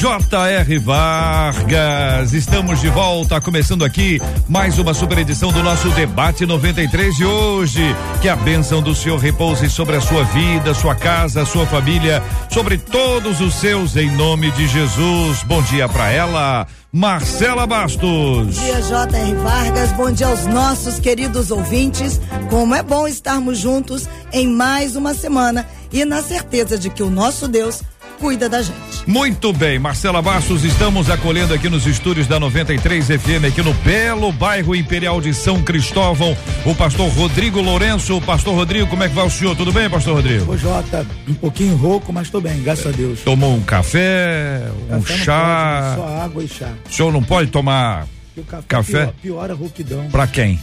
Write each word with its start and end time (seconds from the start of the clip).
J.R. 0.00 0.78
Vargas. 0.78 2.32
Estamos 2.32 2.80
de 2.80 2.88
volta, 2.88 3.38
começando 3.38 3.84
aqui 3.84 4.18
mais 4.48 4.78
uma 4.78 4.94
super 4.94 5.18
edição 5.18 5.52
do 5.52 5.62
nosso 5.62 5.90
debate 5.90 6.46
93 6.46 7.14
de 7.14 7.26
hoje. 7.26 7.94
Que 8.22 8.30
a 8.30 8.34
bênção 8.34 8.80
do 8.80 8.94
Senhor 8.94 9.18
repouse 9.18 9.68
sobre 9.68 9.96
a 9.96 10.00
sua 10.00 10.24
vida, 10.24 10.72
sua 10.72 10.94
casa, 10.94 11.44
sua 11.44 11.66
família, 11.66 12.22
sobre 12.48 12.78
todos 12.78 13.42
os 13.42 13.52
seus, 13.52 13.94
em 13.94 14.10
nome 14.12 14.50
de 14.52 14.66
Jesus. 14.68 15.42
Bom 15.42 15.60
dia 15.64 15.86
para 15.86 16.10
ela. 16.10 16.66
Marcela 16.90 17.66
Bastos. 17.66 18.00
Bom 18.00 18.46
dia, 18.46 18.80
J.R. 18.80 19.34
Vargas. 19.34 19.92
Bom 19.92 20.10
dia 20.10 20.28
aos 20.28 20.46
nossos 20.46 20.98
queridos 20.98 21.50
ouvintes. 21.50 22.18
Como 22.48 22.74
é 22.74 22.82
bom 22.82 23.06
estarmos 23.06 23.58
juntos 23.58 24.08
em 24.32 24.48
mais 24.48 24.96
uma 24.96 25.12
semana 25.12 25.68
e 25.92 26.06
na 26.06 26.22
certeza 26.22 26.78
de 26.78 26.88
que 26.88 27.02
o 27.02 27.10
nosso 27.10 27.46
Deus 27.46 27.82
cuida 28.20 28.48
da 28.50 28.60
gente. 28.60 28.78
Muito 29.06 29.50
bem, 29.52 29.78
Marcela 29.78 30.20
Bastos, 30.20 30.62
estamos 30.62 31.08
acolhendo 31.08 31.54
aqui 31.54 31.70
nos 31.70 31.86
estúdios 31.86 32.26
da 32.26 32.38
93 32.38 33.06
FM, 33.06 33.46
aqui 33.48 33.62
no 33.62 33.72
belo 33.74 34.30
bairro 34.30 34.76
Imperial 34.76 35.20
de 35.22 35.32
São 35.32 35.62
Cristóvão, 35.62 36.36
o 36.66 36.74
pastor 36.74 37.08
Rodrigo 37.08 37.60
Lourenço. 37.62 38.20
Pastor 38.20 38.54
Rodrigo, 38.54 38.86
como 38.88 39.02
é 39.02 39.08
que 39.08 39.14
vai 39.14 39.26
o 39.26 39.30
senhor? 39.30 39.56
Tudo 39.56 39.72
bem, 39.72 39.88
pastor 39.88 40.16
Rodrigo? 40.16 40.52
Ô, 40.52 40.56
Jota, 40.56 41.06
um 41.26 41.34
pouquinho 41.34 41.74
rouco, 41.76 42.12
mas 42.12 42.26
estou 42.26 42.42
bem, 42.42 42.62
graças 42.62 42.86
a 42.86 42.90
Deus. 42.90 43.20
Tomou 43.20 43.54
um 43.56 43.62
café, 43.62 44.62
um 44.90 45.00
Café 45.00 45.24
chá. 45.24 45.94
pode, 45.96 46.08
só 46.08 46.18
água 46.22 46.44
e 46.44 46.48
chá. 46.48 46.72
O 46.88 46.92
senhor 46.92 47.12
não 47.12 47.22
pode 47.22 47.50
tomar 47.50 48.06
Porque 48.34 48.40
o 48.40 48.44
café, 48.44 48.64
Café? 48.68 48.92
Piora, 48.92 49.14
piora 49.22 49.52
a 49.54 49.56
rouquidão. 49.56 50.08
pra 50.10 50.26
quem? 50.26 50.60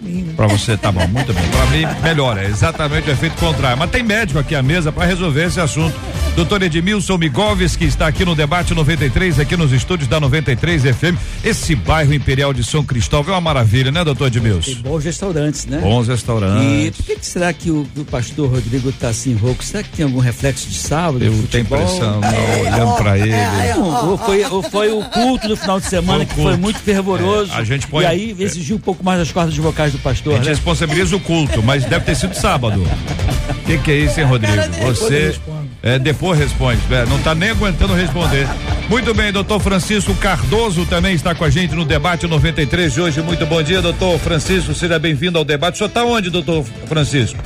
Mim, 0.00 0.22
né? 0.22 0.32
Pra 0.36 0.46
você, 0.46 0.76
tá 0.76 0.90
bom, 0.90 1.06
muito 1.08 1.32
bem. 1.32 1.42
Pra 1.50 1.66
mim, 1.66 2.02
melhora, 2.02 2.42
é 2.42 2.46
exatamente 2.46 3.08
o 3.08 3.12
efeito 3.12 3.36
contrário. 3.36 3.78
Mas 3.78 3.90
tem 3.90 4.02
médico 4.02 4.38
aqui 4.38 4.54
à 4.54 4.62
mesa 4.62 4.90
pra 4.90 5.04
resolver 5.04 5.44
esse 5.46 5.60
assunto. 5.60 5.94
Doutor 6.36 6.62
Edmilson 6.62 7.18
Migoves, 7.18 7.76
que 7.76 7.84
está 7.84 8.06
aqui 8.06 8.24
no 8.24 8.34
debate 8.34 8.72
93, 8.72 9.40
aqui 9.40 9.56
nos 9.56 9.72
estúdios 9.72 10.08
da 10.08 10.20
93 10.20 10.82
FM. 10.84 11.16
Esse 11.44 11.74
bairro 11.74 12.14
Imperial 12.14 12.54
de 12.54 12.62
São 12.64 12.84
Cristóvão 12.84 13.34
é 13.34 13.36
uma 13.36 13.40
maravilha, 13.40 13.90
né, 13.90 14.02
doutor 14.04 14.30
Tem 14.30 14.40
Edmilson? 14.40 14.80
bons 14.80 15.04
restaurantes, 15.04 15.66
né? 15.66 15.78
Bons 15.78 16.06
E 16.06 16.10
restaurantes. 16.10 16.96
por 16.96 17.04
que, 17.06 17.16
que 17.16 17.26
será 17.26 17.52
que 17.52 17.70
o, 17.70 17.86
o 17.96 18.04
pastor 18.04 18.48
Rodrigo 18.50 18.92
tá 18.92 19.08
assim 19.08 19.34
rouco? 19.34 19.62
Será 19.64 19.82
que 19.82 19.90
tem 19.90 20.04
algum 20.04 20.20
reflexo 20.20 20.68
de 20.68 20.76
sábado? 20.78 21.22
Eu 21.24 21.32
tenho 21.50 21.62
impressão, 21.62 22.20
não, 22.20 22.60
olhando 22.60 22.94
pra 22.96 23.18
ele. 23.18 23.32
Não, 23.74 24.10
ou, 24.10 24.16
foi, 24.18 24.44
ou 24.44 24.62
foi 24.62 24.90
o 24.92 25.02
culto 25.04 25.48
do 25.48 25.56
final 25.56 25.80
de 25.80 25.86
semana 25.86 26.18
Foi 26.24 26.26
que 26.26 26.34
foi 26.42 26.56
muito 26.56 26.78
fervoroso. 26.78 27.52
É, 27.52 27.56
a 27.56 27.64
gente 27.64 27.86
põe- 27.88 28.04
E 28.04 28.06
aí 28.06 28.36
exigiu 28.38 28.76
um 28.76 28.80
pouco 28.80 29.04
mais 29.04 29.18
das 29.18 29.32
cordas 29.32 29.54
vocais 29.56 29.89
do 29.92 29.98
A 29.98 30.00
pastor, 30.00 30.34
gente 30.34 30.44
né? 30.44 30.50
responsabiliza 30.50 31.16
o 31.16 31.20
culto, 31.20 31.62
mas 31.62 31.84
deve 31.84 32.04
ter 32.04 32.14
sido 32.14 32.34
sábado. 32.34 32.82
O 32.82 33.64
que, 33.66 33.78
que 33.78 33.90
é 33.90 33.96
isso, 33.96 34.18
hein, 34.20 34.26
Rodrigo? 34.26 34.62
Você. 34.86 35.34
É, 35.82 35.98
depois 35.98 36.38
responde. 36.38 36.80
É, 36.90 37.06
não 37.06 37.18
tá 37.20 37.34
nem 37.34 37.50
aguentando 37.50 37.94
responder. 37.94 38.46
Muito 38.88 39.14
bem, 39.14 39.32
doutor 39.32 39.60
Francisco 39.60 40.14
Cardoso 40.16 40.84
também 40.84 41.14
está 41.14 41.34
com 41.34 41.44
a 41.44 41.48
gente 41.50 41.74
no 41.74 41.84
debate 41.84 42.26
93 42.26 42.92
de 42.92 43.00
hoje. 43.00 43.22
Muito 43.22 43.46
bom 43.46 43.62
dia, 43.62 43.80
doutor 43.80 44.18
Francisco. 44.18 44.74
Seja 44.74 44.98
bem-vindo 44.98 45.38
ao 45.38 45.44
debate. 45.44 45.74
O 45.74 45.78
senhor 45.78 45.88
está 45.88 46.04
onde, 46.04 46.28
doutor 46.28 46.64
Francisco? 46.86 47.38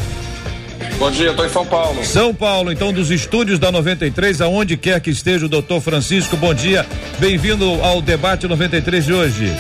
Bom 0.99 1.11
dia, 1.11 1.31
estou 1.31 1.45
em 1.45 1.49
São 1.49 1.67
Paulo. 1.67 2.05
São 2.05 2.35
Paulo, 2.35 2.73
então, 2.73 2.93
dos 2.93 3.11
estúdios 3.11 3.59
da 3.59 3.71
93, 3.71 4.41
aonde 4.41 4.77
quer 4.77 5.01
que 5.01 5.11
esteja 5.11 5.47
o 5.47 5.49
doutor 5.49 5.81
Francisco. 5.81 6.37
Bom 6.37 6.55
dia, 6.55 6.87
bem-vindo 7.19 7.65
ao 7.83 8.01
debate 8.01 8.47
93 8.47 9.05
de 9.05 9.13
hoje. 9.13 9.53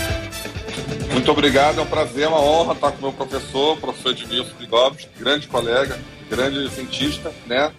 Muito 1.14 1.30
obrigado, 1.30 1.78
é 1.78 1.82
um 1.82 1.86
prazer, 1.86 2.24
é 2.24 2.28
uma 2.28 2.40
honra 2.40 2.72
estar 2.72 2.90
com 2.90 2.98
o 2.98 3.02
meu 3.02 3.12
professor, 3.12 3.76
professor 3.78 4.10
Edmilson 4.10 4.52
Bigobes, 4.58 5.08
grande 5.16 5.46
colega, 5.46 5.96
grande 6.28 6.68
cientista, 6.70 7.32
né? 7.46 7.72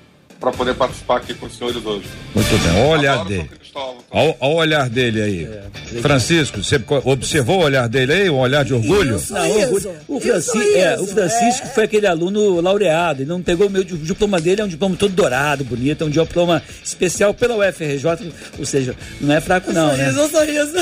Para 0.46 0.52
poder 0.52 0.76
participar 0.76 1.18
aqui 1.18 1.34
com 1.34 1.48
os 1.48 1.58
senhores 1.58 1.84
hoje. 1.84 2.06
Muito 2.36 2.64
bem, 2.64 2.72
olha 2.74 2.86
o 2.86 2.90
olhar 2.90 3.14
Adoro 3.14 3.30
dele. 3.30 3.50
Tá? 3.74 3.80
Olha 4.12 4.36
o 4.40 4.54
olhar 4.54 4.90
dele 4.90 5.22
aí. 5.24 6.02
Francisco, 6.04 6.64
você 6.64 6.80
observou 7.04 7.62
o 7.62 7.64
olhar 7.64 7.90
dele 7.90 8.14
aí? 8.14 8.30
Um 8.30 8.38
olhar 8.38 8.64
de 8.64 8.76
orgulho? 8.76 9.16
Isso. 9.16 9.34
Não, 9.34 9.42
o, 9.42 9.80
E 9.80 9.90
o 10.08 10.20
Francisco, 10.20 10.78
é, 10.78 11.00
o 11.00 11.08
Francisco 11.08 11.66
é. 11.66 11.70
foi 11.72 11.84
aquele 11.86 12.06
aluno 12.06 12.62
laureado, 12.62 13.24
ele 13.24 13.30
não 13.30 13.42
pegou 13.42 13.66
o 13.66 13.70
meu 13.72 13.82
o 13.82 13.86
diploma 13.86 14.40
dele, 14.40 14.62
é 14.62 14.66
um 14.66 14.68
diploma 14.68 14.96
todo 14.96 15.16
dourado, 15.16 15.64
bonito, 15.64 16.04
é 16.04 16.06
um 16.06 16.12
diploma 16.12 16.62
especial 16.84 17.34
pela 17.34 17.68
UFRJ, 17.68 18.32
ou 18.60 18.66
seja, 18.68 18.96
não 19.20 19.34
é 19.34 19.42
fraco 19.42 19.74
não, 19.74 19.98
né? 19.98 20.12
Sorriso, 20.12 20.30
sorriso. 20.30 20.74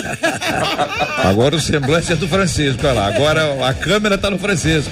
Agora 1.24 1.56
o 1.56 1.60
semblante 1.62 2.12
é 2.12 2.18
do 2.18 2.28
Francisco, 2.28 2.82
olha 2.86 2.94
lá. 2.96 3.08
Agora 3.08 3.66
a 3.66 3.74
câmera 3.74 4.18
tá 4.18 4.30
no 4.30 4.38
Francisco. 4.38 4.92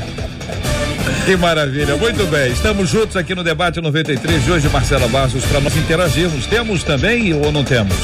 Que 1.26 1.38
maravilha, 1.38 1.96
muito 1.98 2.26
bem. 2.26 2.52
Estamos 2.52 2.90
juntos 2.90 3.16
aqui 3.16 3.36
no 3.36 3.44
debate 3.44 3.80
93 3.80 4.44
de 4.44 4.52
hoje, 4.52 4.68
Marcela 4.70 5.08
Bastos, 5.08 5.46
para 5.46 5.60
nós 5.60 5.76
interagirmos. 5.78 6.48
Temos 6.48 6.84
também 6.84 7.34
ou 7.34 7.52
não 7.52 7.64
temos? 7.64 7.96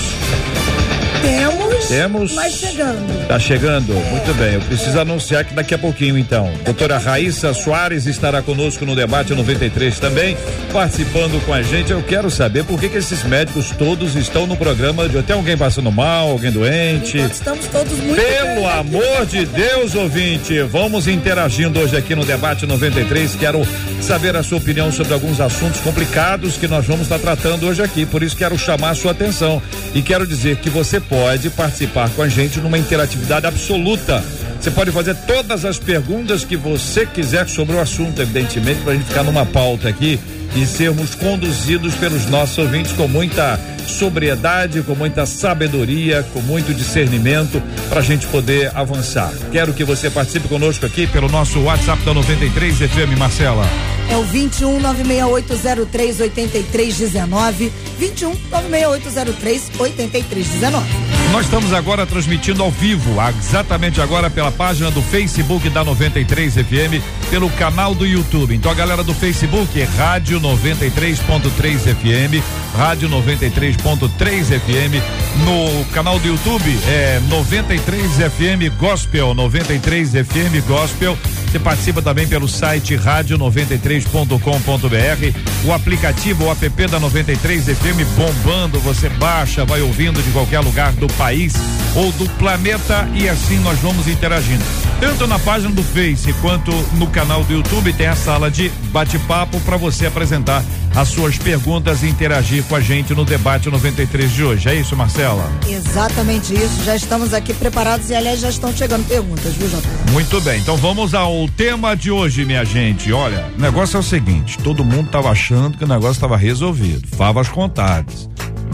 Temos. 1.21 1.85
Temos. 1.87 2.33
Mas 2.33 2.53
chegando. 2.53 3.27
Tá 3.27 3.39
chegando? 3.39 3.93
Muito 3.93 4.33
bem. 4.35 4.53
Eu 4.55 4.61
preciso 4.61 4.99
anunciar 4.99 5.43
que 5.45 5.53
daqui 5.53 5.73
a 5.73 5.77
pouquinho, 5.77 6.17
então. 6.17 6.51
Doutora 6.65 6.97
Raíssa 6.97 7.53
Soares 7.53 8.05
estará 8.05 8.41
conosco 8.41 8.85
no 8.85 8.95
debate 8.95 9.33
93 9.33 9.99
também, 9.99 10.37
participando 10.71 11.43
com 11.45 11.53
a 11.53 11.61
gente. 11.61 11.91
Eu 11.91 12.01
quero 12.03 12.29
saber 12.29 12.63
por 12.63 12.79
que, 12.79 12.89
que 12.89 12.97
esses 12.97 13.23
médicos 13.23 13.71
todos 13.71 14.15
estão 14.15 14.45
no 14.47 14.55
programa 14.55 15.07
de. 15.07 15.21
Tem 15.23 15.35
alguém 15.35 15.57
passando 15.57 15.91
mal, 15.91 16.29
alguém 16.29 16.51
doente? 16.51 17.17
Enquanto 17.17 17.33
estamos 17.33 17.65
todos 17.67 17.93
muito 17.99 18.15
Pelo 18.21 18.55
bem. 18.55 18.65
amor 18.65 19.25
de 19.25 19.45
Deus, 19.45 19.95
ouvinte, 19.95 20.61
vamos 20.61 21.07
interagindo 21.07 21.79
hoje 21.79 21.97
aqui 21.97 22.15
no 22.15 22.23
debate 22.25 22.65
93. 22.65 23.35
Quero 23.35 23.65
saber 24.01 24.35
a 24.35 24.43
sua 24.43 24.57
opinião 24.59 24.91
sobre 24.91 25.13
alguns 25.13 25.39
assuntos 25.41 25.79
complicados 25.81 26.57
que 26.57 26.67
nós 26.67 26.85
vamos 26.85 27.03
estar 27.03 27.19
tratando 27.19 27.67
hoje 27.67 27.81
aqui. 27.81 28.05
Por 28.05 28.23
isso 28.23 28.35
quero 28.35 28.57
chamar 28.57 28.91
a 28.91 28.95
sua 28.95 29.11
atenção 29.11 29.61
e 29.93 30.01
quero 30.01 30.25
dizer 30.25 30.57
que 30.57 30.69
você 30.69 30.99
pode 31.09 31.49
participar 31.49 32.09
com 32.09 32.21
a 32.21 32.29
gente 32.29 32.59
numa 32.59 32.77
interatividade 32.77 33.45
absoluta. 33.45 34.23
Você 34.59 34.71
pode 34.71 34.91
fazer 34.91 35.15
todas 35.27 35.63
as 35.65 35.77
perguntas 35.79 36.43
que 36.43 36.57
você 36.57 37.05
quiser 37.05 37.47
sobre 37.47 37.75
o 37.75 37.79
assunto, 37.79 38.21
evidentemente, 38.21 38.81
para 38.81 38.93
a 38.93 38.95
gente 38.95 39.07
ficar 39.07 39.23
numa 39.23 39.45
pauta 39.45 39.87
aqui 39.87 40.19
e 40.55 40.65
sermos 40.65 41.13
conduzidos 41.15 41.93
pelos 41.95 42.25
nossos 42.25 42.57
ouvintes 42.57 42.91
com 42.93 43.07
muita 43.07 43.59
sobriedade, 43.87 44.81
com 44.81 44.95
muita 44.95 45.25
sabedoria, 45.25 46.25
com 46.33 46.41
muito 46.41 46.73
discernimento, 46.73 47.61
para 47.89 47.99
a 47.99 48.03
gente 48.03 48.27
poder 48.27 48.71
avançar. 48.75 49.31
Quero 49.51 49.73
que 49.73 49.83
você 49.83 50.09
participe 50.09 50.47
conosco 50.47 50.85
aqui 50.85 51.07
pelo 51.07 51.29
nosso 51.29 51.61
WhatsApp 51.61 52.03
da 52.03 52.13
93 52.13 52.77
FM, 52.77 53.17
Marcela. 53.17 53.65
É 54.09 54.17
o 54.17 54.23
21 54.23 54.79
96803 54.79 56.19
8319. 56.21 57.71
21 57.97 58.35
96803 58.49 59.71
8319. 59.79 61.16
Nós 61.31 61.45
estamos 61.45 61.73
agora 61.73 62.05
transmitindo 62.05 62.63
ao 62.63 62.71
vivo, 62.71 63.15
exatamente 63.37 64.01
agora 64.01 64.29
pela 64.29 64.51
página 64.51 64.89
do 64.89 65.01
Facebook 65.01 65.69
da 65.69 65.83
93 65.83 66.53
FM, 66.55 67.03
pelo 67.29 67.49
canal 67.51 67.93
do 67.93 68.05
YouTube. 68.05 68.55
Então 68.55 68.71
a 68.71 68.75
galera 68.75 69.03
do 69.03 69.13
Facebook 69.13 69.79
é 69.79 69.83
Rádio 69.83 70.39
93.3 70.39 71.79
FM, 71.95 72.43
Rádio 72.75 73.09
93.3 73.09 74.59
FM. 74.59 75.03
No 75.43 75.85
canal 75.93 76.17
do 76.17 76.27
YouTube 76.27 76.79
é 76.87 77.19
93 77.29 78.11
FM 78.13 78.79
Gospel, 78.79 79.33
93 79.33 80.11
FM 80.11 80.65
Gospel. 80.67 81.17
Você 81.47 81.59
participa 81.59 82.01
também 82.01 82.27
pelo 82.27 82.47
site 82.47 82.95
rádio93.com.br, 82.95 85.65
o 85.65 85.73
aplicativo, 85.73 86.45
o 86.45 86.51
app 86.51 86.87
da 86.87 86.99
93 86.99 87.65
FM 87.65 88.03
bombando, 88.17 88.79
você 88.81 89.07
baixa, 89.09 89.63
vai 89.63 89.81
ouvindo 89.81 90.21
de 90.21 90.29
qualquer 90.31 90.59
lugar 90.59 90.91
do 90.93 91.07
país 91.13 91.53
ou 91.95 92.11
do 92.11 92.27
planeta 92.31 93.07
e 93.15 93.29
assim 93.29 93.59
nós 93.59 93.79
vamos 93.79 94.07
interagindo. 94.07 94.63
Tanto 94.99 95.25
na 95.25 95.39
página 95.39 95.73
do 95.73 95.83
Face 95.83 96.33
quanto 96.41 96.71
no 96.93 97.07
canal 97.07 97.43
do 97.43 97.53
YouTube 97.53 97.93
tem 97.93 98.07
a 98.07 98.15
sala 98.15 98.51
de 98.51 98.69
bate-papo 98.91 99.59
para 99.61 99.77
você 99.77 100.05
apresentar 100.05 100.63
as 100.97 101.09
suas 101.09 101.37
perguntas 101.37 102.01
e 102.01 102.07
interagir 102.07 102.63
com 102.63 102.75
a 102.75 102.81
gente 102.81 103.13
no 103.13 103.23
debate 103.23 103.69
93 103.69 104.31
de 104.31 104.43
hoje. 104.43 104.67
É 104.67 104.73
isso, 104.73 104.95
Marcela? 104.95 105.47
Exatamente 105.67 106.55
isso. 106.55 106.83
Já 106.83 106.95
estamos 106.95 107.35
aqui 107.35 107.53
preparados 107.53 108.09
e, 108.09 108.15
aliás, 108.15 108.39
já 108.39 108.49
estão 108.49 108.75
chegando 108.75 109.07
perguntas, 109.07 109.53
viu, 109.53 109.69
Jota? 109.69 109.87
Muito 110.11 110.41
bem, 110.41 110.59
então 110.59 110.75
vamos 110.75 111.13
ao 111.13 111.47
tema 111.49 111.95
de 111.95 112.09
hoje, 112.09 112.43
minha 112.45 112.65
gente. 112.65 113.13
Olha, 113.13 113.45
o 113.55 113.61
negócio 113.61 113.97
é 113.97 113.99
o 113.99 114.03
seguinte: 114.03 114.57
todo 114.57 114.83
mundo 114.83 115.11
tava 115.11 115.29
achando 115.29 115.77
que 115.77 115.83
o 115.83 115.87
negócio 115.87 116.13
estava 116.13 116.35
resolvido. 116.35 117.07
Favas 117.15 117.47
contadas. 117.47 118.27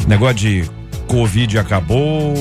Negócio 0.08 0.36
de 0.36 0.72
Covid 1.08 1.60
acabou, 1.60 2.34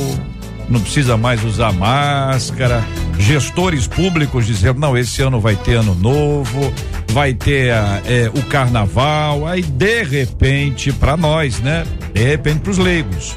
não 0.73 0.81
precisa 0.81 1.17
mais 1.17 1.45
usar 1.45 1.73
máscara. 1.73 2.83
Gestores 3.19 3.87
públicos 3.87 4.47
dizendo, 4.47 4.81
não, 4.81 4.97
esse 4.97 5.23
ano 5.23 5.39
vai 5.39 5.55
ter 5.55 5.75
ano 5.75 5.95
novo, 5.95 6.73
vai 7.09 7.35
ter 7.35 7.69
é, 8.07 8.31
o 8.35 8.43
carnaval. 8.47 9.47
Aí, 9.47 9.63
de 9.63 10.03
repente, 10.03 10.93
para 10.93 11.17
nós, 11.17 11.61
né? 11.61 11.85
De 12.13 12.23
repente, 12.25 12.61
para 12.61 12.71
os 12.71 12.79
leigos. 12.79 13.37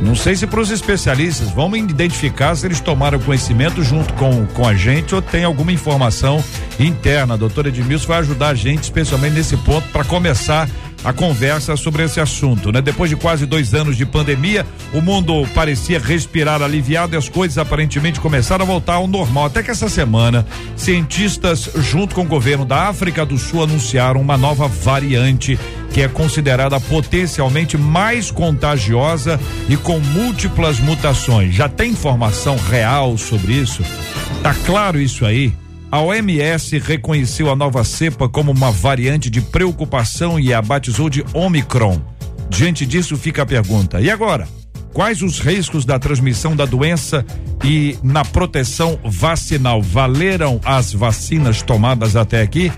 Não 0.00 0.14
sei 0.14 0.34
se 0.34 0.46
para 0.46 0.60
os 0.60 0.70
especialistas, 0.70 1.50
vamos 1.50 1.78
identificar 1.78 2.54
se 2.56 2.66
eles 2.66 2.80
tomaram 2.80 3.18
conhecimento 3.18 3.82
junto 3.82 4.12
com, 4.14 4.44
com 4.46 4.66
a 4.66 4.74
gente 4.74 5.14
ou 5.14 5.22
tem 5.22 5.44
alguma 5.44 5.72
informação 5.72 6.42
interna. 6.78 7.34
A 7.34 7.36
doutora 7.36 7.68
Edmilson 7.68 8.08
vai 8.08 8.18
ajudar 8.18 8.48
a 8.48 8.54
gente, 8.54 8.82
especialmente 8.82 9.34
nesse 9.34 9.56
ponto, 9.58 9.88
para 9.88 10.04
começar 10.04 10.64
a 10.64 10.68
conversa 11.12 11.76
sobre 11.76 12.02
esse 12.04 12.20
assunto, 12.20 12.72
né? 12.72 12.80
Depois 12.80 13.10
de 13.10 13.16
quase 13.16 13.46
dois 13.46 13.74
anos 13.74 13.96
de 13.96 14.06
pandemia, 14.06 14.66
o 14.92 15.00
mundo 15.00 15.46
parecia 15.54 15.98
respirar 15.98 16.62
aliviado 16.62 17.14
e 17.14 17.18
as 17.18 17.28
coisas 17.28 17.58
aparentemente 17.58 18.20
começaram 18.20 18.64
a 18.64 18.66
voltar 18.66 18.94
ao 18.94 19.06
normal. 19.06 19.46
Até 19.46 19.62
que 19.62 19.70
essa 19.70 19.88
semana, 19.88 20.46
cientistas, 20.76 21.68
junto 21.76 22.14
com 22.14 22.22
o 22.22 22.26
governo 22.26 22.64
da 22.64 22.88
África 22.88 23.24
do 23.26 23.36
Sul, 23.36 23.62
anunciaram 23.62 24.20
uma 24.20 24.36
nova 24.36 24.66
variante 24.66 25.58
que 25.92 26.02
é 26.02 26.08
considerada 26.08 26.80
potencialmente 26.80 27.78
mais 27.78 28.30
contagiosa 28.30 29.38
e 29.68 29.76
com 29.76 30.00
múltiplas 30.00 30.80
mutações. 30.80 31.54
Já 31.54 31.68
tem 31.68 31.92
informação 31.92 32.56
real 32.56 33.16
sobre 33.16 33.52
isso? 33.52 33.82
Tá 34.42 34.52
claro 34.66 35.00
isso 35.00 35.24
aí? 35.24 35.54
A 35.94 36.00
OMS 36.00 36.76
reconheceu 36.80 37.48
a 37.48 37.54
nova 37.54 37.84
cepa 37.84 38.28
como 38.28 38.50
uma 38.50 38.72
variante 38.72 39.30
de 39.30 39.40
preocupação 39.40 40.40
e 40.40 40.52
a 40.52 40.60
batizou 40.60 41.08
de 41.08 41.24
Omicron. 41.32 42.00
Diante 42.50 42.84
disso 42.84 43.16
fica 43.16 43.42
a 43.42 43.46
pergunta: 43.46 44.00
e 44.00 44.10
agora? 44.10 44.48
Quais 44.92 45.22
os 45.22 45.38
riscos 45.38 45.84
da 45.84 45.96
transmissão 45.96 46.56
da 46.56 46.64
doença 46.66 47.24
e 47.64 47.96
na 48.02 48.24
proteção 48.24 48.98
vacinal? 49.04 49.80
Valeram 49.80 50.60
as 50.64 50.92
vacinas 50.92 51.62
tomadas 51.62 52.16
até 52.16 52.42
aqui? 52.42 52.72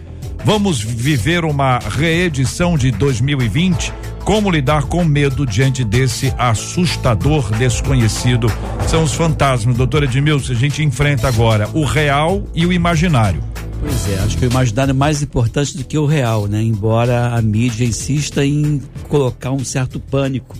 Vamos 0.46 0.80
viver 0.80 1.44
uma 1.44 1.80
reedição 1.80 2.78
de 2.78 2.92
2020? 2.92 3.92
Como 4.24 4.48
lidar 4.48 4.84
com 4.84 5.04
medo 5.04 5.44
diante 5.44 5.82
desse 5.82 6.32
assustador 6.38 7.50
desconhecido? 7.50 8.46
São 8.88 9.02
os 9.02 9.12
fantasmas, 9.12 9.76
doutora 9.76 10.04
Edmilson, 10.04 10.52
a 10.52 10.54
gente 10.54 10.84
enfrenta 10.84 11.26
agora 11.26 11.68
o 11.74 11.84
real 11.84 12.44
e 12.54 12.64
o 12.64 12.72
imaginário. 12.72 13.42
Pois 13.80 14.08
é, 14.08 14.20
acho 14.20 14.38
que 14.38 14.46
o 14.46 14.48
imaginário 14.48 14.92
é 14.92 14.94
mais 14.94 15.20
importante 15.20 15.76
do 15.76 15.82
que 15.82 15.98
o 15.98 16.06
real, 16.06 16.46
né? 16.46 16.62
Embora 16.62 17.34
a 17.34 17.42
mídia 17.42 17.84
insista 17.84 18.46
em 18.46 18.80
colocar 19.08 19.50
um 19.50 19.64
certo 19.64 19.98
pânico 19.98 20.56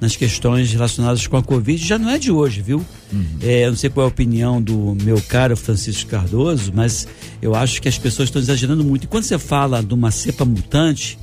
nas 0.00 0.16
questões 0.16 0.72
relacionadas 0.72 1.26
com 1.26 1.36
a 1.36 1.42
Covid, 1.42 1.84
já 1.84 1.98
não 1.98 2.08
é 2.08 2.18
de 2.18 2.32
hoje, 2.32 2.62
viu? 2.62 2.84
Uhum. 3.12 3.26
É, 3.42 3.68
não 3.68 3.76
sei 3.76 3.90
qual 3.90 4.06
é 4.06 4.08
a 4.08 4.12
opinião 4.12 4.60
do 4.60 4.96
meu 5.02 5.20
caro 5.20 5.56
Francisco 5.56 6.10
Cardoso, 6.10 6.72
mas 6.74 7.06
eu 7.42 7.54
acho 7.54 7.82
que 7.82 7.88
as 7.88 7.98
pessoas 7.98 8.28
estão 8.28 8.40
exagerando 8.40 8.82
muito. 8.82 9.04
E 9.04 9.06
quando 9.06 9.24
você 9.24 9.38
fala 9.38 9.82
de 9.82 9.92
uma 9.92 10.10
cepa 10.10 10.44
mutante, 10.44 11.18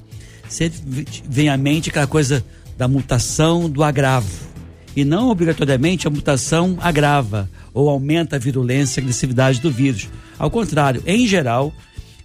sempre 0.47 1.05
vem 1.27 1.49
à 1.49 1.57
mente 1.57 1.89
aquela 1.89 2.07
coisa 2.07 2.45
da 2.77 2.87
mutação 2.87 3.69
do 3.69 3.83
agravo. 3.83 4.47
E 4.95 5.03
não 5.03 5.29
obrigatoriamente 5.29 6.07
a 6.07 6.11
mutação 6.11 6.77
agrava 6.79 7.49
ou 7.73 7.89
aumenta 7.89 8.35
a 8.35 8.39
virulência 8.39 8.99
e 8.99 9.01
agressividade 9.01 9.59
do 9.59 9.71
vírus. 9.71 10.07
Ao 10.37 10.49
contrário, 10.49 11.03
em 11.05 11.27
geral, 11.27 11.73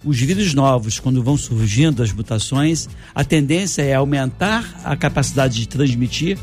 os 0.03 0.19
vírus 0.19 0.53
novos, 0.53 0.99
quando 0.99 1.23
vão 1.23 1.37
surgindo 1.37 2.03
as 2.03 2.11
mutações, 2.11 2.89
a 3.15 3.23
tendência 3.23 3.81
é 3.81 3.93
aumentar 3.93 4.81
a 4.83 4.95
capacidade 4.95 5.59
de 5.59 5.67
transmitir 5.67 6.37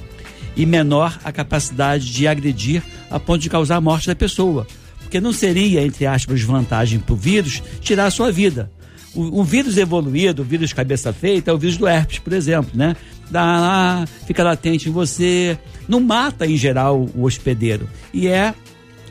e 0.56 0.64
menor 0.64 1.18
a 1.22 1.30
capacidade 1.30 2.10
de 2.12 2.26
agredir 2.26 2.82
a 3.10 3.20
ponto 3.20 3.40
de 3.40 3.50
causar 3.50 3.76
a 3.76 3.80
morte 3.80 4.06
da 4.06 4.14
pessoa. 4.14 4.66
Porque 5.00 5.20
não 5.20 5.32
seria, 5.32 5.84
entre 5.84 6.06
aspas, 6.06 6.40
vantagem 6.42 6.98
para 6.98 7.12
o 7.12 7.16
vírus 7.16 7.62
tirar 7.80 8.06
a 8.06 8.10
sua 8.10 8.32
vida. 8.32 8.70
O, 9.14 9.40
um 9.40 9.44
vírus 9.44 9.76
evoluído, 9.76 10.42
o 10.42 10.44
vírus 10.44 10.72
cabeça 10.72 11.12
feita, 11.12 11.50
é 11.50 11.54
o 11.54 11.58
vírus 11.58 11.76
do 11.76 11.86
herpes, 11.86 12.18
por 12.18 12.32
exemplo, 12.32 12.70
né? 12.74 12.96
Dá 13.30 13.42
lá, 13.42 14.08
fica 14.26 14.42
latente 14.42 14.88
em 14.88 14.92
você, 14.92 15.58
não 15.88 16.00
mata 16.00 16.46
em 16.46 16.56
geral 16.56 17.08
o 17.14 17.24
hospedeiro. 17.24 17.88
E 18.14 18.26
é 18.28 18.54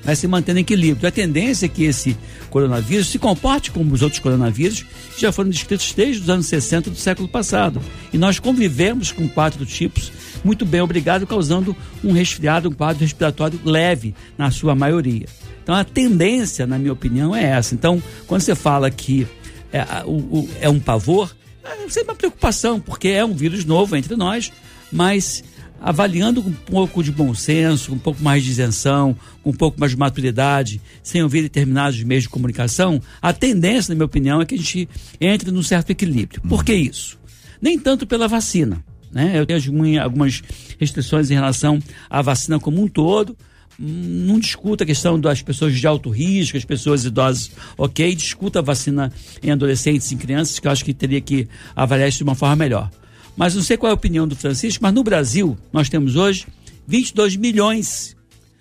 vai 0.03 0.15
se 0.15 0.27
mantendo 0.27 0.59
em 0.59 0.61
equilíbrio. 0.61 1.07
A 1.07 1.11
tendência 1.11 1.65
é 1.65 1.69
que 1.69 1.83
esse 1.83 2.17
coronavírus 2.49 3.07
se 3.07 3.19
comporte 3.19 3.71
como 3.71 3.93
os 3.93 4.01
outros 4.01 4.19
coronavírus 4.19 4.83
que 5.15 5.21
já 5.21 5.31
foram 5.31 5.49
descritos 5.49 5.93
desde 5.93 6.23
os 6.23 6.29
anos 6.29 6.47
60 6.47 6.89
do 6.89 6.97
século 6.97 7.27
passado. 7.27 7.81
E 8.11 8.17
nós 8.17 8.39
convivemos 8.39 9.11
com 9.11 9.27
quatro 9.27 9.65
tipos 9.65 10.11
muito 10.43 10.65
bem, 10.65 10.81
obrigado, 10.81 11.27
causando 11.27 11.75
um 12.03 12.11
resfriado, 12.11 12.69
um 12.69 12.73
quadro 12.73 13.01
respiratório 13.01 13.59
leve 13.63 14.15
na 14.37 14.51
sua 14.51 14.75
maioria. 14.75 15.25
Então 15.61 15.75
a 15.75 15.83
tendência, 15.83 16.65
na 16.65 16.77
minha 16.77 16.93
opinião, 16.93 17.35
é 17.35 17.43
essa. 17.43 17.75
Então, 17.75 18.01
quando 18.27 18.41
você 18.41 18.55
fala 18.55 18.89
que 18.89 19.27
é, 19.71 19.83
o, 20.05 20.11
o, 20.11 20.49
é 20.59 20.69
um 20.69 20.79
pavor, 20.79 21.35
é 21.63 21.89
sempre 21.89 22.11
uma 22.11 22.15
preocupação, 22.15 22.79
porque 22.79 23.09
é 23.09 23.23
um 23.23 23.33
vírus 23.33 23.65
novo 23.65 23.95
entre 23.95 24.15
nós, 24.15 24.51
mas 24.91 25.43
avaliando 25.81 26.41
com 26.41 26.49
um 26.49 26.53
pouco 26.53 27.03
de 27.03 27.11
bom 27.11 27.33
senso, 27.33 27.89
com 27.89 27.95
um 27.95 27.99
pouco 27.99 28.21
mais 28.21 28.43
de 28.43 28.51
isenção, 28.51 29.15
com 29.43 29.49
um 29.51 29.53
pouco 29.53 29.79
mais 29.79 29.91
de 29.91 29.97
maturidade, 29.97 30.81
sem 31.01 31.23
ouvir 31.23 31.43
determinados 31.43 32.01
meios 32.03 32.23
de 32.23 32.29
comunicação, 32.29 33.01
a 33.21 33.33
tendência, 33.33 33.91
na 33.91 33.95
minha 33.95 34.05
opinião, 34.05 34.41
é 34.41 34.45
que 34.45 34.55
a 34.55 34.57
gente 34.57 34.89
entre 35.19 35.51
num 35.51 35.63
certo 35.63 35.89
equilíbrio. 35.91 36.41
Por 36.41 36.63
que 36.63 36.73
isso? 36.73 37.17
Nem 37.61 37.77
tanto 37.77 38.05
pela 38.05 38.27
vacina. 38.27 38.83
Né? 39.11 39.33
Eu 39.35 39.45
tenho 39.45 40.01
algumas 40.01 40.43
restrições 40.79 41.31
em 41.31 41.33
relação 41.33 41.79
à 42.09 42.21
vacina 42.21 42.59
como 42.59 42.81
um 42.81 42.87
todo, 42.87 43.35
não 43.79 44.37
discuta 44.39 44.83
a 44.83 44.87
questão 44.87 45.19
das 45.19 45.41
pessoas 45.41 45.73
de 45.73 45.87
alto 45.87 46.09
risco, 46.09 46.57
as 46.57 46.65
pessoas 46.65 47.05
idosas, 47.05 47.49
ok? 47.77 48.13
Discuta 48.13 48.59
a 48.59 48.61
vacina 48.61 49.11
em 49.41 49.51
adolescentes 49.51 50.11
em 50.11 50.17
crianças, 50.17 50.59
que 50.59 50.67
eu 50.67 50.71
acho 50.71 50.83
que 50.83 50.93
teria 50.93 51.21
que 51.21 51.47
avaliar 51.73 52.09
isso 52.09 52.17
de 52.17 52.23
uma 52.23 52.35
forma 52.35 52.57
melhor. 52.57 52.91
Mas 53.39 53.55
não 53.55 53.63
sei 53.63 53.77
qual 53.77 53.89
é 53.89 53.91
a 53.91 53.95
opinião 53.95 54.27
do 54.27 54.35
Francisco, 54.35 54.83
mas 54.83 54.93
no 54.93 55.01
Brasil 55.01 55.57
nós 55.71 55.87
temos 55.87 56.17
hoje 56.17 56.45
22 56.85 57.37
milhões 57.37 58.13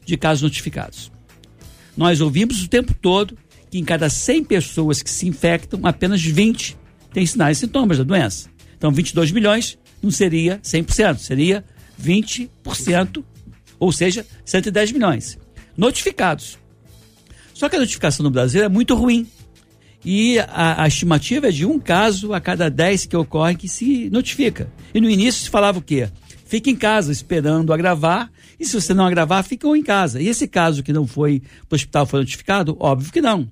de 0.07 0.17
casos 0.17 0.43
notificados. 0.43 1.11
Nós 1.97 2.21
ouvimos 2.21 2.63
o 2.63 2.69
tempo 2.69 2.95
todo 2.95 3.37
que 3.69 3.77
em 3.77 3.85
cada 3.85 4.09
100 4.09 4.45
pessoas 4.45 5.03
que 5.03 5.11
se 5.11 5.27
infectam, 5.27 5.81
apenas 5.83 6.23
20 6.23 6.77
têm 7.13 7.27
sinais 7.27 7.59
e 7.59 7.61
sintomas 7.63 7.99
da 7.99 8.05
doença. 8.05 8.49
Então, 8.77 8.93
22 8.93 9.33
milhões 9.33 9.77
não 10.01 10.13
seria 10.13 10.61
100%, 10.61 11.19
seria 11.19 11.65
20%, 12.01 13.25
ou 13.81 13.91
seja, 13.91 14.25
110 14.45 14.93
milhões 14.93 15.37
notificados. 15.77 16.57
Só 17.53 17.69
que 17.69 17.75
a 17.75 17.81
notificação 17.81 18.23
no 18.23 18.31
Brasil 18.31 18.63
é 18.63 18.69
muito 18.69 18.95
ruim. 18.95 19.27
E 20.05 20.39
a, 20.39 20.85
a, 20.85 20.89
estimativa 20.89 21.49
é 21.49 21.51
de 21.51 21.67
um 21.67 21.79
caso 21.79 22.33
a 22.33 22.41
cada 22.41 22.71
dez 22.71 23.05
que 23.05 23.17
ocorre 23.17 23.57
que 23.57 23.69
se 23.69 24.09
notifica. 24.11 24.73
E 24.95 25.01
no 25.01 25.11
início 25.11 25.43
se 25.43 25.51
falava 25.51 25.79
o 25.79 25.83
quê? 25.83 26.09
Fique 26.45 26.71
em 26.71 26.77
casa 26.77 27.13
esperando 27.13 27.73
agravar, 27.73 28.31
e 28.59 28.65
se 28.65 28.75
você 28.75 28.95
não 28.95 29.07
agravar, 29.07 29.45
ficam 29.45 29.77
em 29.77 29.83
casa. 29.83 30.21
E 30.21 30.29
esse 30.29 30.49
caso 30.49 30.83
que 30.83 30.93
não 30.93 31.07
foi 31.07 31.41
para 31.69 31.75
o 31.75 31.77
hospital 31.77 32.07
foi 32.07 32.21
notificado? 32.21 32.77
Óbvio 32.81 33.13
que 33.13 33.21
não. 33.21 33.51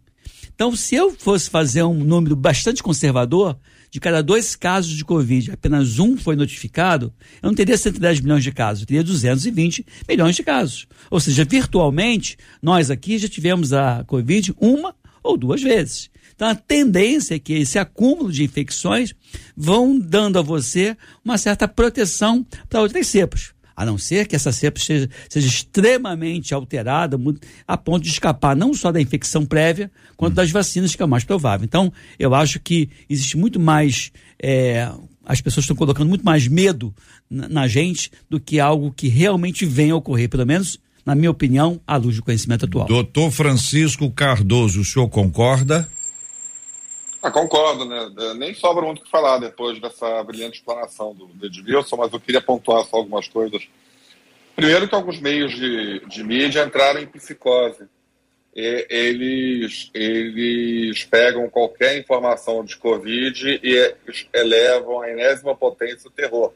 Então, 0.54 0.74
se 0.74 0.94
eu 0.94 1.10
fosse 1.10 1.50
fazer 1.50 1.82
um 1.82 2.02
número 2.02 2.34
bastante 2.34 2.82
conservador, 2.82 3.58
de 3.90 4.00
cada 4.00 4.22
dois 4.22 4.56
casos 4.56 4.96
de 4.96 5.04
Covid, 5.04 5.52
apenas 5.52 5.98
um 5.98 6.16
foi 6.16 6.36
notificado, 6.36 7.12
eu 7.42 7.48
não 7.48 7.54
teria 7.54 7.76
110 7.76 8.20
milhões 8.20 8.42
de 8.42 8.52
casos, 8.52 8.82
eu 8.82 8.86
teria 8.86 9.04
220 9.04 9.86
milhões 10.08 10.36
de 10.36 10.42
casos. 10.42 10.86
Ou 11.10 11.20
seja, 11.20 11.44
virtualmente, 11.44 12.36
nós 12.60 12.90
aqui 12.90 13.18
já 13.18 13.28
tivemos 13.28 13.72
a 13.72 14.04
Covid 14.04 14.54
uma 14.58 14.94
ou 15.22 15.36
duas 15.36 15.62
vezes. 15.62 16.10
Então 16.36 16.48
a 16.48 16.54
tendência 16.54 17.34
é 17.34 17.38
que 17.38 17.54
esse 17.54 17.78
acúmulo 17.78 18.30
de 18.30 18.44
infecções 18.44 19.14
vão 19.56 19.98
dando 19.98 20.38
a 20.38 20.42
você 20.42 20.96
uma 21.24 21.38
certa 21.38 21.66
proteção 21.66 22.46
para 22.68 22.82
outras 22.82 23.08
cepas. 23.08 23.56
A 23.74 23.84
não 23.84 23.98
ser 23.98 24.26
que 24.26 24.36
essa 24.36 24.52
cepa 24.52 24.80
seja, 24.80 25.08
seja, 25.28 25.46
extremamente 25.46 26.54
alterada 26.54 27.18
a 27.68 27.76
ponto 27.76 28.02
de 28.02 28.08
escapar 28.08 28.56
não 28.56 28.72
só 28.72 28.90
da 28.90 29.00
infecção 29.00 29.44
prévia, 29.44 29.90
quanto 30.16 30.34
das 30.34 30.50
vacinas, 30.50 30.94
que 30.94 31.02
é 31.02 31.04
o 31.04 31.08
mais 31.08 31.24
provável. 31.24 31.64
Então, 31.64 31.92
eu 32.18 32.34
acho 32.34 32.58
que 32.58 32.88
existe 33.08 33.36
muito 33.36 33.60
mais. 33.60 34.12
É, 34.42 34.90
as 35.26 35.42
pessoas 35.42 35.64
estão 35.64 35.76
colocando 35.76 36.08
muito 36.08 36.24
mais 36.24 36.48
medo 36.48 36.94
na, 37.28 37.48
na 37.48 37.68
gente 37.68 38.10
do 38.30 38.40
que 38.40 38.58
algo 38.58 38.92
que 38.92 39.08
realmente 39.08 39.66
venha 39.66 39.92
a 39.92 39.96
ocorrer, 39.96 40.30
pelo 40.30 40.46
menos 40.46 40.78
na 41.04 41.14
minha 41.14 41.30
opinião, 41.30 41.80
à 41.86 41.96
luz 41.96 42.16
do 42.16 42.22
conhecimento 42.22 42.64
atual. 42.64 42.86
Doutor 42.88 43.30
Francisco 43.30 44.10
Cardoso, 44.10 44.80
o 44.80 44.84
senhor 44.84 45.08
concorda? 45.08 45.88
Ah, 47.26 47.30
concordo, 47.32 47.84
né? 47.84 48.08
Nem 48.36 48.54
sobra 48.54 48.86
muito 48.86 49.00
o 49.00 49.04
que 49.04 49.10
falar 49.10 49.38
depois 49.38 49.80
dessa 49.80 50.22
brilhante 50.22 50.58
explanação 50.58 51.12
do, 51.12 51.26
do 51.26 51.46
Edmilson, 51.46 51.96
mas 51.96 52.12
eu 52.12 52.20
queria 52.20 52.40
pontuar 52.40 52.84
só 52.84 52.98
algumas 52.98 53.26
coisas. 53.26 53.66
Primeiro 54.54 54.88
que 54.88 54.94
alguns 54.94 55.18
meios 55.18 55.52
de, 55.52 56.06
de 56.06 56.22
mídia 56.22 56.62
entraram 56.62 57.00
em 57.00 57.06
psicose. 57.08 57.88
E, 58.54 58.86
eles, 58.88 59.90
eles 59.92 61.02
pegam 61.02 61.50
qualquer 61.50 61.98
informação 61.98 62.64
de 62.64 62.76
Covid 62.76 63.58
e 63.60 63.94
elevam 64.32 65.00
a 65.00 65.10
enésima 65.10 65.56
potência 65.56 66.06
o 66.06 66.12
terror. 66.12 66.52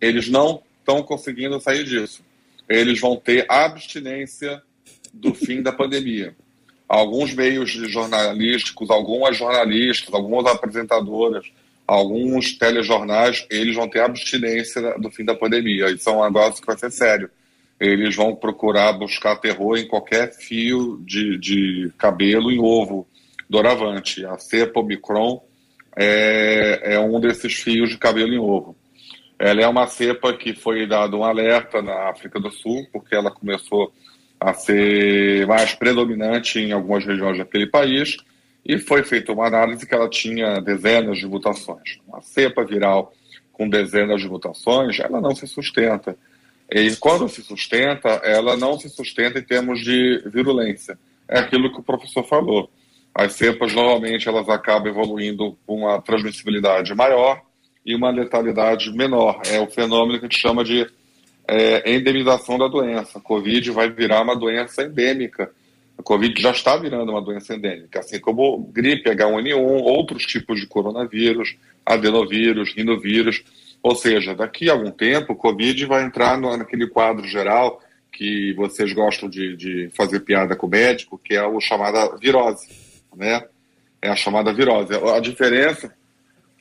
Eles 0.00 0.26
não 0.26 0.62
estão 0.78 1.02
conseguindo 1.02 1.60
sair 1.60 1.84
disso. 1.84 2.24
Eles 2.66 2.98
vão 2.98 3.14
ter 3.14 3.44
abstinência 3.46 4.62
do 5.12 5.34
fim 5.34 5.60
da 5.60 5.70
pandemia. 5.70 6.34
Alguns 6.88 7.32
meios 7.34 7.70
jornalísticos, 7.70 8.90
algumas 8.90 9.36
jornalistas, 9.36 10.12
algumas 10.12 10.46
apresentadoras, 10.46 11.46
alguns 11.86 12.56
telejornais, 12.56 13.46
eles 13.50 13.74
vão 13.74 13.88
ter 13.88 14.00
abstinência 14.00 14.98
do 14.98 15.10
fim 15.10 15.24
da 15.24 15.34
pandemia. 15.34 15.90
Isso 15.90 16.08
é 16.08 16.12
um 16.12 16.24
negócio 16.24 16.60
que 16.60 16.66
vai 16.66 16.76
ser 16.76 16.90
sério. 16.90 17.30
Eles 17.80 18.14
vão 18.14 18.36
procurar 18.36 18.92
buscar 18.92 19.36
terror 19.36 19.76
em 19.76 19.88
qualquer 19.88 20.32
fio 20.32 21.02
de, 21.04 21.36
de 21.38 21.92
cabelo 21.98 22.50
em 22.50 22.60
ovo 22.60 23.06
doravante. 23.48 24.24
A 24.24 24.38
cepa 24.38 24.80
Omicron 24.80 25.42
é, 25.96 26.94
é 26.94 27.00
um 27.00 27.20
desses 27.20 27.54
fios 27.54 27.90
de 27.90 27.98
cabelo 27.98 28.32
em 28.32 28.38
ovo. 28.38 28.76
Ela 29.38 29.62
é 29.62 29.66
uma 29.66 29.86
cepa 29.88 30.32
que 30.32 30.54
foi 30.54 30.86
dado 30.86 31.18
um 31.18 31.24
alerta 31.24 31.82
na 31.82 32.08
África 32.08 32.38
do 32.38 32.50
Sul, 32.50 32.86
porque 32.92 33.14
ela 33.14 33.30
começou 33.30 33.92
a 34.42 34.52
ser 34.52 35.46
mais 35.46 35.72
predominante 35.72 36.58
em 36.58 36.72
algumas 36.72 37.04
regiões 37.04 37.38
daquele 37.38 37.66
país, 37.66 38.16
e 38.66 38.76
foi 38.78 39.04
feita 39.04 39.32
uma 39.32 39.46
análise 39.46 39.86
que 39.86 39.94
ela 39.94 40.08
tinha 40.08 40.60
dezenas 40.60 41.18
de 41.18 41.26
mutações. 41.26 41.98
Uma 42.06 42.20
cepa 42.20 42.64
viral 42.64 43.12
com 43.52 43.68
dezenas 43.68 44.20
de 44.20 44.28
mutações, 44.28 44.98
ela 44.98 45.20
não 45.20 45.34
se 45.34 45.46
sustenta. 45.46 46.16
E 46.70 46.96
quando 46.96 47.28
se 47.28 47.42
sustenta, 47.42 48.08
ela 48.24 48.56
não 48.56 48.78
se 48.78 48.88
sustenta 48.88 49.38
em 49.38 49.42
termos 49.42 49.80
de 49.80 50.22
virulência. 50.26 50.98
É 51.28 51.38
aquilo 51.38 51.72
que 51.72 51.80
o 51.80 51.82
professor 51.82 52.24
falou. 52.24 52.68
As 53.14 53.34
cepas, 53.34 53.72
normalmente, 53.74 54.28
elas 54.28 54.48
acabam 54.48 54.88
evoluindo 54.88 55.56
com 55.66 55.78
uma 55.80 56.00
transmissibilidade 56.00 56.94
maior 56.94 57.42
e 57.84 57.94
uma 57.94 58.10
letalidade 58.10 58.90
menor. 58.92 59.40
É 59.46 59.60
o 59.60 59.66
fenômeno 59.66 60.18
que 60.18 60.24
a 60.24 60.28
gente 60.28 60.40
chama 60.40 60.64
de 60.64 60.86
é, 61.46 61.92
endemização 61.94 62.58
da 62.58 62.68
doença. 62.68 63.18
A 63.18 63.20
Covid 63.20 63.70
vai 63.70 63.90
virar 63.90 64.22
uma 64.22 64.36
doença 64.36 64.82
endêmica. 64.82 65.50
A 65.98 66.02
Covid 66.02 66.40
já 66.40 66.50
está 66.50 66.76
virando 66.76 67.10
uma 67.10 67.22
doença 67.22 67.54
endêmica, 67.54 68.00
assim 68.00 68.18
como 68.18 68.58
gripe 68.72 69.10
H1N1, 69.10 69.82
outros 69.82 70.24
tipos 70.24 70.60
de 70.60 70.66
coronavírus, 70.66 71.56
adenovírus, 71.84 72.74
rinovírus. 72.74 73.44
Ou 73.82 73.94
seja, 73.94 74.34
daqui 74.34 74.70
a 74.70 74.72
algum 74.72 74.90
tempo, 74.90 75.32
o 75.32 75.36
Covid 75.36 75.84
vai 75.86 76.04
entrar 76.04 76.38
no, 76.38 76.56
naquele 76.56 76.86
quadro 76.86 77.26
geral 77.26 77.80
que 78.12 78.52
vocês 78.54 78.92
gostam 78.92 79.28
de, 79.28 79.56
de 79.56 79.90
fazer 79.94 80.20
piada 80.20 80.54
com 80.54 80.66
o 80.66 80.70
médico, 80.70 81.18
que 81.18 81.34
é 81.34 81.44
o 81.44 81.60
chamada 81.60 82.16
virose, 82.16 82.68
né? 83.16 83.44
É 84.00 84.10
a 84.10 84.16
chamada 84.16 84.52
virose. 84.52 84.92
A 84.94 85.20
diferença 85.20 85.94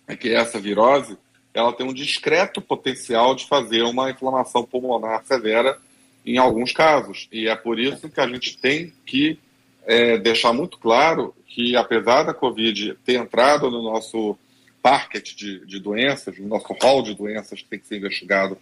é 0.08 0.16
que 0.16 0.34
essa 0.34 0.60
virose 0.60 1.18
ela 1.54 1.74
tem 1.74 1.86
um 1.86 1.94
discreto 1.94 2.62
potencial 2.62 3.36
de 3.36 3.48
fazer 3.48 3.84
uma 3.84 4.10
inflamação 4.10 4.64
pulmonar 4.64 5.24
severa 5.26 5.78
em 6.26 6.38
alguns 6.38 6.72
casos. 6.72 7.28
E 7.32 7.48
é 7.48 7.56
por 7.56 7.80
isso 7.80 8.10
que 8.10 8.22
a 8.22 8.28
gente 8.28 8.58
tem 8.58 8.94
que 9.06 9.38
é, 9.86 10.18
deixar 10.18 10.54
muito 10.54 10.78
claro 10.78 11.34
que, 11.48 11.76
apesar 11.76 12.24
da 12.24 12.34
Covid 12.34 12.98
ter 13.04 13.16
entrado 13.16 13.70
no 13.70 13.84
nosso 13.84 14.38
parquet 14.82 15.36
de, 15.36 15.66
de 15.66 15.80
doenças, 15.80 16.38
no 16.40 16.48
nosso 16.48 16.74
hall 16.82 17.04
de 17.04 17.14
doenças 17.14 17.62
que 17.62 17.68
tem 17.68 17.80
que 17.80 17.88
ser 17.88 17.98
investigado 17.98 18.58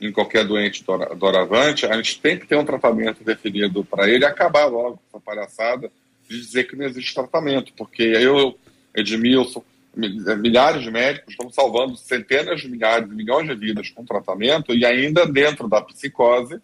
em 0.00 0.12
qualquer 0.12 0.44
doente 0.44 0.84
doravante, 1.16 1.86
a 1.86 1.96
gente 1.96 2.20
tem 2.20 2.38
que 2.38 2.46
ter 2.46 2.56
um 2.56 2.64
tratamento 2.64 3.24
definido 3.24 3.84
para 3.84 4.08
ele 4.08 4.24
acabar 4.24 4.66
logo 4.66 5.00
essa 5.08 5.20
palhaçada 5.20 5.90
de 6.28 6.40
dizer 6.40 6.64
que 6.64 6.76
não 6.76 6.84
existe 6.84 7.14
tratamento, 7.14 7.72
porque 7.76 8.02
eu, 8.02 8.58
Edmilson, 8.94 9.64
milhares 9.96 10.82
de 10.82 10.90
médicos 10.90 11.32
estão 11.32 11.50
salvando 11.50 11.96
centenas 11.96 12.60
de 12.60 12.68
milhares, 12.68 13.08
milhões 13.08 13.46
de 13.46 13.54
vidas 13.54 13.90
com 13.90 14.04
tratamento 14.04 14.74
e 14.74 14.84
ainda 14.84 15.26
dentro 15.26 15.68
da 15.68 15.80
psicose, 15.80 16.60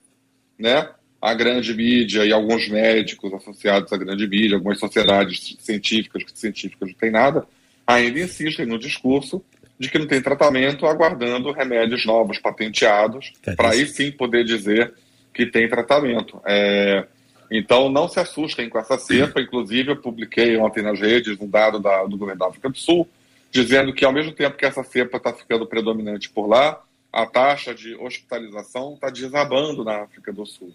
né? 0.59 0.89
A 1.21 1.35
grande 1.35 1.75
mídia 1.75 2.25
e 2.25 2.33
alguns 2.33 2.69
médicos 2.69 3.33
associados 3.35 3.93
à 3.93 3.97
grande 3.97 4.27
mídia, 4.27 4.57
algumas 4.57 4.79
sociedades 4.79 5.57
científicas 5.61 6.25
que 6.25 6.39
científicas 6.39 6.89
não 6.89 6.97
tem 6.97 7.11
nada, 7.11 7.47
ainda 7.87 8.21
insistem 8.21 8.67
no 8.67 8.79
discurso 8.79 9.45
de 9.79 9.91
que 9.91 9.99
não 9.99 10.07
tem 10.07 10.21
tratamento, 10.21 10.87
aguardando 10.87 11.53
remédios 11.53 12.05
novos 12.05 12.39
patenteados 12.39 13.33
para 13.57 13.71
aí 13.71 13.87
sim 13.87 14.13
poder 14.13 14.45
dizer 14.45 14.93
que 15.33 15.47
tem 15.47 15.69
tratamento. 15.69 16.41
É, 16.47 17.07
então 17.51 17.91
não 17.91 18.09
se 18.09 18.21
assustem 18.21 18.69
com 18.69 18.79
essa 18.79 18.97
cepa. 18.99 19.41
Inclusive, 19.41 19.93
eu 19.93 19.97
publiquei 19.97 20.57
ontem 20.57 20.83
nas 20.83 21.01
redes 21.01 21.39
um 21.41 21.49
dado 21.49 21.81
da, 21.81 22.05
do 22.05 22.17
governo 22.17 22.39
da 22.39 22.49
África 22.49 22.69
do 22.69 22.79
Sul, 22.79 23.09
dizendo 23.51 23.93
que 23.93 24.05
ao 24.05 24.13
mesmo 24.13 24.33
tempo 24.33 24.57
que 24.57 24.65
essa 24.65 24.83
cepa 24.85 25.17
está 25.17 25.33
ficando 25.33 25.67
predominante 25.67 26.31
por 26.31 26.47
lá, 26.47 26.81
a 27.13 27.27
taxa 27.27 27.75
de 27.75 27.95
hospitalização 27.97 28.95
está 28.95 29.11
desabando 29.11 29.85
na 29.85 30.03
África 30.03 30.33
do 30.33 30.47
Sul. 30.47 30.73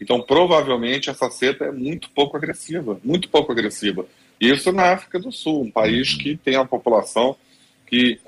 Então, 0.00 0.20
provavelmente, 0.20 1.08
essa 1.08 1.30
cepa 1.30 1.66
é 1.66 1.70
muito 1.70 2.10
pouco 2.10 2.36
agressiva, 2.36 3.00
muito 3.02 3.28
pouco 3.28 3.52
agressiva. 3.52 4.04
Isso 4.40 4.72
na 4.72 4.92
África 4.92 5.18
do 5.18 5.30
Sul, 5.30 5.62
um 5.62 5.70
país 5.70 6.14
que 6.14 6.36
tem 6.36 6.56
a 6.56 6.64
população 6.64 7.36
que, 7.86 8.18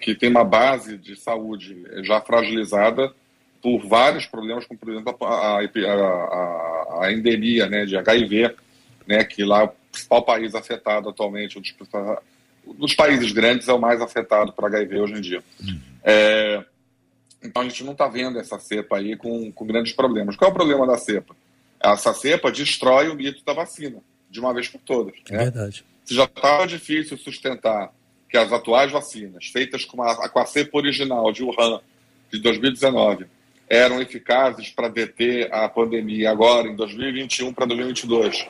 que 0.00 0.14
tem 0.14 0.30
uma 0.30 0.44
base 0.44 0.96
de 0.96 1.16
saúde 1.16 1.84
já 2.02 2.20
fragilizada 2.20 3.12
por 3.60 3.84
vários 3.86 4.26
problemas, 4.26 4.66
como, 4.66 4.78
por 4.78 4.90
exemplo, 4.90 5.16
a, 5.22 5.26
a, 5.26 5.64
a, 5.64 6.98
a 7.06 7.12
endemia 7.12 7.66
né, 7.66 7.84
de 7.84 7.96
HIV, 7.96 8.54
né, 9.06 9.24
que 9.24 9.42
lá 9.42 9.62
é 9.62 9.64
o 9.64 9.72
principal 9.90 10.22
país 10.22 10.54
afetado 10.54 11.08
atualmente, 11.08 11.58
um 11.58 11.62
dos 11.62 11.72
dos 12.78 12.94
países 12.94 13.32
grandes 13.32 13.68
é 13.68 13.72
o 13.72 13.80
mais 13.80 14.00
afetado 14.00 14.52
por 14.52 14.64
HIV 14.64 15.00
hoje 15.00 15.12
em 15.14 15.20
dia. 15.20 15.42
Uhum. 15.60 15.80
É, 16.02 16.64
então 17.42 17.62
a 17.62 17.64
gente 17.64 17.84
não 17.84 17.92
está 17.92 18.08
vendo 18.08 18.38
essa 18.38 18.58
cepa 18.58 18.96
aí 18.96 19.16
com, 19.16 19.52
com 19.52 19.66
grandes 19.66 19.92
problemas. 19.92 20.36
Qual 20.36 20.48
é 20.48 20.52
o 20.52 20.56
problema 20.56 20.86
da 20.86 20.96
cepa? 20.96 21.36
Essa 21.78 22.14
cepa 22.14 22.50
destrói 22.50 23.08
o 23.08 23.14
mito 23.14 23.44
da 23.44 23.52
vacina, 23.52 24.00
de 24.30 24.40
uma 24.40 24.54
vez 24.54 24.68
por 24.68 24.80
todas. 24.80 25.14
É 25.28 25.32
né? 25.32 25.38
verdade. 25.44 25.84
Se 26.04 26.14
já 26.14 26.24
estava 26.24 26.66
difícil 26.66 27.18
sustentar 27.18 27.92
que 28.28 28.36
as 28.36 28.52
atuais 28.52 28.90
vacinas, 28.90 29.46
feitas 29.46 29.84
com 29.84 30.02
a, 30.02 30.28
com 30.28 30.38
a 30.38 30.46
cepa 30.46 30.78
original 30.78 31.30
de 31.30 31.42
Wuhan, 31.42 31.80
de 32.32 32.40
2019, 32.40 33.26
eram 33.68 34.00
eficazes 34.00 34.70
para 34.70 34.88
deter 34.88 35.52
a 35.52 35.68
pandemia 35.68 36.30
agora, 36.30 36.68
em 36.68 36.76
2021 36.76 37.52
para 37.52 37.66
2022, 37.66 38.46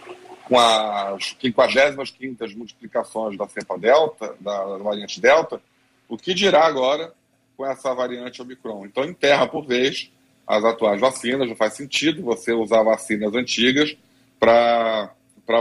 com 0.49 0.59
as 0.59 1.37
55 1.41 2.59
multiplicações 2.59 3.37
da 3.37 3.49
cepa 3.49 3.79
delta, 3.79 4.35
da 4.41 4.77
variante 4.79 5.21
delta, 5.21 5.61
o 6.09 6.17
que 6.17 6.35
dirá 6.35 6.67
agora 6.67 7.13
com 7.57 7.67
essa 7.67 7.95
variante 7.95 8.43
Omicron? 8.43 8.87
Então, 8.87 9.05
enterra 9.05 9.47
por 9.47 9.67
vez 9.67 10.11
as 10.47 10.63
atuais 10.65 11.01
vacinas, 11.01 11.49
não 11.49 11.57
faz 11.57 11.75
sentido 11.75 12.23
você 12.23 12.53
usar 12.53 12.83
vacinas 12.83 13.35
antigas 13.35 13.97
para 14.39 15.11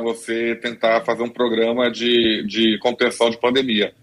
você 0.01 0.55
tentar 0.55 1.05
fazer 1.05 1.23
um 1.23 1.29
programa 1.29 1.89
de, 1.89 2.45
de 2.45 2.77
contenção 2.79 3.29
de 3.29 3.39
pandemia. 3.39 3.93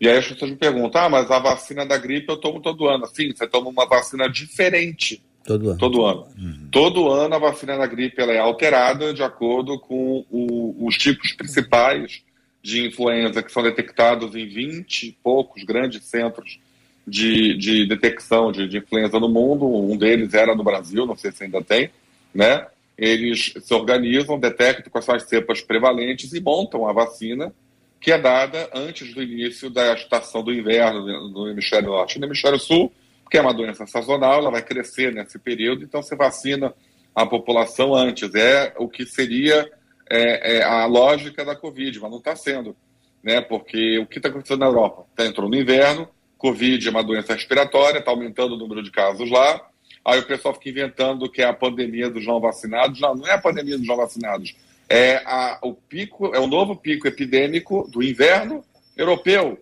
E 0.00 0.08
aí 0.08 0.16
as 0.16 0.26
pessoas 0.26 0.50
me 0.50 0.56
perguntam, 0.56 1.02
ah, 1.02 1.08
mas 1.10 1.30
a 1.30 1.38
vacina 1.38 1.84
da 1.84 1.98
gripe 1.98 2.30
eu 2.30 2.38
tomo 2.38 2.60
todo 2.62 2.88
ano. 2.88 3.06
Sim, 3.06 3.32
você 3.34 3.46
toma 3.46 3.68
uma 3.68 3.86
vacina 3.86 4.26
diferente 4.30 5.22
Todo 5.44 5.70
ano. 5.70 5.78
Todo 5.78 6.04
ano. 6.04 6.26
Uhum. 6.38 6.68
Todo 6.70 7.08
ano 7.10 7.34
a 7.34 7.38
vacina 7.38 7.76
da 7.76 7.86
gripe 7.86 8.20
ela 8.20 8.32
é 8.32 8.38
alterada 8.38 9.12
de 9.12 9.22
acordo 9.22 9.78
com 9.78 10.24
o, 10.30 10.86
os 10.86 10.96
tipos 10.96 11.32
principais 11.32 12.22
de 12.62 12.86
influenza 12.86 13.42
que 13.42 13.50
são 13.50 13.62
detectados 13.62 14.34
em 14.34 14.46
20 14.46 15.02
e 15.04 15.12
poucos 15.22 15.64
grandes 15.64 16.04
centros 16.04 16.58
de, 17.06 17.56
de 17.56 17.86
detecção 17.86 18.52
de, 18.52 18.68
de, 18.68 18.78
influenza 18.78 19.18
no 19.18 19.28
mundo. 19.28 19.66
Um 19.66 19.96
deles 19.96 20.34
era 20.34 20.54
no 20.54 20.62
Brasil, 20.62 21.06
não 21.06 21.16
sei 21.16 21.32
se 21.32 21.44
ainda 21.44 21.62
tem, 21.62 21.90
né? 22.34 22.66
Eles 22.96 23.54
se 23.58 23.72
organizam, 23.72 24.38
detectam 24.38 24.92
quais 24.92 25.06
são 25.06 25.14
as 25.14 25.22
cepas 25.22 25.62
prevalentes 25.62 26.34
e 26.34 26.40
montam 26.40 26.86
a 26.86 26.92
vacina 26.92 27.52
que 27.98 28.12
é 28.12 28.18
dada 28.18 28.70
antes 28.74 29.12
do 29.12 29.22
início 29.22 29.68
da 29.68 29.92
estação 29.92 30.42
do 30.42 30.52
inverno 30.52 31.30
no 31.30 31.48
hemisfério 31.48 31.90
norte. 31.90 32.18
No 32.18 32.26
hemisfério 32.26 32.58
sul, 32.58 32.90
porque 33.30 33.38
é 33.38 33.42
uma 33.42 33.54
doença 33.54 33.86
sazonal, 33.86 34.40
ela 34.40 34.50
vai 34.50 34.60
crescer 34.60 35.14
nesse 35.14 35.38
período, 35.38 35.84
então 35.84 36.02
você 36.02 36.16
vacina 36.16 36.74
a 37.14 37.24
população 37.24 37.94
antes. 37.94 38.34
É 38.34 38.74
o 38.76 38.88
que 38.88 39.06
seria 39.06 39.70
é, 40.10 40.56
é 40.56 40.64
a 40.64 40.84
lógica 40.86 41.44
da 41.44 41.54
Covid, 41.54 42.00
mas 42.00 42.10
não 42.10 42.18
está 42.18 42.34
sendo. 42.34 42.76
Né? 43.22 43.40
Porque 43.40 44.00
o 44.00 44.06
que 44.06 44.18
está 44.18 44.30
acontecendo 44.30 44.58
na 44.58 44.66
Europa? 44.66 45.06
Tá, 45.14 45.24
entrou 45.24 45.48
no 45.48 45.54
inverno, 45.54 46.08
Covid 46.36 46.84
é 46.84 46.90
uma 46.90 47.04
doença 47.04 47.32
respiratória, 47.32 48.00
está 48.00 48.10
aumentando 48.10 48.54
o 48.54 48.58
número 48.58 48.82
de 48.82 48.90
casos 48.90 49.30
lá. 49.30 49.64
Aí 50.04 50.18
o 50.18 50.26
pessoal 50.26 50.52
fica 50.54 50.70
inventando 50.70 51.30
que 51.30 51.40
é 51.40 51.44
a 51.44 51.52
pandemia 51.52 52.10
dos 52.10 52.26
não 52.26 52.40
vacinados. 52.40 53.00
Não, 53.00 53.14
não 53.14 53.28
é 53.28 53.34
a 53.34 53.40
pandemia 53.40 53.78
dos 53.78 53.86
não 53.86 53.96
vacinados. 53.96 54.56
É 54.88 55.18
a, 55.24 55.60
o 55.62 55.72
pico, 55.72 56.34
é 56.34 56.40
o 56.40 56.48
novo 56.48 56.74
pico 56.74 57.06
epidêmico 57.06 57.88
do 57.92 58.02
inverno 58.02 58.64
europeu 58.96 59.56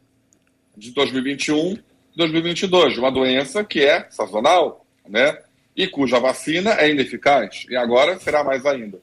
de 0.75 0.90
2021 0.92 1.87
2022, 2.18 2.98
uma 2.98 3.12
doença 3.12 3.62
que 3.62 3.80
é 3.84 4.08
sazonal, 4.10 4.84
né? 5.08 5.38
E 5.76 5.87
cuja 5.87 6.18
vacina 6.18 6.72
é 6.72 6.90
ineficaz, 6.90 7.64
e 7.70 7.76
agora 7.76 8.18
será 8.18 8.42
mais 8.42 8.66
ainda. 8.66 9.00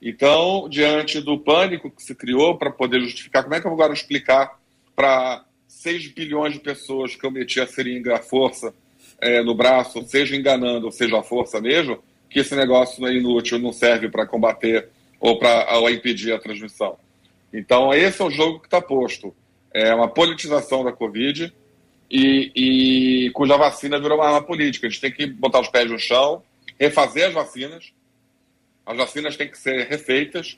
Então, 0.00 0.66
diante 0.70 1.20
do 1.20 1.38
pânico 1.38 1.90
que 1.90 2.02
se 2.02 2.14
criou 2.14 2.56
para 2.56 2.70
poder 2.70 3.00
justificar, 3.00 3.42
como 3.42 3.54
é 3.54 3.60
que 3.60 3.66
eu 3.66 3.70
vou 3.70 3.78
agora 3.78 3.92
explicar 3.92 4.58
para 4.96 5.44
6 5.68 6.08
bilhões 6.08 6.54
de 6.54 6.60
pessoas 6.60 7.14
que 7.14 7.26
eu 7.26 7.30
meti 7.30 7.60
a 7.60 7.66
seringa 7.66 8.16
à 8.16 8.18
força 8.18 8.74
é, 9.20 9.42
no 9.42 9.54
braço, 9.54 10.02
seja 10.08 10.34
enganando, 10.34 10.90
seja 10.90 11.18
a 11.18 11.22
força 11.22 11.60
mesmo, 11.60 12.02
que 12.30 12.40
esse 12.40 12.56
negócio 12.56 13.02
não 13.02 13.08
é 13.08 13.14
inútil, 13.14 13.58
não 13.58 13.72
serve 13.72 14.08
para 14.08 14.26
combater 14.26 14.88
ou 15.20 15.38
para 15.38 15.90
impedir 15.90 16.32
a 16.32 16.38
transmissão. 16.38 16.96
Então, 17.52 17.92
esse 17.92 18.22
é 18.22 18.24
o 18.24 18.30
jogo 18.30 18.60
que 18.60 18.66
está 18.66 18.80
posto. 18.80 19.34
É 19.72 19.94
uma 19.94 20.08
politização 20.08 20.82
da 20.82 20.92
Covid 20.92 21.52
e, 22.14 23.26
e 23.26 23.30
cuja 23.30 23.56
vacina 23.56 23.98
virou 23.98 24.18
uma 24.18 24.26
arma 24.26 24.42
política. 24.42 24.86
A 24.86 24.90
gente 24.90 25.00
tem 25.00 25.10
que 25.10 25.26
botar 25.26 25.58
os 25.58 25.66
pés 25.66 25.90
no 25.90 25.98
chão, 25.98 26.44
refazer 26.78 27.26
as 27.26 27.34
vacinas. 27.34 27.92
As 28.86 28.96
vacinas 28.96 29.36
têm 29.36 29.50
que 29.50 29.58
ser 29.58 29.88
refeitas. 29.88 30.56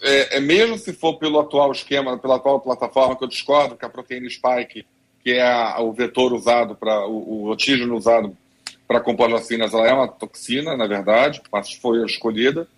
É, 0.00 0.36
é, 0.36 0.40
mesmo 0.40 0.78
se 0.78 0.92
for 0.92 1.18
pelo 1.18 1.40
atual 1.40 1.72
esquema, 1.72 2.16
pela 2.16 2.36
atual 2.36 2.60
plataforma, 2.60 3.16
que 3.16 3.24
eu 3.24 3.28
discordo 3.28 3.76
que 3.76 3.84
a 3.84 3.88
proteína 3.88 4.30
spike, 4.30 4.86
que 5.24 5.32
é 5.32 5.42
a, 5.42 5.80
o 5.80 5.92
vetor 5.92 6.32
usado 6.32 6.76
para 6.76 7.04
o, 7.08 7.46
o 7.46 7.52
antígeno 7.52 7.96
usado 7.96 8.36
para 8.86 9.00
compor 9.00 9.26
as 9.26 9.32
vacinas, 9.32 9.74
ela 9.74 9.88
é 9.88 9.92
uma 9.92 10.06
toxina, 10.06 10.76
na 10.76 10.86
verdade, 10.86 11.42
mas 11.50 11.72
foi 11.72 12.04
escolhida. 12.04 12.68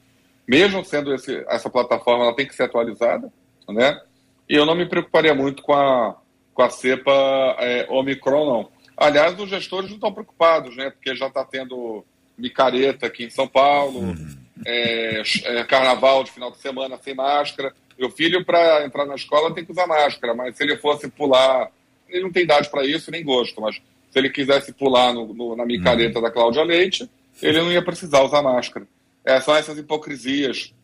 Mesmo 0.49 0.83
sendo 0.87 1.15
esse, 1.15 1.45
essa 1.47 1.69
plataforma, 1.69 2.25
ela 2.25 2.35
tem 2.35 2.47
que 2.47 2.55
ser 2.55 2.63
atualizada, 2.63 3.31
né? 3.69 4.01
E 4.49 4.55
eu 4.55 4.65
não 4.65 4.75
me 4.75 4.87
preocuparia 4.87 5.35
muito 5.35 5.63
com 5.63 5.75
a, 5.75 6.17
com 6.61 6.65
a 6.65 6.71
cepa 6.71 7.57
é, 7.59 7.87
Omicron, 7.89 8.45
não. 8.45 8.69
Aliás, 8.95 9.39
os 9.39 9.49
gestores 9.49 9.89
não 9.89 9.97
estão 9.97 10.13
preocupados, 10.13 10.77
né? 10.77 10.91
Porque 10.91 11.17
já 11.17 11.29
está 11.29 11.43
tendo 11.43 12.05
micareta 12.37 13.07
aqui 13.07 13.25
em 13.25 13.31
São 13.31 13.49
Paulo, 13.49 14.01
uhum. 14.01 14.37
é, 14.67 15.23
é, 15.45 15.65
carnaval 15.65 16.23
de 16.23 16.31
final 16.31 16.51
de 16.51 16.59
semana 16.59 16.99
sem 16.99 17.15
máscara. 17.15 17.73
Meu 17.99 18.11
filho, 18.11 18.45
para 18.45 18.85
entrar 18.85 19.07
na 19.07 19.15
escola, 19.15 19.55
tem 19.55 19.65
que 19.65 19.73
usar 19.73 19.87
máscara, 19.87 20.35
mas 20.35 20.55
se 20.55 20.63
ele 20.63 20.77
fosse 20.77 21.09
pular, 21.09 21.71
ele 22.11 22.25
não 22.25 22.33
tem 22.33 22.43
idade 22.43 22.69
para 22.69 22.85
isso, 22.85 23.11
nem 23.11 23.25
gosto, 23.25 23.59
mas 23.59 23.77
se 23.77 24.19
ele 24.19 24.29
quisesse 24.29 24.75
pular 24.75 25.15
no, 25.15 25.33
no, 25.33 25.57
na 25.57 25.65
micareta 25.65 26.19
uhum. 26.19 26.25
da 26.25 26.31
Cláudia 26.31 26.63
Leite, 26.63 27.09
ele 27.41 27.59
não 27.59 27.73
ia 27.73 27.83
precisar 27.83 28.21
usar 28.21 28.43
máscara. 28.43 28.87
É, 29.25 29.41
são 29.41 29.57
essas 29.57 29.79
hipocrisias 29.79 30.75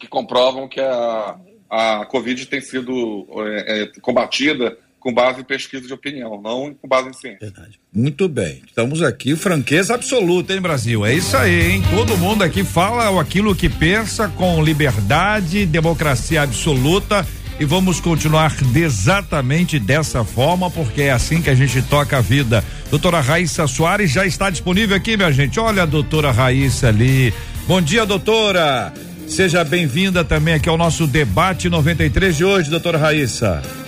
que 0.00 0.08
comprovam 0.08 0.66
que 0.66 0.80
a, 0.80 1.38
a 1.70 2.06
Covid 2.06 2.46
tem 2.46 2.60
sido 2.60 3.26
é, 3.46 3.82
é, 3.82 3.86
combatida 4.00 4.76
com 5.04 5.12
base 5.12 5.42
em 5.42 5.44
pesquisa 5.44 5.86
de 5.86 5.92
opinião, 5.92 6.40
não 6.40 6.72
com 6.72 6.88
base 6.88 7.10
em 7.10 7.12
ciência. 7.12 7.38
Verdade. 7.42 7.78
Muito 7.92 8.26
bem. 8.26 8.62
Estamos 8.66 9.02
aqui, 9.02 9.36
franqueza 9.36 9.94
absoluta, 9.94 10.54
hein, 10.54 10.62
Brasil? 10.62 11.04
É 11.04 11.12
isso 11.12 11.36
aí, 11.36 11.72
hein? 11.72 11.82
Todo 11.94 12.16
mundo 12.16 12.42
aqui 12.42 12.64
fala 12.64 13.20
aquilo 13.20 13.54
que 13.54 13.68
pensa 13.68 14.28
com 14.28 14.64
liberdade, 14.64 15.66
democracia 15.66 16.40
absoluta 16.40 17.26
e 17.60 17.66
vamos 17.66 18.00
continuar 18.00 18.56
exatamente 18.74 19.78
dessa 19.78 20.24
forma, 20.24 20.70
porque 20.70 21.02
é 21.02 21.10
assim 21.10 21.42
que 21.42 21.50
a 21.50 21.54
gente 21.54 21.82
toca 21.82 22.16
a 22.16 22.22
vida. 22.22 22.64
Doutora 22.88 23.20
Raíssa 23.20 23.66
Soares 23.66 24.10
já 24.10 24.24
está 24.24 24.48
disponível 24.48 24.96
aqui, 24.96 25.18
minha 25.18 25.30
gente. 25.30 25.60
Olha 25.60 25.82
a 25.82 25.86
doutora 25.86 26.30
Raíssa 26.32 26.88
ali. 26.88 27.32
Bom 27.68 27.82
dia, 27.82 28.06
doutora. 28.06 28.90
Seja 29.28 29.62
bem-vinda 29.64 30.24
também 30.24 30.54
aqui 30.54 30.68
ao 30.68 30.78
nosso 30.78 31.06
debate 31.06 31.68
93 31.68 32.34
de 32.34 32.44
hoje, 32.44 32.70
doutora 32.70 32.96
Raíssa. 32.96 33.83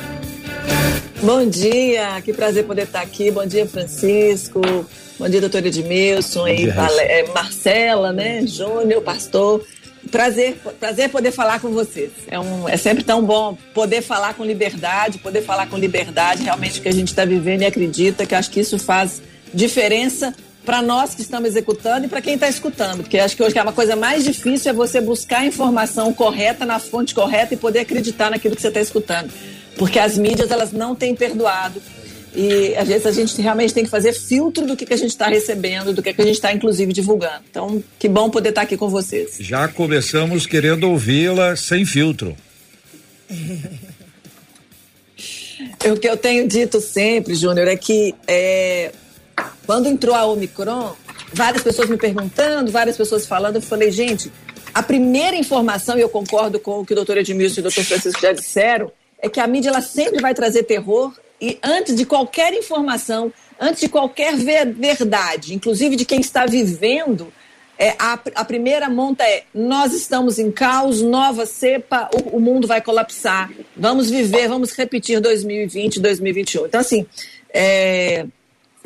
Bom 1.22 1.48
dia, 1.48 2.20
que 2.22 2.32
prazer 2.32 2.64
poder 2.64 2.82
estar 2.82 3.00
aqui. 3.00 3.30
Bom 3.30 3.46
dia, 3.46 3.66
Francisco. 3.66 4.60
Bom 5.18 5.28
dia, 5.28 5.40
doutora 5.40 5.66
Edmilson 5.66 6.46
e 6.46 6.68
é, 6.68 7.26
Marcela, 7.32 8.12
né? 8.12 8.46
Júnior, 8.46 9.02
pastor. 9.02 9.64
Prazer, 10.10 10.56
prazer 10.78 11.08
poder 11.08 11.32
falar 11.32 11.58
com 11.58 11.70
vocês. 11.70 12.10
É, 12.28 12.38
um, 12.38 12.68
é 12.68 12.76
sempre 12.76 13.02
tão 13.02 13.24
bom 13.24 13.56
poder 13.74 14.02
falar 14.02 14.34
com 14.34 14.44
liberdade, 14.44 15.18
poder 15.18 15.42
falar 15.42 15.66
com 15.68 15.76
liberdade 15.76 16.44
realmente 16.44 16.78
o 16.78 16.82
que 16.82 16.88
a 16.88 16.92
gente 16.92 17.08
está 17.08 17.24
vivendo 17.24 17.62
e 17.62 17.66
acredita 17.66 18.26
que 18.26 18.34
acho 18.34 18.50
que 18.50 18.60
isso 18.60 18.78
faz 18.78 19.20
diferença 19.52 20.34
para 20.66 20.82
nós 20.82 21.14
que 21.14 21.22
estamos 21.22 21.48
executando 21.48 22.06
e 22.06 22.08
para 22.08 22.20
quem 22.20 22.34
está 22.34 22.48
escutando, 22.48 23.02
porque 23.02 23.18
acho 23.20 23.36
que 23.36 23.42
hoje 23.42 23.56
é 23.56 23.62
uma 23.62 23.72
coisa 23.72 23.94
mais 23.94 24.24
difícil 24.24 24.72
é 24.72 24.74
você 24.74 25.00
buscar 25.00 25.38
a 25.38 25.46
informação 25.46 26.12
correta 26.12 26.66
na 26.66 26.80
fonte 26.80 27.14
correta 27.14 27.54
e 27.54 27.56
poder 27.56 27.80
acreditar 27.80 28.30
naquilo 28.30 28.56
que 28.56 28.60
você 28.60 28.68
está 28.68 28.80
escutando, 28.80 29.30
porque 29.76 29.98
as 29.98 30.16
mídias 30.16 30.50
elas 30.50 30.72
não 30.72 30.94
têm 30.94 31.14
perdoado 31.14 31.80
e 32.36 32.74
às 32.76 32.86
vezes 32.86 33.06
a 33.06 33.12
gente 33.12 33.40
realmente 33.40 33.72
tem 33.72 33.82
que 33.82 33.88
fazer 33.90 34.12
filtro 34.12 34.66
do 34.66 34.76
que, 34.76 34.84
que 34.84 34.92
a 34.92 34.96
gente 34.96 35.08
está 35.08 35.26
recebendo, 35.26 35.94
do 35.94 36.02
que, 36.02 36.12
que 36.12 36.20
a 36.20 36.24
gente 36.24 36.34
está, 36.34 36.52
inclusive, 36.52 36.92
divulgando. 36.92 37.42
Então, 37.50 37.82
que 37.98 38.08
bom 38.08 38.28
poder 38.28 38.50
estar 38.50 38.60
tá 38.60 38.66
aqui 38.66 38.76
com 38.76 38.90
vocês. 38.90 39.38
Já 39.40 39.66
começamos 39.68 40.44
querendo 40.44 40.84
ouvi-la 40.84 41.56
sem 41.56 41.86
filtro. 41.86 42.36
o 45.90 45.96
que 45.98 46.06
eu 46.06 46.16
tenho 46.18 46.46
dito 46.46 46.78
sempre, 46.78 47.34
Júnior, 47.34 47.68
é 47.68 47.76
que 47.76 48.14
é, 48.28 48.92
quando 49.64 49.88
entrou 49.88 50.14
a 50.14 50.26
Omicron, 50.26 50.94
várias 51.32 51.62
pessoas 51.62 51.88
me 51.88 51.96
perguntando, 51.96 52.70
várias 52.70 52.98
pessoas 52.98 53.26
falando, 53.26 53.56
eu 53.56 53.62
falei, 53.62 53.90
gente, 53.90 54.30
a 54.74 54.82
primeira 54.82 55.34
informação, 55.36 55.96
e 55.96 56.02
eu 56.02 56.08
concordo 56.10 56.60
com 56.60 56.80
o 56.80 56.84
que 56.84 56.92
o 56.92 56.96
doutor 56.96 57.16
Edmilson 57.16 57.56
e 57.56 57.60
o 57.60 57.62
doutor 57.62 57.82
Francisco 57.82 58.20
já 58.20 58.32
disseram, 58.32 58.92
é 59.26 59.30
que 59.30 59.40
a 59.40 59.46
mídia 59.46 59.70
ela 59.70 59.80
sempre 59.80 60.20
vai 60.20 60.34
trazer 60.34 60.64
terror 60.64 61.12
e 61.40 61.58
antes 61.62 61.94
de 61.94 62.06
qualquer 62.06 62.54
informação, 62.54 63.32
antes 63.60 63.80
de 63.80 63.88
qualquer 63.88 64.34
verdade, 64.36 65.54
inclusive 65.54 65.96
de 65.96 66.04
quem 66.04 66.20
está 66.20 66.46
vivendo, 66.46 67.32
é, 67.78 67.90
a, 67.98 68.18
a, 68.34 68.44
primeira 68.44 68.88
monta 68.88 69.22
é: 69.22 69.44
nós 69.54 69.92
estamos 69.92 70.38
em 70.38 70.50
caos, 70.50 71.02
nova 71.02 71.44
cepa, 71.44 72.08
o, 72.14 72.36
o, 72.36 72.40
mundo 72.40 72.66
vai 72.66 72.80
colapsar, 72.80 73.50
vamos 73.76 74.08
viver, 74.08 74.48
vamos 74.48 74.72
repetir 74.72 75.20
2020, 75.20 76.00
2021. 76.00 76.66
Então, 76.66 76.80
assim, 76.80 77.06
é, 77.52 78.26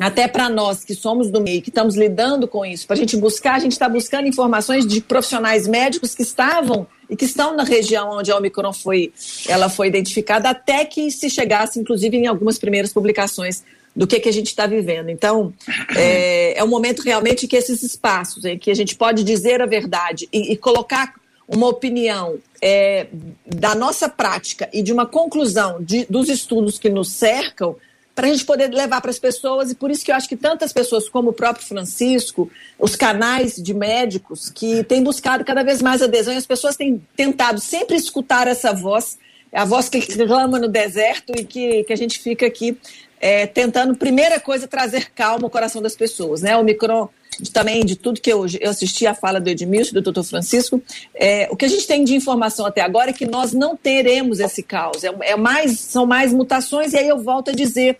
até 0.01 0.27
para 0.27 0.49
nós 0.49 0.83
que 0.83 0.95
somos 0.95 1.29
do 1.29 1.39
meio, 1.39 1.61
que 1.61 1.69
estamos 1.69 1.95
lidando 1.95 2.47
com 2.47 2.65
isso, 2.65 2.87
para 2.87 2.95
a 2.95 2.97
gente 2.97 3.15
buscar, 3.15 3.53
a 3.53 3.59
gente 3.59 3.73
está 3.73 3.87
buscando 3.87 4.27
informações 4.27 4.85
de 4.85 4.99
profissionais 4.99 5.67
médicos 5.67 6.15
que 6.15 6.23
estavam 6.23 6.87
e 7.07 7.15
que 7.15 7.25
estão 7.25 7.55
na 7.55 7.63
região 7.63 8.09
onde 8.17 8.31
a 8.31 8.37
Omicron 8.37 8.73
foi, 8.73 9.13
ela 9.47 9.69
foi 9.69 9.87
identificada, 9.87 10.49
até 10.49 10.85
que 10.85 11.11
se 11.11 11.29
chegasse, 11.29 11.79
inclusive, 11.79 12.17
em 12.17 12.25
algumas 12.25 12.57
primeiras 12.57 12.91
publicações 12.91 13.63
do 13.95 14.07
que, 14.07 14.19
que 14.19 14.29
a 14.29 14.33
gente 14.33 14.47
está 14.47 14.65
vivendo. 14.65 15.09
Então, 15.09 15.53
é, 15.95 16.57
é 16.59 16.63
um 16.63 16.67
momento 16.67 17.03
realmente 17.03 17.47
que 17.47 17.55
esses 17.55 17.83
espaços 17.83 18.43
em 18.43 18.57
que 18.57 18.71
a 18.71 18.75
gente 18.75 18.95
pode 18.95 19.23
dizer 19.23 19.61
a 19.61 19.65
verdade 19.67 20.27
e, 20.33 20.53
e 20.53 20.57
colocar 20.57 21.13
uma 21.47 21.67
opinião 21.67 22.39
é, 22.61 23.07
da 23.45 23.75
nossa 23.75 24.07
prática 24.07 24.69
e 24.73 24.81
de 24.81 24.93
uma 24.93 25.05
conclusão 25.05 25.77
de, 25.81 26.05
dos 26.09 26.29
estudos 26.29 26.79
que 26.79 26.89
nos 26.89 27.11
cercam, 27.11 27.75
para 28.21 28.29
a 28.29 28.31
gente 28.31 28.45
poder 28.45 28.67
levar 28.67 29.01
para 29.01 29.09
as 29.09 29.17
pessoas, 29.17 29.71
e 29.71 29.75
por 29.75 29.89
isso 29.89 30.05
que 30.05 30.11
eu 30.11 30.15
acho 30.15 30.29
que 30.29 30.35
tantas 30.35 30.71
pessoas, 30.71 31.09
como 31.09 31.31
o 31.31 31.33
próprio 31.33 31.65
Francisco, 31.65 32.51
os 32.77 32.95
canais 32.95 33.55
de 33.55 33.73
médicos, 33.73 34.47
que 34.47 34.83
têm 34.83 35.01
buscado 35.01 35.43
cada 35.43 35.63
vez 35.63 35.81
mais 35.81 36.03
adesão, 36.03 36.31
e 36.31 36.37
as 36.37 36.45
pessoas 36.45 36.75
têm 36.75 37.01
tentado 37.15 37.59
sempre 37.59 37.95
escutar 37.95 38.47
essa 38.47 38.73
voz, 38.73 39.17
a 39.51 39.65
voz 39.65 39.89
que 39.89 39.99
clama 40.01 40.59
no 40.59 40.67
deserto 40.67 41.33
e 41.35 41.43
que, 41.43 41.83
que 41.83 41.91
a 41.91 41.95
gente 41.95 42.19
fica 42.19 42.45
aqui 42.45 42.77
é, 43.19 43.47
tentando, 43.47 43.95
primeira 43.95 44.39
coisa, 44.39 44.67
trazer 44.67 45.09
calma 45.15 45.47
ao 45.47 45.49
coração 45.49 45.81
das 45.81 45.95
pessoas. 45.95 46.43
Né? 46.43 46.55
O 46.55 46.63
Micron 46.63 47.09
também 47.53 47.85
de 47.85 47.95
tudo 47.95 48.21
que 48.21 48.31
eu, 48.31 48.45
eu 48.59 48.69
assisti 48.69 49.07
a 49.07 49.13
fala 49.13 49.39
do 49.39 49.49
Edmilson, 49.49 49.93
do 49.93 50.01
doutor 50.01 50.23
Francisco, 50.23 50.81
é, 51.15 51.47
o 51.49 51.55
que 51.55 51.65
a 51.65 51.67
gente 51.67 51.87
tem 51.87 52.03
de 52.03 52.15
informação 52.15 52.65
até 52.65 52.81
agora 52.81 53.09
é 53.09 53.13
que 53.13 53.25
nós 53.25 53.53
não 53.53 53.75
teremos 53.75 54.39
esse 54.39 54.61
caos. 54.61 55.03
É, 55.03 55.13
é 55.21 55.35
mais, 55.35 55.79
são 55.79 56.05
mais 56.05 56.33
mutações, 56.33 56.93
e 56.93 56.97
aí 56.97 57.07
eu 57.07 57.19
volto 57.19 57.49
a 57.49 57.53
dizer. 57.53 57.97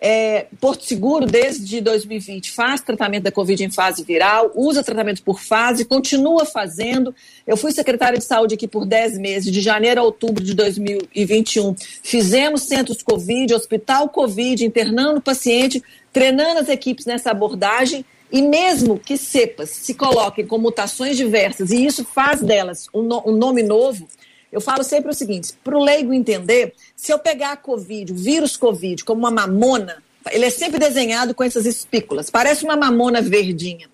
É, 0.00 0.46
Porto 0.60 0.84
Seguro, 0.84 1.26
desde 1.26 1.80
2020, 1.80 2.52
faz 2.52 2.80
tratamento 2.80 3.24
da 3.24 3.32
Covid 3.32 3.64
em 3.64 3.68
fase 3.68 4.04
viral, 4.04 4.52
usa 4.54 4.84
tratamento 4.84 5.24
por 5.24 5.40
fase, 5.40 5.84
continua 5.84 6.44
fazendo. 6.44 7.12
Eu 7.44 7.56
fui 7.56 7.72
secretária 7.72 8.16
de 8.16 8.24
saúde 8.24 8.54
aqui 8.54 8.68
por 8.68 8.86
10 8.86 9.18
meses, 9.18 9.52
de 9.52 9.60
janeiro 9.60 10.00
a 10.00 10.04
outubro 10.04 10.44
de 10.44 10.54
2021. 10.54 11.74
Fizemos 12.04 12.62
centros 12.62 13.02
Covid, 13.02 13.52
hospital 13.52 14.08
Covid, 14.08 14.64
internando 14.64 15.20
paciente, 15.20 15.82
treinando 16.12 16.60
as 16.60 16.68
equipes 16.68 17.04
nessa 17.04 17.32
abordagem 17.32 18.04
e 18.30 18.42
mesmo 18.42 18.98
que 18.98 19.16
cepas 19.16 19.70
se 19.70 19.94
coloquem 19.94 20.46
com 20.46 20.58
mutações 20.58 21.16
diversas, 21.16 21.70
e 21.70 21.84
isso 21.84 22.04
faz 22.04 22.40
delas 22.40 22.86
um, 22.92 23.02
no, 23.02 23.22
um 23.26 23.32
nome 23.32 23.62
novo, 23.62 24.08
eu 24.52 24.60
falo 24.60 24.84
sempre 24.84 25.10
o 25.10 25.14
seguinte: 25.14 25.52
para 25.64 25.76
o 25.76 25.82
leigo 25.82 26.12
entender, 26.12 26.74
se 26.96 27.12
eu 27.12 27.18
pegar 27.18 27.52
a 27.52 27.56
Covid, 27.56 28.12
o 28.12 28.16
vírus 28.16 28.56
Covid, 28.56 29.04
como 29.04 29.20
uma 29.20 29.30
mamona, 29.30 30.02
ele 30.30 30.44
é 30.44 30.50
sempre 30.50 30.78
desenhado 30.78 31.34
com 31.34 31.42
essas 31.42 31.66
espículas, 31.66 32.30
parece 32.30 32.64
uma 32.64 32.76
mamona 32.76 33.22
verdinha. 33.22 33.88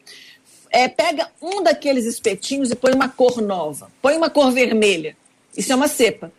É, 0.71 0.89
pega 0.89 1.29
um 1.41 1.63
daqueles 1.63 2.05
espetinhos 2.05 2.71
e 2.71 2.75
põe 2.75 2.93
uma 2.93 3.09
cor 3.09 3.41
nova, 3.41 3.91
põe 4.03 4.17
uma 4.17 4.29
cor 4.29 4.51
vermelha. 4.51 5.17
Isso 5.57 5.73
é 5.73 5.77
uma 5.77 5.87
cepa. 5.87 6.33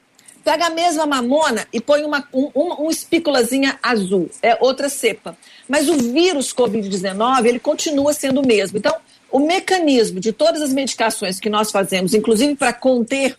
Pega 0.43 0.67
a 0.67 0.69
mesma 0.69 1.05
mamona 1.05 1.65
e 1.71 1.79
põe 1.79 2.03
uma, 2.03 2.27
um, 2.33 2.51
uma, 2.53 2.75
uma 2.75 2.91
espículazinha 2.91 3.79
azul, 3.81 4.29
é 4.41 4.57
outra 4.59 4.89
cepa. 4.89 5.37
Mas 5.67 5.89
o 5.89 5.97
vírus 5.97 6.53
Covid-19, 6.53 7.45
ele 7.45 7.59
continua 7.59 8.13
sendo 8.13 8.41
o 8.41 8.47
mesmo. 8.47 8.77
Então, 8.77 8.95
o 9.31 9.39
mecanismo 9.39 10.19
de 10.19 10.31
todas 10.31 10.61
as 10.61 10.71
medicações 10.71 11.39
que 11.39 11.49
nós 11.49 11.71
fazemos, 11.71 12.13
inclusive 12.13 12.55
para 12.55 12.71
conter 12.71 13.37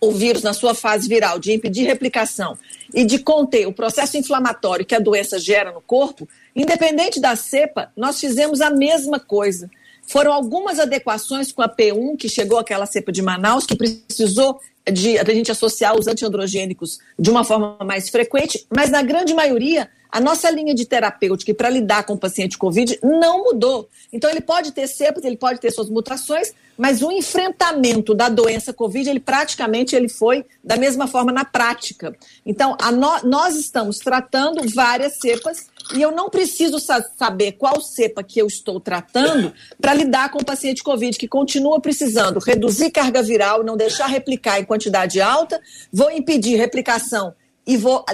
o 0.00 0.10
vírus 0.12 0.42
na 0.42 0.52
sua 0.52 0.74
fase 0.74 1.08
viral, 1.08 1.38
de 1.38 1.52
impedir 1.52 1.84
replicação 1.84 2.58
e 2.92 3.04
de 3.04 3.18
conter 3.18 3.66
o 3.66 3.72
processo 3.72 4.16
inflamatório 4.18 4.84
que 4.84 4.94
a 4.94 4.98
doença 4.98 5.38
gera 5.38 5.72
no 5.72 5.80
corpo, 5.80 6.28
Independente 6.54 7.20
da 7.20 7.34
cepa, 7.34 7.90
nós 7.96 8.20
fizemos 8.20 8.60
a 8.60 8.70
mesma 8.70 9.18
coisa. 9.18 9.68
Foram 10.06 10.32
algumas 10.32 10.78
adequações 10.78 11.50
com 11.50 11.62
a 11.62 11.68
P1, 11.68 12.16
que 12.16 12.28
chegou 12.28 12.58
aquela 12.58 12.86
cepa 12.86 13.10
de 13.10 13.22
Manaus, 13.22 13.66
que 13.66 13.74
precisou 13.74 14.60
de, 14.92 15.18
a 15.18 15.24
gente 15.24 15.50
associar 15.50 15.98
os 15.98 16.06
antiandrogênicos 16.06 16.98
de 17.18 17.30
uma 17.30 17.44
forma 17.44 17.78
mais 17.84 18.08
frequente, 18.08 18.66
mas 18.74 18.90
na 18.90 19.02
grande 19.02 19.32
maioria 19.32 19.88
a 20.14 20.20
nossa 20.20 20.48
linha 20.48 20.72
de 20.72 20.86
terapêutica 20.86 21.52
para 21.52 21.68
lidar 21.68 22.04
com 22.04 22.12
o 22.12 22.18
paciente 22.18 22.56
COVID 22.56 23.00
não 23.02 23.42
mudou. 23.42 23.88
Então, 24.12 24.30
ele 24.30 24.40
pode 24.40 24.70
ter 24.70 24.86
cepas, 24.86 25.24
ele 25.24 25.36
pode 25.36 25.58
ter 25.58 25.72
suas 25.72 25.90
mutações, 25.90 26.52
mas 26.78 27.02
o 27.02 27.10
enfrentamento 27.10 28.14
da 28.14 28.28
doença 28.28 28.72
COVID, 28.72 29.10
ele 29.10 29.18
praticamente 29.18 29.96
ele 29.96 30.08
foi 30.08 30.44
da 30.62 30.76
mesma 30.76 31.08
forma 31.08 31.32
na 31.32 31.44
prática. 31.44 32.16
Então, 32.46 32.76
no, 32.92 33.28
nós 33.28 33.56
estamos 33.56 33.98
tratando 33.98 34.62
várias 34.72 35.18
cepas 35.18 35.66
e 35.92 36.00
eu 36.00 36.10
não 36.10 36.30
preciso 36.30 36.78
sa 36.78 37.02
saber 37.16 37.52
qual 37.52 37.80
cepa 37.80 38.22
que 38.22 38.40
eu 38.40 38.46
estou 38.46 38.80
tratando 38.80 39.52
para 39.80 39.92
lidar 39.92 40.30
com 40.30 40.38
o 40.38 40.44
paciente 40.44 40.82
COVID, 40.82 41.18
que 41.18 41.28
continua 41.28 41.80
precisando 41.80 42.38
reduzir 42.38 42.90
carga 42.90 43.22
viral, 43.22 43.62
não 43.62 43.76
deixar 43.76 44.06
replicar 44.06 44.60
em 44.60 44.64
quantidade 44.64 45.20
alta, 45.20 45.60
vou 45.92 46.10
impedir 46.10 46.56
replicação 46.56 47.34
e 47.66 47.76
vou, 47.76 48.04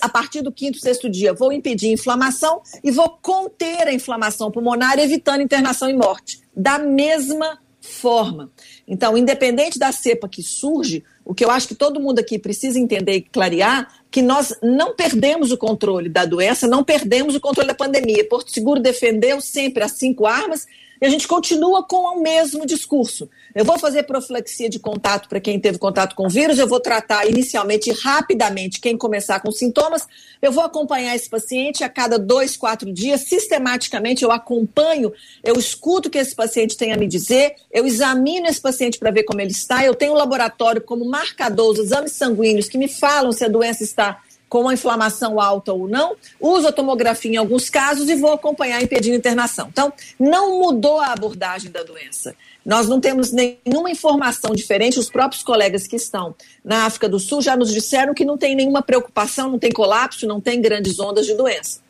a 0.00 0.08
partir 0.08 0.42
do 0.42 0.52
quinto, 0.52 0.78
sexto 0.78 1.08
dia, 1.08 1.32
vou 1.32 1.52
impedir 1.52 1.90
inflamação 1.90 2.60
e 2.84 2.90
vou 2.90 3.08
conter 3.22 3.88
a 3.88 3.92
inflamação 3.92 4.50
pulmonar, 4.50 4.98
evitando 4.98 5.42
internação 5.42 5.88
e 5.88 5.94
morte. 5.94 6.40
Da 6.54 6.78
mesma 6.78 7.58
forma. 7.80 8.50
Então, 8.86 9.16
independente 9.16 9.78
da 9.78 9.90
cepa 9.92 10.28
que 10.28 10.42
surge, 10.42 11.02
o 11.24 11.34
que 11.34 11.44
eu 11.44 11.50
acho 11.50 11.68
que 11.68 11.74
todo 11.74 12.00
mundo 12.00 12.18
aqui 12.18 12.38
precisa 12.38 12.78
entender 12.78 13.14
e 13.14 13.22
clarear, 13.22 13.92
que 14.10 14.22
nós 14.22 14.54
não 14.62 14.94
perdemos 14.94 15.50
o 15.50 15.56
controle 15.56 16.08
da 16.08 16.24
doença, 16.24 16.66
não 16.66 16.84
perdemos 16.84 17.34
o 17.34 17.40
controle 17.40 17.68
da 17.68 17.74
pandemia. 17.74 18.28
Porto 18.28 18.50
Seguro 18.50 18.80
defendeu 18.80 19.40
sempre 19.40 19.82
as 19.82 19.92
cinco 19.92 20.26
armas 20.26 20.66
e 21.00 21.06
a 21.06 21.08
gente 21.08 21.26
continua 21.26 21.82
com 21.82 21.96
o 21.96 22.22
mesmo 22.22 22.66
discurso. 22.66 23.28
Eu 23.54 23.64
vou 23.64 23.78
fazer 23.78 24.04
profilaxia 24.04 24.68
de 24.68 24.78
contato 24.78 25.28
para 25.28 25.40
quem 25.40 25.60
teve 25.60 25.78
contato 25.78 26.14
com 26.14 26.26
o 26.26 26.28
vírus, 26.28 26.58
eu 26.58 26.66
vou 26.66 26.80
tratar 26.80 27.26
inicialmente 27.26 27.90
rapidamente 27.92 28.80
quem 28.80 28.96
começar 28.96 29.40
com 29.40 29.50
sintomas, 29.50 30.06
eu 30.40 30.50
vou 30.50 30.64
acompanhar 30.64 31.14
esse 31.14 31.28
paciente 31.28 31.84
a 31.84 31.88
cada 31.88 32.18
dois, 32.18 32.56
quatro 32.56 32.92
dias, 32.92 33.22
sistematicamente 33.22 34.24
eu 34.24 34.32
acompanho, 34.32 35.12
eu 35.44 35.58
escuto 35.58 36.08
o 36.08 36.10
que 36.10 36.18
esse 36.18 36.34
paciente 36.34 36.76
tem 36.76 36.92
a 36.92 36.96
me 36.96 37.06
dizer, 37.06 37.56
eu 37.70 37.86
examino 37.86 38.46
esse 38.46 38.60
paciente 38.60 38.98
para 38.98 39.10
ver 39.10 39.24
como 39.24 39.40
ele 39.40 39.52
está, 39.52 39.84
eu 39.84 39.94
tenho 39.94 40.12
um 40.12 40.16
laboratório 40.16 40.80
como 40.80 41.04
marcador, 41.04 41.72
os 41.72 41.78
exames 41.78 42.12
sanguíneos 42.12 42.68
que 42.68 42.78
me 42.78 42.88
falam 42.88 43.32
se 43.32 43.44
a 43.44 43.48
doença 43.48 43.82
está 43.82 44.20
com 44.52 44.60
uma 44.60 44.74
inflamação 44.74 45.40
alta 45.40 45.72
ou 45.72 45.88
não, 45.88 46.14
uso 46.38 46.68
a 46.68 46.72
tomografia 46.72 47.32
em 47.32 47.36
alguns 47.38 47.70
casos 47.70 48.10
e 48.10 48.14
vou 48.14 48.34
acompanhar 48.34 48.82
impedindo 48.82 49.16
internação. 49.16 49.68
Então, 49.72 49.90
não 50.20 50.58
mudou 50.60 51.00
a 51.00 51.06
abordagem 51.06 51.70
da 51.70 51.82
doença. 51.82 52.36
Nós 52.62 52.86
não 52.86 53.00
temos 53.00 53.32
nenhuma 53.32 53.90
informação 53.90 54.54
diferente. 54.54 54.98
Os 54.98 55.08
próprios 55.08 55.42
colegas 55.42 55.86
que 55.86 55.96
estão 55.96 56.34
na 56.62 56.84
África 56.84 57.08
do 57.08 57.18
Sul 57.18 57.40
já 57.40 57.56
nos 57.56 57.72
disseram 57.72 58.12
que 58.12 58.26
não 58.26 58.36
tem 58.36 58.54
nenhuma 58.54 58.82
preocupação, 58.82 59.50
não 59.50 59.58
tem 59.58 59.72
colapso, 59.72 60.26
não 60.26 60.38
tem 60.38 60.60
grandes 60.60 61.00
ondas 61.00 61.24
de 61.24 61.32
doença. 61.32 61.80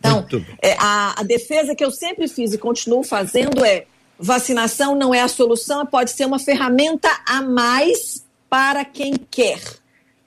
Então, 0.00 0.26
é, 0.60 0.74
a, 0.80 1.20
a 1.20 1.22
defesa 1.22 1.76
que 1.76 1.84
eu 1.84 1.92
sempre 1.92 2.26
fiz 2.26 2.52
e 2.52 2.58
continuo 2.58 3.04
fazendo 3.04 3.64
é: 3.64 3.86
vacinação 4.18 4.96
não 4.96 5.14
é 5.14 5.20
a 5.20 5.28
solução, 5.28 5.86
pode 5.86 6.10
ser 6.10 6.24
uma 6.24 6.40
ferramenta 6.40 7.08
a 7.24 7.40
mais 7.40 8.26
para 8.48 8.84
quem 8.84 9.14
quer. 9.30 9.60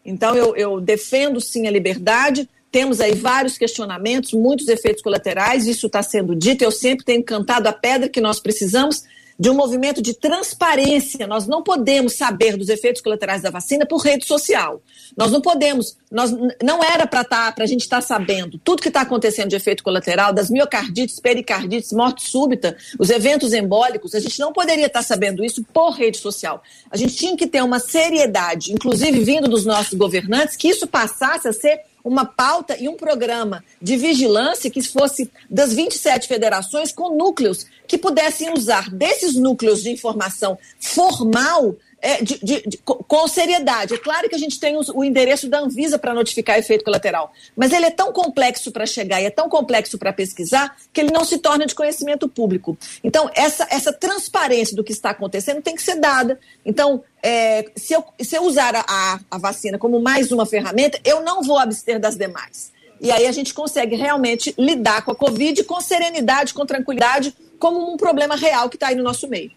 Então, 0.06 0.36
eu, 0.36 0.56
eu 0.56 0.82
defendo 0.82 1.40
sim 1.40 1.68
a 1.68 1.72
liberdade. 1.72 2.50
Temos 2.72 3.00
aí 3.00 3.14
vários 3.14 3.58
questionamentos, 3.58 4.34
muitos 4.34 4.68
efeitos 4.68 5.04
colaterais, 5.04 5.68
isso 5.68 5.88
está 5.88 6.02
sendo 6.02 6.36
dito. 6.36 6.64
Eu 6.64 6.72
sempre 6.72 7.06
tenho 7.06 7.24
cantado 7.24 7.68
a 7.70 7.74
pedra 7.74 8.10
que 8.10 8.20
nós 8.20 8.40
precisamos 8.40 9.04
de 9.40 9.50
um 9.50 9.54
movimento 9.54 10.02
de 10.02 10.14
transparência. 10.14 11.28
Nós 11.28 11.48
não 11.48 11.64
podemos 11.64 12.14
saber 12.14 12.58
dos 12.58 12.70
efeitos 12.70 13.02
colaterais 13.02 13.42
da 13.42 13.50
vacina 13.50 13.86
por 13.86 13.98
rede 13.98 14.26
social. 14.26 14.82
Nós 15.16 15.32
não 15.32 15.42
podemos, 15.42 15.98
nós 16.12 16.32
não 16.62 16.84
era 16.84 17.06
para 17.06 17.24
tá, 17.24 17.54
a 17.58 17.66
gente 17.66 17.82
estar 17.82 18.02
tá 18.02 18.02
sabendo 18.02 18.58
tudo 18.64 18.82
que 18.82 18.88
está 18.88 19.02
acontecendo 19.02 19.50
de 19.50 19.56
efeito 19.56 19.84
colateral, 19.84 20.34
das 20.34 20.50
miocardites, 20.50 21.20
pericardites, 21.20 21.92
morte 21.92 22.30
súbita, 22.30 22.76
os 23.00 23.10
eventos 23.10 23.54
embólicos, 23.54 24.16
a 24.16 24.20
gente 24.20 24.40
não 24.40 24.54
poderia 24.54 24.88
estar 24.88 25.00
tá 25.00 25.06
sabendo 25.06 25.44
isso 25.44 25.64
por 25.74 25.92
rede 25.92 26.18
social. 26.18 26.62
A 26.90 26.98
gente 26.98 27.16
tinha 27.16 27.38
que 27.38 27.48
ter 27.48 27.64
uma 27.64 27.80
seriedade, 27.80 28.74
inclusive 28.74 29.20
vindo 29.24 29.48
dos 29.48 29.66
nossos 29.66 29.94
governantes, 29.94 30.56
que 30.56 30.68
isso 30.68 30.88
passasse 30.88 31.48
a 31.48 31.54
ser 31.54 31.82
uma 32.04 32.26
pauta 32.26 32.78
e 32.78 32.90
um 32.90 32.96
programa 32.96 33.64
de 33.82 33.96
vigilância 33.96 34.70
que 34.70 34.82
fosse 34.82 35.32
das 35.50 35.74
27 35.74 36.28
federações 36.28 36.92
com 36.92 37.16
núcleos 37.16 37.66
que 37.88 37.98
pudessem 37.98 38.52
usar 38.54 38.90
desses 38.90 39.36
núcleos 39.36 39.82
de 39.82 39.92
informação 39.92 40.58
formal 40.80 41.76
é, 42.04 42.22
de, 42.22 42.38
de, 42.44 42.62
de, 42.68 42.78
com 42.78 43.28
seriedade. 43.30 43.94
É 43.94 43.98
claro 43.98 44.28
que 44.28 44.36
a 44.36 44.38
gente 44.38 44.60
tem 44.60 44.76
o, 44.76 44.82
o 44.94 45.04
endereço 45.06 45.48
da 45.48 45.60
Anvisa 45.60 45.98
para 45.98 46.14
notificar 46.14 46.60
efeito 46.60 46.84
colateral, 46.84 47.32
mas 47.56 47.72
ele 47.72 47.86
é 47.86 47.92
tão 47.92 48.12
complexo 48.12 48.72
para 48.74 48.86
chegar 48.86 49.22
e 49.22 49.26
é 49.26 49.30
tão 49.30 49.48
complexo 49.48 49.98
para 49.98 50.12
pesquisar 50.12 50.76
que 50.92 51.00
ele 51.00 51.12
não 51.12 51.24
se 51.24 51.38
torna 51.38 51.66
de 51.66 51.74
conhecimento 51.74 52.28
público. 52.28 52.78
Então, 53.02 53.32
essa, 53.34 53.66
essa 53.72 53.94
transparência 53.94 54.76
do 54.76 54.84
que 54.84 54.92
está 54.92 55.12
acontecendo 55.12 55.62
tem 55.62 55.76
que 55.76 55.82
ser 55.82 55.96
dada. 55.96 56.38
Então, 56.66 57.02
é, 57.24 57.66
se, 57.76 57.94
eu, 57.94 58.04
se 58.20 58.36
eu 58.36 58.44
usar 58.44 58.76
a, 58.76 59.20
a 59.32 59.38
vacina 59.38 59.78
como 59.78 60.02
mais 60.02 60.30
uma 60.34 60.46
ferramenta, 60.46 61.00
eu 61.06 61.22
não 61.22 61.42
vou 61.42 61.58
abster 61.58 62.00
das 62.00 62.18
demais. 62.18 62.74
E 63.00 63.12
aí 63.12 63.26
a 63.26 63.32
gente 63.32 63.54
consegue 63.54 63.96
realmente 63.96 64.54
lidar 64.58 65.04
com 65.06 65.12
a 65.12 65.16
Covid 65.16 65.64
com 65.64 65.80
serenidade, 65.80 66.54
com 66.54 66.66
tranquilidade, 66.66 67.34
como 67.58 67.94
um 67.94 67.96
problema 67.96 68.36
real 68.36 68.70
que 68.70 68.76
está 68.76 68.88
aí 68.88 68.96
no 68.96 69.04
nosso 69.04 69.28
meio. 69.28 69.52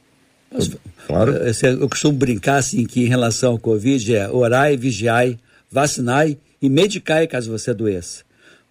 Claro. 1.07 1.33
Eu 1.33 1.89
costumo 1.89 2.19
brincar 2.19 2.57
assim 2.57 2.85
que 2.85 3.03
em 3.03 3.07
relação 3.07 3.53
ao 3.53 3.59
Covid 3.59 4.15
é 4.15 4.29
orai, 4.29 4.77
vigiai, 4.77 5.39
vacinai 5.71 6.39
e 6.61 6.69
medicai 6.69 7.27
caso 7.27 7.51
você 7.51 7.71
adoeça. 7.71 8.25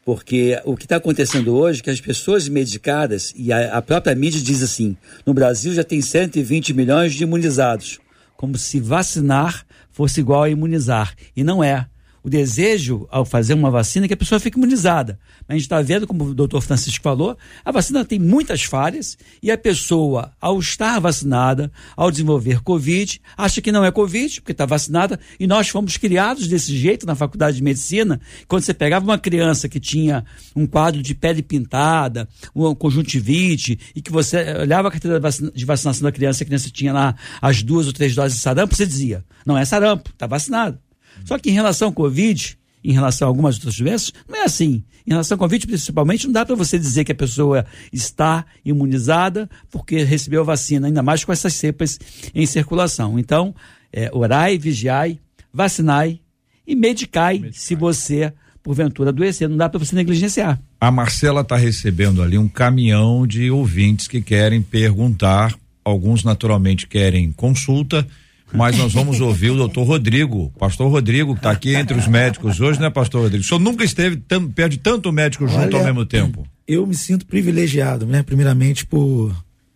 Porque 0.04 0.60
o 0.66 0.78
que 0.78 0.86
está 0.86 0.98
acontecendo 0.98 1.56
hoje 1.56 1.80
é 1.80 1.84
que 1.84 1.90
as 1.90 2.00
pessoas 2.00 2.48
medicadas, 2.48 3.34
e 3.36 3.52
a, 3.52 3.78
a, 3.78 3.82
própria 3.82 4.14
mídia 4.14 4.40
diz 4.40 4.62
assim, 4.62 4.96
no 5.26 5.34
Brasil 5.34 5.74
já 5.74 5.84
tem 5.84 6.00
120 6.00 6.74
milhões 6.74 7.14
de 7.14 7.24
imunizados. 7.24 8.00
Como 8.38 8.56
se 8.58 8.80
vacinar 8.80 9.66
fosse 9.92 10.20
igual 10.20 10.44
a 10.44 10.50
imunizar. 10.50 11.16
E 11.36 11.44
não 11.44 11.64
é 11.64 11.88
o 12.26 12.30
desejo 12.30 13.08
ao 13.12 13.24
fazer 13.24 13.54
uma 13.54 13.70
vacina 13.70 14.06
é 14.06 14.08
que 14.08 14.16
a 14.16 14.18
pessoa 14.18 14.40
fique 14.40 14.58
imunizada. 14.58 15.20
A 15.48 15.54
gente 15.54 15.62
está 15.62 15.80
vendo, 15.80 16.08
como 16.08 16.24
o 16.24 16.34
doutor 16.34 16.60
Francisco 16.60 17.04
falou, 17.04 17.38
a 17.64 17.72
vacina 17.72 18.04
tem 18.04 18.18
muitas 18.18 18.64
falhas 18.64 19.16
e 19.44 19.52
a 19.52 19.58
pessoa, 19.58 20.32
ao 20.42 20.58
estar 20.58 21.00
vacinada, 21.00 21.72
ao 21.96 22.10
desenvolver 22.10 22.64
Covid, 22.64 23.22
acha 23.38 23.62
que 23.62 23.72
não 23.72 23.86
é 23.86 23.92
Covid, 23.92 24.42
porque 24.42 24.54
está 24.54 24.66
vacinada, 24.66 25.20
e 25.40 25.46
nós 25.46 25.70
fomos 25.70 25.98
criados 25.98 26.48
desse 26.48 26.76
jeito 26.76 27.06
na 27.06 27.14
faculdade 27.14 27.58
de 27.58 27.64
medicina. 27.64 28.20
Quando 28.48 28.64
você 28.64 28.74
pegava 28.74 29.06
uma 29.06 29.20
criança 29.20 29.70
que 29.70 29.80
tinha 29.80 30.26
um 30.56 30.66
quadro 30.66 31.04
de 31.04 31.14
pele 31.14 31.44
pintada, 31.44 32.28
uma 32.56 32.76
conjuntivite, 32.76 33.78
e 33.96 34.02
que 34.02 34.12
você 34.12 34.38
olhava 34.60 34.88
a 34.88 34.92
carteira 34.92 35.20
de 35.54 35.64
vacinação 35.64 36.02
da 36.02 36.12
criança, 36.12 36.44
a 36.44 36.48
criança 36.48 36.72
tinha 36.72 36.92
lá 36.92 37.16
as 37.40 37.62
duas 37.62 37.86
ou 37.86 37.94
três 37.94 38.16
doses 38.16 38.38
de 38.38 38.42
sarampo, 38.42 38.76
você 38.76 38.88
dizia: 38.88 39.24
não 39.46 39.56
é 39.56 39.64
sarampo, 39.64 40.10
está 40.10 40.26
vacinado. 40.26 40.80
Só 41.24 41.38
que 41.38 41.50
em 41.50 41.54
relação 41.54 41.88
ao 41.88 41.94
Covid, 41.94 42.58
em 42.84 42.94
relação 42.94 43.28
a 43.28 43.30
algumas 43.30 43.56
outras 43.56 43.78
doenças, 43.78 44.14
não 44.28 44.38
é 44.38 44.44
assim. 44.44 44.84
Em 45.08 45.12
relação 45.12 45.36
ao 45.36 45.40
Covid, 45.40 45.68
principalmente, 45.68 46.26
não 46.26 46.34
dá 46.34 46.46
para 46.46 46.56
você 46.56 46.80
dizer 46.80 47.04
que 47.04 47.12
a 47.12 47.16
pessoa 47.16 47.66
está 47.94 48.46
imunizada 48.64 49.50
porque 49.72 50.04
recebeu 50.04 50.42
a 50.42 50.46
vacina, 50.46 50.88
ainda 50.88 51.04
mais 51.04 51.24
com 51.24 51.32
essas 51.32 51.54
cepas 51.54 52.00
em 52.34 52.46
circulação. 52.46 53.18
Então, 53.20 53.54
é, 53.94 54.10
orai, 54.12 54.58
vigiai, 54.58 55.20
vacinai 55.54 56.20
e 56.68 56.76
medicai, 56.76 57.40
medicai. 57.40 57.54
se 57.54 57.76
você, 57.76 58.34
porventura, 58.62 59.10
adoecer. 59.10 59.48
Não 59.48 59.58
dá 59.58 59.70
para 59.70 59.80
você 59.80 59.96
negligenciar. 59.96 60.60
A 60.82 60.92
Marcela 60.92 61.42
está 61.42 61.56
recebendo 61.56 62.22
ali 62.22 62.38
um 62.38 62.48
caminhão 62.48 63.26
de 63.26 63.50
ouvintes 63.50 64.08
que 64.08 64.22
querem 64.22 64.62
perguntar. 64.62 65.56
Alguns, 65.84 66.24
naturalmente, 66.24 66.88
querem 66.88 67.32
consulta 67.32 68.08
mas 68.54 68.78
nós 68.78 68.94
vamos 68.94 69.20
ouvir 69.20 69.52
o 69.52 69.56
doutor 69.56 69.84
Rodrigo, 69.84 70.52
pastor 70.58 70.90
Rodrigo, 70.90 71.34
que 71.34 71.40
está 71.40 71.52
aqui 71.52 71.76
entre 71.76 71.98
os 71.98 72.08
médicos 72.08 72.60
hoje, 72.60 72.80
né, 72.80 72.90
pastor 72.90 73.24
Rodrigo? 73.24 73.44
O 73.44 73.48
senhor 73.48 73.60
nunca 73.60 73.84
esteve 73.84 74.18
tão, 74.18 74.50
perto 74.50 74.72
de 74.72 74.78
tanto 74.78 75.12
médico 75.12 75.48
junto 75.48 75.60
Olha, 75.60 75.78
ao 75.78 75.84
mesmo 75.84 76.06
tempo? 76.06 76.48
Eu 76.68 76.86
me 76.86 76.96
sinto 76.96 77.26
privilegiado, 77.26 78.06
né? 78.06 78.24
Primeiramente 78.24 78.86
por 78.86 79.36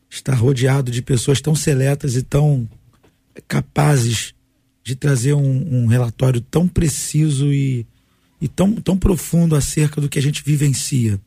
estar 0.09 0.33
rodeado 0.33 0.91
de 0.91 1.01
pessoas 1.01 1.41
tão 1.41 1.55
seletas 1.55 2.15
e 2.15 2.23
tão 2.23 2.67
capazes 3.47 4.33
de 4.83 4.95
trazer 4.95 5.33
um, 5.33 5.83
um 5.83 5.85
relatório 5.85 6.41
tão 6.41 6.67
preciso 6.67 7.51
e, 7.53 7.85
e 8.41 8.47
tão, 8.47 8.73
tão 8.75 8.97
profundo 8.97 9.55
acerca 9.55 10.01
do 10.01 10.09
que 10.09 10.17
a 10.17 10.21
gente 10.21 10.43
vivencia. 10.43 11.19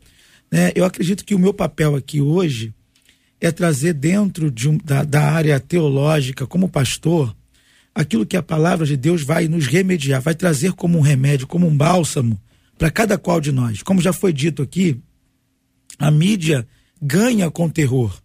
Né? 0.50 0.72
Eu 0.74 0.84
acredito 0.84 1.24
que 1.24 1.34
o 1.34 1.38
meu 1.38 1.54
papel 1.54 1.94
aqui 1.94 2.20
hoje 2.20 2.74
é 3.42 3.50
trazer 3.50 3.92
dentro 3.92 4.52
de 4.52 4.68
um, 4.68 4.78
da, 4.78 5.02
da 5.02 5.20
área 5.20 5.58
teológica, 5.58 6.46
como 6.46 6.68
pastor, 6.68 7.36
aquilo 7.92 8.24
que 8.24 8.36
a 8.36 8.42
palavra 8.42 8.86
de 8.86 8.96
Deus 8.96 9.24
vai 9.24 9.48
nos 9.48 9.66
remediar, 9.66 10.22
vai 10.22 10.32
trazer 10.32 10.72
como 10.74 10.96
um 10.96 11.00
remédio, 11.00 11.48
como 11.48 11.66
um 11.66 11.76
bálsamo 11.76 12.40
para 12.78 12.88
cada 12.88 13.18
qual 13.18 13.40
de 13.40 13.50
nós. 13.50 13.82
Como 13.82 14.00
já 14.00 14.12
foi 14.12 14.32
dito 14.32 14.62
aqui, 14.62 14.96
a 15.98 16.08
mídia 16.08 16.64
ganha 17.02 17.50
com 17.50 17.68
terror, 17.68 18.16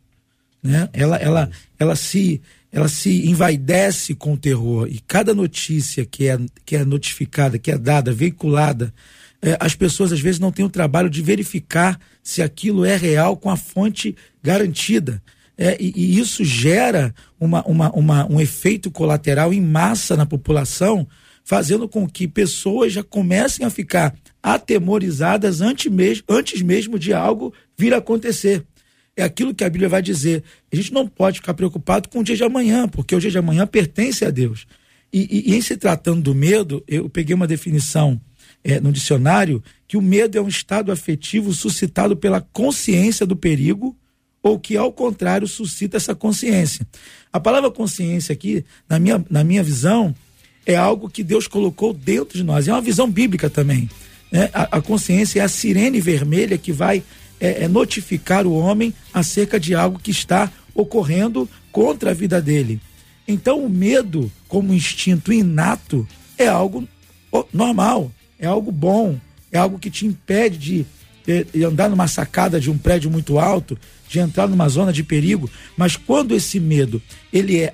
né? 0.62 0.88
Ela, 0.94 1.18
ela, 1.18 1.50
ela 1.80 1.96
se 1.96 2.40
ela 2.72 2.88
se 2.88 3.28
envaidece 3.28 4.14
com 4.14 4.36
terror 4.36 4.88
e 4.88 5.00
cada 5.00 5.34
notícia 5.34 6.06
que 6.06 6.28
é, 6.28 6.38
que 6.64 6.76
é 6.76 6.86
notificada, 6.86 7.58
que 7.58 7.72
é 7.72 7.78
dada, 7.78 8.14
veiculada, 8.14 8.94
é, 9.42 9.58
as 9.60 9.74
pessoas 9.74 10.12
às 10.12 10.20
vezes 10.20 10.40
não 10.40 10.52
têm 10.52 10.66
o 10.66 10.70
trabalho 10.70 11.10
de 11.10 11.22
verificar 11.24 12.00
se 12.28 12.42
aquilo 12.42 12.84
é 12.84 12.98
real 12.98 13.38
com 13.38 13.50
a 13.50 13.56
fonte 13.56 14.14
garantida. 14.44 15.24
É, 15.58 15.78
e, 15.80 15.94
e, 15.96 16.20
isso 16.20 16.44
gera 16.44 17.16
uma, 17.40 17.66
uma, 17.66 17.90
uma, 17.94 18.30
um 18.30 18.42
efeito 18.42 18.92
colateral 18.92 19.54
em 19.54 19.62
massa 19.62 20.18
na 20.18 20.26
população, 20.26 21.08
fazendo 21.42 21.88
com 21.88 22.06
que 22.06 22.28
pessoas 22.28 22.92
já 22.92 23.02
comecem 23.02 23.66
a 23.66 23.70
ficar 23.70 24.14
atemorizadas 24.44 25.62
antes 25.62 25.90
mesmo, 25.90 26.26
antes 26.28 26.62
mesmo 26.62 27.00
de 27.00 27.14
algo 27.14 27.54
vir 27.78 27.94
a 27.94 28.00
acontecer. 28.00 28.62
É 29.16 29.24
aquilo 29.24 29.56
que 29.56 29.64
a 29.64 29.70
Bíblia 29.70 29.88
vai 29.88 30.02
dizer. 30.02 30.44
A 30.70 30.76
gente 30.76 30.92
não 30.92 31.08
pode 31.08 31.40
ficar 31.40 31.54
preocupado 31.54 32.10
com 32.10 32.20
o 32.20 32.24
dia 32.26 32.36
de 32.36 32.44
amanhã, 32.44 32.90
porque 32.90 33.16
o 33.16 33.22
dia 33.22 33.32
de 33.32 33.38
amanhã 33.38 33.66
pertence 33.66 34.26
a 34.26 34.30
Deus. 34.30 34.68
E, 35.14 35.22
e, 35.32 35.54
e 35.54 35.56
em 35.56 35.62
se 35.62 35.78
tratando 35.78 36.22
do 36.22 36.36
medo, 36.36 36.84
eu 36.90 37.10
peguei 37.10 37.34
uma 37.34 37.48
definição 37.48 38.20
é, 38.66 38.82
no 38.82 38.92
dicionário 38.92 39.64
que 39.88 39.98
o 39.98 40.02
medo 40.02 40.38
é 40.38 40.42
um 40.42 40.48
estado 40.48 40.92
afetivo 40.92 41.54
suscitado 41.54 42.16
pela 42.16 42.42
consciência 42.42 43.26
do 43.26 43.36
perigo 43.36 43.96
ou 44.44 44.60
que, 44.60 44.76
ao 44.78 44.92
contrário, 44.92 45.48
suscita 45.48 45.98
essa 45.98 46.14
consciência. 46.14 46.86
A 47.32 47.40
palavra 47.40 47.72
consciência 47.72 48.34
aqui, 48.34 48.66
na 48.88 49.00
minha, 49.00 49.24
na 49.30 49.44
minha 49.44 49.64
visão, 49.64 50.14
é 50.66 50.76
algo 50.76 51.10
que 51.10 51.24
Deus 51.24 51.48
colocou 51.48 51.94
dentro 51.94 52.38
de 52.38 52.44
nós. 52.44 52.68
É 52.68 52.72
uma 52.72 52.82
visão 52.82 53.10
bíblica 53.10 53.50
também. 53.50 53.90
Né? 54.32 54.50
A, 54.54 54.78
a 54.78 54.82
consciência 54.82 55.40
é 55.40 55.44
a 55.44 55.48
sirene 55.48 56.02
vermelha 56.02 56.58
que 56.58 56.72
vai 56.72 57.04
é, 57.40 57.64
é 57.64 57.68
notificar 57.68 58.46
o 58.46 58.54
homem 58.54 58.94
acerca 59.14 59.60
de 59.60 59.74
algo 59.74 60.00
que 60.00 60.12
está 60.12 60.52
ocorrendo 60.74 61.50
contra 61.72 62.12
a 62.12 62.14
vida 62.14 62.42
dele. 62.42 62.82
Então, 63.28 63.64
o 63.64 63.70
medo, 63.70 64.32
como 64.48 64.74
instinto 64.74 65.34
inato, 65.34 66.08
é 66.38 66.48
algo 66.48 66.88
normal, 67.54 68.12
é 68.40 68.48
algo 68.48 68.72
bom, 68.72 69.20
algo 69.58 69.80
que 69.80 69.90
te 69.90 70.06
impede 70.06 70.58
de, 71.26 71.44
de 71.54 71.64
andar 71.64 71.90
numa 71.90 72.08
sacada 72.08 72.60
de 72.60 72.72
um 72.72 72.78
prédio 72.78 73.12
muito 73.12 73.38
alto, 73.38 73.78
de 74.10 74.20
entrar 74.20 74.48
numa 74.48 74.70
zona 74.70 74.94
de 74.94 75.04
perigo, 75.04 75.50
mas 75.76 75.96
quando 75.96 76.34
esse 76.34 76.60
medo 76.60 77.02
ele 77.32 77.60
é 77.60 77.74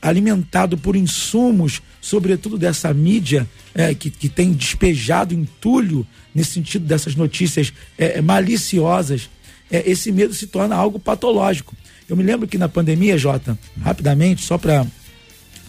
alimentado 0.00 0.76
por 0.76 0.96
insumos, 0.96 1.80
sobretudo 2.00 2.58
dessa 2.58 2.92
mídia 2.92 3.48
é, 3.74 3.94
que, 3.94 4.10
que 4.10 4.28
tem 4.28 4.52
despejado 4.52 5.32
entulho 5.32 6.06
nesse 6.34 6.52
sentido 6.52 6.84
dessas 6.84 7.14
notícias 7.14 7.72
é, 7.96 8.20
maliciosas, 8.20 9.30
é, 9.70 9.88
esse 9.88 10.10
medo 10.10 10.34
se 10.34 10.46
torna 10.46 10.74
algo 10.74 10.98
patológico. 10.98 11.76
Eu 12.08 12.16
me 12.16 12.22
lembro 12.22 12.48
que 12.48 12.58
na 12.58 12.68
pandemia, 12.68 13.16
Jota, 13.16 13.56
rapidamente, 13.80 14.42
só 14.42 14.58
para 14.58 14.86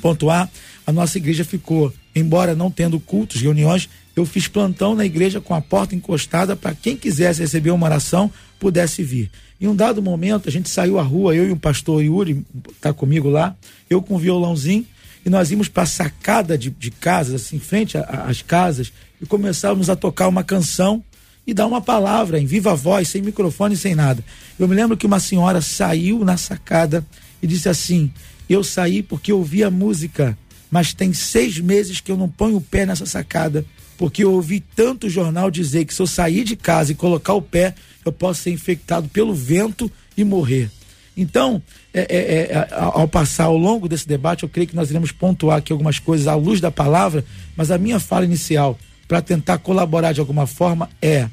pontuar, 0.02 0.50
a 0.86 0.92
nossa 0.92 1.18
igreja 1.18 1.46
ficou, 1.46 1.94
embora 2.14 2.56
não 2.56 2.70
tendo 2.70 3.00
cultos, 3.00 3.42
reuniões, 3.42 3.88
eu 4.16 4.26
fiz 4.26 4.48
plantão 4.48 4.96
na 4.96 5.06
igreja 5.06 5.42
com 5.42 5.54
a 5.56 5.62
porta 5.62 5.96
encostada 5.96 6.56
para 6.56 6.76
quem 6.76 6.96
quisesse 6.96 7.42
receber 7.42 7.72
uma 7.72 7.88
oração 7.88 8.32
pudesse 8.60 9.04
vir. 9.04 9.32
Em 9.60 9.68
um 9.68 9.76
dado 9.76 10.02
momento, 10.02 10.48
a 10.48 10.52
gente 10.52 10.70
saiu 10.70 11.00
à 11.00 11.02
rua, 11.02 11.36
eu 11.36 11.48
e 11.48 11.52
o 11.52 11.58
pastor 11.58 12.04
Yuri, 12.04 12.46
tá 12.80 12.94
comigo 12.94 13.30
lá, 13.30 13.56
eu 13.90 14.02
com 14.02 14.16
o 14.16 14.20
violãozinho, 14.20 14.86
e 15.26 15.30
nós 15.30 15.52
íamos 15.52 15.70
para 15.70 15.84
a 15.84 15.88
sacada 15.88 16.58
de, 16.58 16.70
de 16.70 16.92
casas, 16.92 17.42
assim, 17.42 17.58
frente 17.60 17.98
às 17.98 18.42
casas, 18.42 18.92
e 19.22 19.26
começávamos 19.26 19.90
a 19.90 19.96
tocar 19.96 20.28
uma 20.28 20.44
canção 20.44 21.04
e 21.48 21.54
dar 21.54 21.66
uma 21.66 21.82
palavra 21.82 22.40
em 22.40 22.46
viva 22.46 22.76
voz, 22.76 23.08
sem 23.08 23.22
microfone, 23.22 23.76
sem 23.76 23.96
nada. 23.96 24.24
Eu 24.60 24.68
me 24.68 24.76
lembro 24.76 24.98
que 24.98 25.06
uma 25.06 25.20
senhora 25.20 25.62
saiu 25.62 26.24
na 26.24 26.38
sacada 26.38 27.06
e 27.42 27.48
disse 27.48 27.70
assim: 27.70 28.12
Eu 28.50 28.64
saí 28.64 29.02
porque 29.02 29.32
ouvi 29.32 29.64
a 29.64 29.72
música, 29.72 30.38
mas 30.70 30.94
tem 30.94 31.14
seis 31.14 31.60
meses 31.60 32.00
que 32.00 32.12
eu 32.12 32.18
não 32.18 32.30
ponho 32.30 32.58
o 32.58 32.62
pé 32.62 32.86
nessa 32.86 33.06
sacada, 33.06 33.66
porque 33.98 34.24
eu 34.24 34.34
ouvi 34.34 34.60
tanto 34.60 35.10
jornal 35.10 35.52
dizer 35.52 35.86
que 35.86 35.94
se 35.94 36.02
eu 36.02 36.08
sair 36.08 36.44
de 36.44 36.56
casa 36.56 36.92
e 36.92 36.96
colocar 36.96 37.34
o 37.34 37.42
pé, 37.42 37.76
eu 38.06 38.12
posso 38.12 38.42
ser 38.42 38.52
infectado 38.52 39.08
pelo 39.10 39.34
vento 39.34 39.92
e 40.16 40.24
morrer. 40.24 40.70
Então, 41.16 41.62
é, 41.94 42.02
é, 42.02 42.26
é, 42.52 42.68
ao 42.72 43.08
passar 43.08 43.46
ao 43.46 43.58
longo 43.58 43.88
desse 43.88 44.08
debate, 44.08 44.44
eu 44.44 44.50
creio 44.50 44.68
que 44.68 44.76
nós 44.76 44.90
iremos 44.90 45.12
pontuar 45.12 45.60
aqui 45.60 45.72
algumas 45.72 46.00
coisas 46.00 46.28
à 46.28 46.36
luz 46.36 46.60
da 46.60 46.72
palavra, 46.72 47.24
mas 47.56 47.70
a 47.70 47.78
minha 47.78 48.00
fala 48.00 48.26
inicial, 48.26 48.78
para 49.08 49.22
tentar 49.22 49.60
colaborar 49.60 50.12
de 50.12 50.20
alguma 50.20 50.48
forma, 50.48 50.90
é 51.02 51.30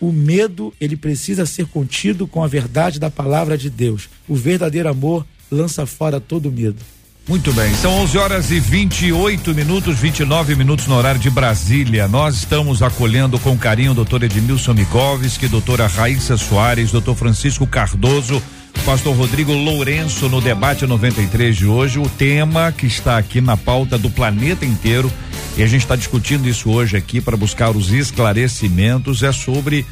o 0.00 0.10
medo 0.10 0.72
ele 0.80 0.96
precisa 0.96 1.44
ser 1.46 1.66
contido 1.66 2.26
com 2.26 2.42
a 2.42 2.48
verdade 2.48 2.98
da 2.98 3.10
palavra 3.10 3.56
de 3.56 3.70
Deus. 3.70 4.08
O 4.26 4.34
verdadeiro 4.34 4.88
amor 4.88 5.26
lança 5.50 5.84
fora 5.86 6.20
todo 6.20 6.50
medo. 6.50 6.82
Muito 7.30 7.52
bem, 7.52 7.72
são 7.76 7.92
11 8.00 8.18
horas 8.18 8.50
e 8.50 8.58
28 8.58 9.54
minutos, 9.54 9.96
29 10.00 10.56
minutos 10.56 10.88
no 10.88 10.96
horário 10.96 11.20
de 11.20 11.30
Brasília. 11.30 12.08
Nós 12.08 12.34
estamos 12.34 12.82
acolhendo 12.82 13.38
com 13.38 13.56
carinho 13.56 13.92
o 13.92 13.94
doutor 13.94 14.24
Edmilson 14.24 14.74
Migovski, 14.74 15.46
doutora 15.46 15.86
Raíssa 15.86 16.36
Soares, 16.36 16.90
doutor 16.90 17.14
Francisco 17.14 17.68
Cardoso, 17.68 18.42
pastor 18.84 19.14
Rodrigo 19.14 19.52
Lourenço 19.52 20.28
no 20.28 20.40
debate 20.40 20.84
93 20.88 21.56
de 21.56 21.66
hoje. 21.66 22.00
O 22.00 22.08
tema 22.08 22.72
que 22.72 22.88
está 22.88 23.16
aqui 23.16 23.40
na 23.40 23.56
pauta 23.56 23.96
do 23.96 24.10
planeta 24.10 24.66
inteiro, 24.66 25.08
e 25.56 25.62
a 25.62 25.68
gente 25.68 25.82
está 25.82 25.94
discutindo 25.94 26.48
isso 26.48 26.68
hoje 26.68 26.96
aqui 26.96 27.20
para 27.20 27.36
buscar 27.36 27.70
os 27.76 27.92
esclarecimentos, 27.92 29.22
é 29.22 29.30
sobre 29.30 29.86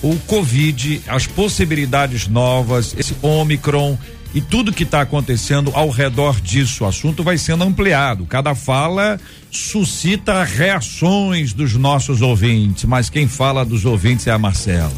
o 0.00 0.14
Covid, 0.28 1.02
as 1.08 1.26
possibilidades 1.26 2.28
novas, 2.28 2.94
esse 2.96 3.16
Omicron 3.20 3.98
e 4.34 4.40
tudo 4.40 4.72
que 4.72 4.82
está 4.82 5.00
acontecendo 5.00 5.70
ao 5.74 5.88
redor 5.88 6.40
disso. 6.40 6.84
O 6.84 6.86
assunto 6.86 7.22
vai 7.22 7.38
sendo 7.38 7.62
ampliado. 7.62 8.26
Cada 8.26 8.54
fala 8.54 9.20
suscita 9.50 10.42
reações 10.42 11.52
dos 11.52 11.74
nossos 11.74 12.20
ouvintes, 12.20 12.84
mas 12.84 13.08
quem 13.08 13.28
fala 13.28 13.64
dos 13.64 13.84
ouvintes 13.84 14.26
é 14.26 14.32
a 14.32 14.38
Marcela. 14.38 14.92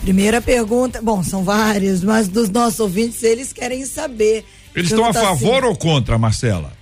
Primeira 0.00 0.40
pergunta, 0.40 1.02
bom, 1.02 1.22
são 1.22 1.44
várias, 1.44 2.02
mas 2.02 2.26
dos 2.26 2.48
nossos 2.48 2.80
ouvintes, 2.80 3.22
eles 3.22 3.52
querem 3.52 3.84
saber. 3.84 4.46
Eles 4.74 4.90
estão 4.90 5.04
a 5.04 5.12
favor 5.12 5.58
assim, 5.58 5.66
ou 5.66 5.76
contra, 5.76 6.16
Marcela? 6.16 6.72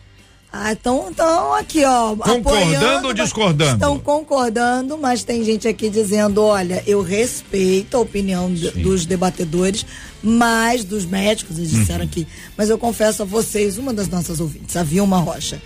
Ah, 0.50 0.72
então, 0.72 1.08
então 1.10 1.54
aqui, 1.54 1.84
ó. 1.84 2.16
Concordando 2.16 3.08
ou 3.08 3.12
discordando? 3.12 3.74
Estão 3.74 3.98
concordando, 3.98 4.96
mas 4.96 5.22
tem 5.22 5.44
gente 5.44 5.68
aqui 5.68 5.90
dizendo: 5.90 6.42
olha, 6.42 6.82
eu 6.86 7.02
respeito 7.02 7.96
a 7.96 8.00
opinião 8.00 8.50
dos 8.50 9.04
debatedores, 9.04 9.84
mas 10.22 10.84
dos 10.84 11.04
médicos, 11.04 11.58
eles 11.58 11.70
disseram 11.70 12.00
uhum. 12.00 12.06
aqui. 12.06 12.26
Mas 12.56 12.70
eu 12.70 12.78
confesso 12.78 13.22
a 13.22 13.26
vocês, 13.26 13.76
uma 13.76 13.92
das 13.92 14.08
nossas 14.08 14.40
ouvintes, 14.40 14.74
a 14.74 14.82
Vilma 14.82 15.18
Rocha, 15.18 15.60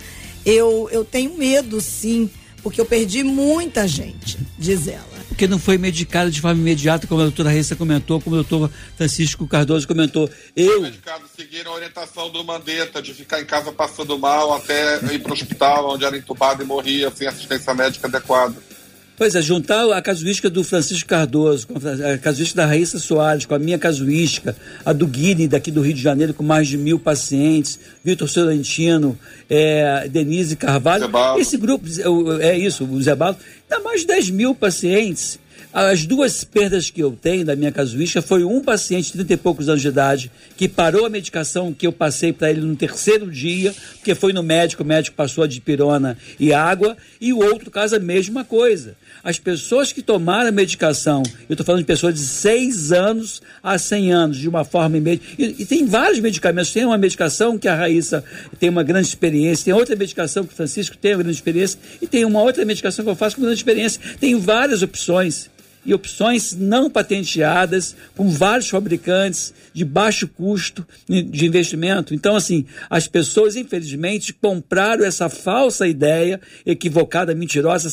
eu, 0.45 0.89
eu 0.91 1.05
tenho 1.05 1.37
medo, 1.37 1.79
sim, 1.79 2.29
porque 2.61 2.81
eu 2.81 2.85
perdi 2.85 3.23
muita 3.23 3.87
gente, 3.87 4.37
diz 4.59 4.87
ela 4.87 5.12
porque 5.33 5.47
não 5.47 5.57
foi 5.57 5.79
medicado 5.79 6.29
de 6.29 6.39
forma 6.39 6.61
imediata, 6.61 7.07
como 7.07 7.19
a 7.19 7.25
doutora 7.25 7.49
Raíssa 7.49 7.75
comentou, 7.75 8.21
como 8.21 8.35
o 8.35 8.43
doutor 8.43 8.69
Francisco 8.95 9.47
Cardoso 9.47 9.87
comentou. 9.87 10.29
Eu. 10.55 10.77
Os 10.77 10.83
medicados 10.83 11.31
seguiram 11.35 11.71
a 11.71 11.75
orientação 11.75 12.29
do 12.29 12.43
Mandetta 12.43 13.01
de 13.01 13.13
ficar 13.13 13.41
em 13.41 13.45
casa 13.45 13.71
passando 13.71 14.17
mal 14.17 14.53
até 14.53 14.97
ir 15.11 15.19
para 15.19 15.31
o 15.31 15.33
hospital, 15.33 15.91
onde 15.91 16.05
era 16.05 16.15
entubado 16.15 16.61
e 16.61 16.65
morria 16.65 17.11
sem 17.11 17.27
assistência 17.27 17.73
médica 17.73 18.07
adequada. 18.07 18.55
Pois 19.23 19.35
é, 19.35 19.41
juntar 19.41 19.89
a 19.89 20.01
casuística 20.01 20.49
do 20.49 20.65
Francisco 20.65 21.07
Cardoso, 21.07 21.65
a 22.13 22.17
casuística 22.17 22.61
da 22.61 22.67
Raíssa 22.67 22.99
Soares, 22.99 23.45
com 23.45 23.55
a 23.55 23.57
minha 23.57 23.79
casuística, 23.79 24.53
a 24.83 24.91
do 24.91 25.07
Guine, 25.07 25.47
daqui 25.47 25.71
do 25.71 25.79
Rio 25.79 25.93
de 25.93 26.01
Janeiro, 26.01 26.33
com 26.33 26.43
mais 26.43 26.67
de 26.67 26.77
mil 26.77 26.99
pacientes, 26.99 27.79
Vitor 28.03 28.27
Sorrentino, 28.27 29.17
é, 29.49 30.09
Denise 30.09 30.57
Carvalho. 30.57 31.05
Esse 31.39 31.55
grupo, 31.55 31.85
é 32.41 32.57
isso, 32.57 32.83
o 32.83 33.01
Zé 33.01 33.15
Balo, 33.15 33.37
dá 33.69 33.79
mais 33.79 34.01
de 34.01 34.07
10 34.07 34.29
mil 34.31 34.53
pacientes. 34.53 35.39
As 35.73 36.05
duas 36.05 36.43
perdas 36.43 36.89
que 36.89 37.01
eu 37.01 37.17
tenho 37.19 37.43
da 37.43 37.55
minha 37.55 37.71
casuística 37.71 38.21
foi 38.21 38.43
um 38.43 38.61
paciente 38.61 39.07
de 39.07 39.13
30 39.13 39.33
e 39.33 39.37
poucos 39.37 39.69
anos 39.69 39.81
de 39.81 39.87
idade 39.87 40.31
que 40.55 40.67
parou 40.67 41.05
a 41.05 41.09
medicação 41.09 41.73
que 41.73 41.87
eu 41.87 41.91
passei 41.91 42.31
para 42.31 42.51
ele 42.51 42.61
no 42.61 42.75
terceiro 42.75 43.29
dia, 43.31 43.73
porque 43.95 44.13
foi 44.13 44.33
no 44.33 44.43
médico, 44.43 44.83
o 44.83 44.85
médico 44.85 45.15
passou 45.15 45.43
a 45.43 45.47
dipirona 45.47 46.17
e 46.39 46.53
água, 46.53 46.95
e 47.19 47.33
o 47.33 47.39
outro 47.39 47.71
caso 47.71 47.95
a 47.95 47.99
mesma 47.99 48.43
coisa. 48.43 48.95
As 49.23 49.39
pessoas 49.39 49.91
que 49.91 50.01
tomaram 50.01 50.49
a 50.49 50.51
medicação, 50.51 51.23
eu 51.49 51.53
estou 51.53 51.65
falando 51.65 51.79
de 51.79 51.87
pessoas 51.87 52.13
de 52.13 52.21
6 52.21 52.91
anos 52.91 53.41
a 53.63 53.77
100 53.77 54.11
anos, 54.11 54.37
de 54.37 54.47
uma 54.47 54.63
forma 54.63 54.97
imediata. 54.97 55.33
E, 55.39 55.55
e, 55.59 55.65
tem 55.65 55.85
vários 55.85 56.19
medicamentos. 56.19 56.71
Tem 56.71 56.85
uma 56.85 56.97
medicação 56.97 57.57
que 57.57 57.67
a 57.67 57.75
Raíssa 57.75 58.23
tem 58.59 58.69
uma 58.69 58.83
grande 58.83 59.07
experiência, 59.07 59.65
tem 59.65 59.73
outra 59.73 59.95
medicação 59.95 60.43
que 60.43 60.53
o 60.53 60.55
Francisco 60.55 60.97
tem 60.97 61.13
uma 61.13 61.23
grande 61.23 61.37
experiência, 61.37 61.79
e 62.01 62.07
tem 62.07 62.25
uma 62.25 62.41
outra 62.41 62.65
medicação 62.65 63.03
que 63.03 63.09
eu 63.09 63.15
faço 63.15 63.37
com 63.37 63.41
grande 63.41 63.57
experiência. 63.57 64.01
Tem 64.19 64.37
várias 64.37 64.83
opções 64.83 65.49
e 65.85 65.93
opções 65.93 66.55
não 66.55 66.89
patenteadas, 66.89 67.95
com 68.15 68.29
vários 68.29 68.69
fabricantes, 68.69 69.53
de 69.73 69.83
baixo 69.83 70.27
custo 70.27 70.85
de 71.07 71.45
investimento. 71.45 72.13
Então, 72.13 72.35
assim, 72.35 72.65
as 72.89 73.07
pessoas, 73.07 73.55
infelizmente, 73.55 74.33
compraram 74.33 75.03
essa 75.03 75.29
falsa 75.29 75.87
ideia, 75.87 76.39
equivocada, 76.65 77.35
mentirosa, 77.35 77.89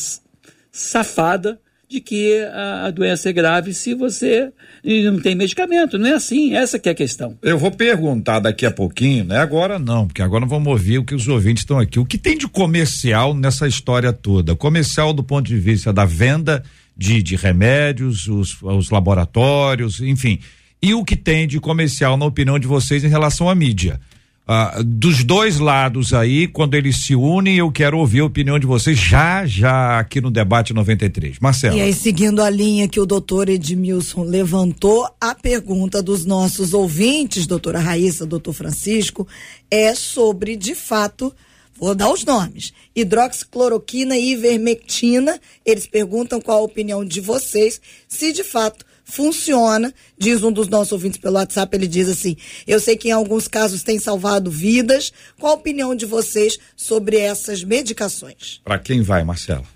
safada, 0.71 1.59
de 1.91 1.99
que 1.99 2.41
a, 2.53 2.89
doença 2.89 3.29
é 3.29 3.33
grave 3.33 3.73
se 3.73 3.93
você 3.93 4.49
não 4.81 5.19
tem 5.19 5.35
medicamento. 5.35 5.99
Não 5.99 6.07
é 6.07 6.13
assim, 6.13 6.55
essa 6.55 6.79
que 6.79 6.87
é 6.87 6.93
a 6.93 6.95
questão. 6.95 7.37
Eu 7.41 7.57
vou 7.57 7.69
perguntar 7.69 8.39
daqui 8.39 8.65
a 8.65 8.71
pouquinho, 8.71 9.25
né? 9.25 9.37
Agora 9.37 9.77
não, 9.77 10.07
porque 10.07 10.21
agora 10.21 10.45
vamos 10.45 10.69
ouvir 10.69 10.99
o 10.99 11.03
que 11.03 11.13
os 11.13 11.27
ouvintes 11.27 11.63
estão 11.63 11.77
aqui. 11.77 11.99
O 11.99 12.05
que 12.05 12.17
tem 12.17 12.37
de 12.37 12.47
comercial 12.47 13.33
nessa 13.33 13.67
história 13.67 14.13
toda? 14.13 14.55
Comercial 14.55 15.11
do 15.11 15.21
ponto 15.21 15.45
de 15.45 15.57
vista 15.57 15.91
da 15.91 16.05
venda 16.05 16.63
de, 17.01 17.23
de 17.23 17.35
remédios, 17.35 18.27
os, 18.27 18.61
os 18.61 18.91
laboratórios, 18.91 19.99
enfim. 20.01 20.39
E 20.79 20.93
o 20.93 21.03
que 21.03 21.15
tem 21.15 21.47
de 21.47 21.59
comercial, 21.59 22.15
na 22.15 22.25
opinião 22.25 22.59
de 22.59 22.67
vocês, 22.67 23.03
em 23.03 23.07
relação 23.07 23.49
à 23.49 23.55
mídia? 23.55 23.99
Uh, 24.47 24.83
dos 24.83 25.23
dois 25.23 25.57
lados 25.57 26.13
aí, 26.13 26.47
quando 26.47 26.75
eles 26.75 26.97
se 26.97 27.15
unem, 27.15 27.55
eu 27.55 27.71
quero 27.71 27.97
ouvir 27.97 28.19
a 28.19 28.25
opinião 28.25 28.59
de 28.59 28.67
vocês 28.67 28.99
já, 28.99 29.45
já 29.47 29.97
aqui 29.97 30.21
no 30.21 30.29
debate 30.29 30.73
93. 30.73 31.39
Marcelo. 31.39 31.75
E 31.75 31.81
aí, 31.81 31.93
seguindo 31.93 32.41
a 32.41 32.49
linha 32.49 32.87
que 32.87 32.99
o 32.99 33.05
doutor 33.05 33.49
Edmilson 33.49 34.23
levantou, 34.23 35.07
a 35.19 35.33
pergunta 35.33 36.03
dos 36.03 36.23
nossos 36.23 36.73
ouvintes, 36.73 37.47
doutora 37.47 37.79
Raíssa, 37.79 38.27
doutor 38.27 38.53
Francisco, 38.53 39.27
é 39.71 39.95
sobre, 39.95 40.55
de 40.55 40.75
fato, 40.75 41.33
vou 41.81 41.95
dar 41.95 42.11
os 42.11 42.23
nomes: 42.23 42.71
hidroxicloroquina 42.95 44.15
e 44.15 44.31
ivermectina. 44.31 45.39
Eles 45.65 45.87
perguntam 45.87 46.39
qual 46.39 46.59
a 46.59 46.63
opinião 46.65 47.03
de 47.03 47.19
vocês, 47.19 47.81
se 48.07 48.31
de 48.31 48.43
fato 48.43 48.85
funciona. 49.03 49.93
Diz 50.17 50.43
um 50.43 50.51
dos 50.51 50.67
nossos 50.67 50.93
ouvintes 50.93 51.19
pelo 51.19 51.35
WhatsApp, 51.35 51.75
ele 51.75 51.87
diz 51.87 52.07
assim: 52.07 52.37
Eu 52.65 52.79
sei 52.79 52.95
que 52.95 53.09
em 53.09 53.11
alguns 53.11 53.47
casos 53.47 53.83
tem 53.83 53.99
salvado 53.99 54.49
vidas. 54.49 55.11
Qual 55.39 55.51
a 55.51 55.55
opinião 55.55 55.95
de 55.95 56.05
vocês 56.05 56.57
sobre 56.77 57.17
essas 57.17 57.63
medicações? 57.63 58.61
Para 58.63 58.79
quem 58.79 59.01
vai, 59.01 59.23
Marcelo? 59.23 59.67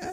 Ah, 0.00 0.12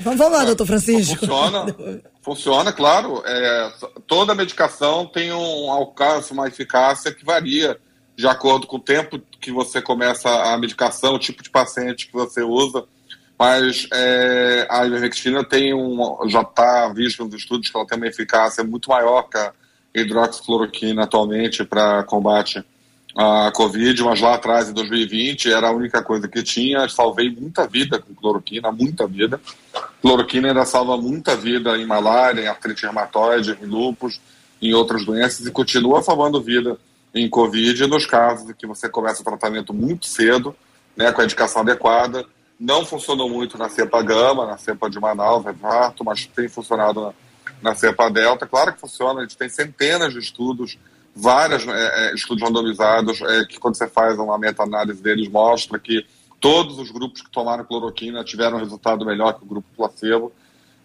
vamos 0.00 0.20
lá, 0.20 0.44
doutor 0.44 0.66
Francisco. 0.66 1.16
Funciona, 1.16 1.76
funciona, 2.22 2.72
claro. 2.72 3.22
É, 3.26 3.72
toda 4.06 4.34
medicação 4.34 5.06
tem 5.06 5.32
um 5.32 5.70
alcance, 5.70 6.32
uma 6.32 6.46
eficácia 6.46 7.12
que 7.12 7.24
varia 7.24 7.78
de 8.16 8.26
acordo 8.28 8.66
com 8.66 8.76
o 8.76 8.80
tempo 8.80 9.20
que 9.40 9.50
você 9.50 9.82
começa 9.82 10.28
a 10.28 10.56
medicação, 10.56 11.14
o 11.14 11.18
tipo 11.18 11.42
de 11.42 11.50
paciente 11.50 12.06
que 12.06 12.12
você 12.12 12.42
usa. 12.42 12.84
Mas 13.38 13.88
é, 13.92 14.66
a 14.70 14.86
ivermectina 14.86 15.42
tem 15.44 15.74
um, 15.74 16.28
já 16.28 16.42
está 16.42 16.88
visto 16.94 17.24
nos 17.24 17.34
estudos 17.34 17.68
que 17.68 17.76
ela 17.76 17.86
tem 17.86 17.98
uma 17.98 18.06
eficácia 18.06 18.62
muito 18.62 18.88
maior 18.88 19.22
que 19.22 19.36
a 19.36 19.52
hidroxicloroquina 19.94 21.02
atualmente 21.02 21.64
para 21.64 22.04
combate 22.04 22.64
à 23.16 23.50
Covid, 23.52 24.02
mas 24.04 24.20
lá 24.20 24.34
atrás, 24.34 24.68
em 24.68 24.72
2020, 24.72 25.52
era 25.52 25.68
a 25.68 25.72
única 25.72 26.02
coisa 26.02 26.28
que 26.28 26.42
tinha. 26.42 26.88
Salvei 26.88 27.28
muita 27.28 27.66
vida 27.66 27.98
com 27.98 28.14
cloroquina, 28.14 28.70
muita 28.70 29.06
vida. 29.06 29.40
Cloroquina 30.00 30.48
ainda 30.48 30.64
salva 30.64 30.96
muita 30.96 31.36
vida 31.36 31.76
em 31.76 31.86
malária, 31.86 32.42
em 32.42 32.46
artrite 32.46 32.84
reumatoide, 32.84 33.58
em 33.60 33.66
lúpus, 33.66 34.20
em 34.62 34.72
outras 34.74 35.04
doenças, 35.04 35.44
e 35.46 35.50
continua 35.50 36.02
salvando 36.02 36.40
vida 36.40 36.78
em 37.14 37.28
Covid 37.28 37.86
nos 37.86 38.06
casos 38.06 38.50
em 38.50 38.54
que 38.54 38.66
você 38.66 38.88
começa 38.88 39.22
o 39.22 39.24
tratamento 39.24 39.72
muito 39.72 40.06
cedo, 40.06 40.54
né, 40.96 41.12
com 41.12 41.20
a 41.20 41.24
indicação 41.24 41.62
adequada, 41.62 42.26
não 42.58 42.84
funcionou 42.84 43.28
muito 43.28 43.56
na 43.56 43.68
cepa 43.68 44.02
gama, 44.02 44.46
na 44.46 44.58
cepa 44.58 44.90
de 44.90 44.98
Manaus, 44.98 45.44
Revato, 45.44 46.04
mas 46.04 46.26
tem 46.26 46.48
funcionado 46.48 47.00
na, 47.00 47.12
na 47.62 47.74
cepa 47.74 48.10
delta. 48.10 48.46
Claro 48.46 48.72
que 48.72 48.80
funciona, 48.80 49.20
a 49.20 49.22
gente 49.22 49.36
tem 49.36 49.48
centenas 49.48 50.12
de 50.12 50.18
estudos, 50.18 50.78
vários 51.14 51.66
é, 51.66 52.10
é, 52.10 52.14
estudos 52.14 52.42
randomizados, 52.42 53.20
é, 53.22 53.44
que 53.44 53.58
quando 53.58 53.76
você 53.76 53.88
faz 53.88 54.18
uma 54.18 54.38
meta-análise 54.38 55.02
deles, 55.02 55.28
mostra 55.28 55.78
que 55.78 56.04
todos 56.40 56.78
os 56.78 56.90
grupos 56.90 57.22
que 57.22 57.30
tomaram 57.30 57.64
cloroquina 57.64 58.24
tiveram 58.24 58.58
resultado 58.58 59.04
melhor 59.04 59.34
que 59.34 59.44
o 59.44 59.48
grupo 59.48 59.66
placebo. 59.76 60.32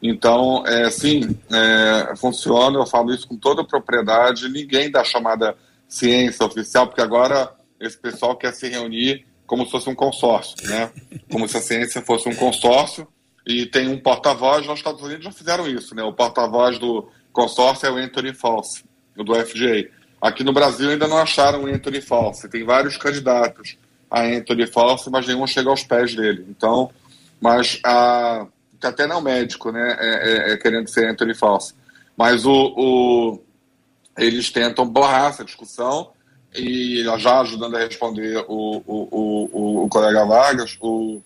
Então, 0.02 0.64
é, 0.66 0.90
sim, 0.90 1.38
é, 1.52 2.16
funciona, 2.16 2.80
eu 2.80 2.86
falo 2.86 3.14
isso 3.14 3.28
com 3.28 3.36
toda 3.36 3.64
propriedade, 3.64 4.48
ninguém 4.48 4.90
da 4.90 5.04
chamada 5.04 5.56
ciência 5.90 6.46
oficial, 6.46 6.88
porque 6.88 7.02
agora 7.02 7.52
esse 7.80 7.98
pessoal 7.98 8.38
quer 8.38 8.54
se 8.54 8.70
reunir 8.70 9.26
como 9.48 9.66
se 9.66 9.72
fosse 9.72 9.90
um 9.90 9.96
consórcio, 9.96 10.56
né? 10.70 10.92
Como 11.32 11.48
se 11.50 11.58
a 11.58 11.62
ciência 11.62 12.04
fosse 12.04 12.30
um 12.30 12.36
consórcio 12.36 13.08
e 13.46 13.66
tem 13.66 13.90
um 13.90 14.00
porta-voz. 14.00 14.68
Nos 14.68 14.78
Estados 14.78 15.02
Unidos 15.02 15.26
já 15.26 15.32
fizeram 15.32 15.68
isso, 15.68 15.96
né? 15.96 16.04
O 16.04 16.14
porta-voz 16.14 16.78
do 16.78 17.10
consórcio 17.34 17.88
é 17.88 17.92
o 17.92 17.96
Anthony 17.96 18.34
Fauci, 18.34 18.84
do 19.16 19.34
FDA. 19.34 19.90
Aqui 20.22 20.44
no 20.44 20.54
Brasil 20.54 20.92
ainda 20.92 21.08
não 21.08 21.18
acharam 21.18 21.64
o 21.64 21.68
Anthony 21.68 22.00
Fauci. 22.00 22.48
Tem 22.48 22.64
vários 22.64 22.96
candidatos 22.96 23.76
a 24.12 24.22
Anthony 24.22 24.68
Fauci, 24.68 25.10
mas 25.10 25.26
nenhum 25.26 25.48
chega 25.48 25.70
aos 25.70 25.84
pés 25.84 26.14
dele. 26.14 26.46
Então, 26.48 26.92
mas 27.42 27.80
a 27.84 28.46
até 28.82 29.06
não 29.08 29.20
é 29.20 29.22
médico, 29.22 29.72
né? 29.72 29.98
É, 30.00 30.52
é, 30.52 30.54
é 30.54 30.58
querendo 30.58 30.88
ser 30.88 31.10
Anthony 31.10 31.34
Fauci. 31.34 31.74
Mas 32.16 32.46
o, 32.46 32.74
o, 32.78 33.42
eles 34.20 34.52
tentam 34.52 34.86
borrar 34.86 35.30
essa 35.30 35.44
discussão 35.44 36.12
e 36.56 37.04
já 37.18 37.42
ajudando 37.42 37.76
a 37.76 37.80
responder 37.80 38.44
o, 38.48 38.84
o, 38.86 39.08
o, 39.12 39.84
o 39.86 39.90
colega 39.90 40.26
Vargas, 40.26 40.78
o, 40.82 41.22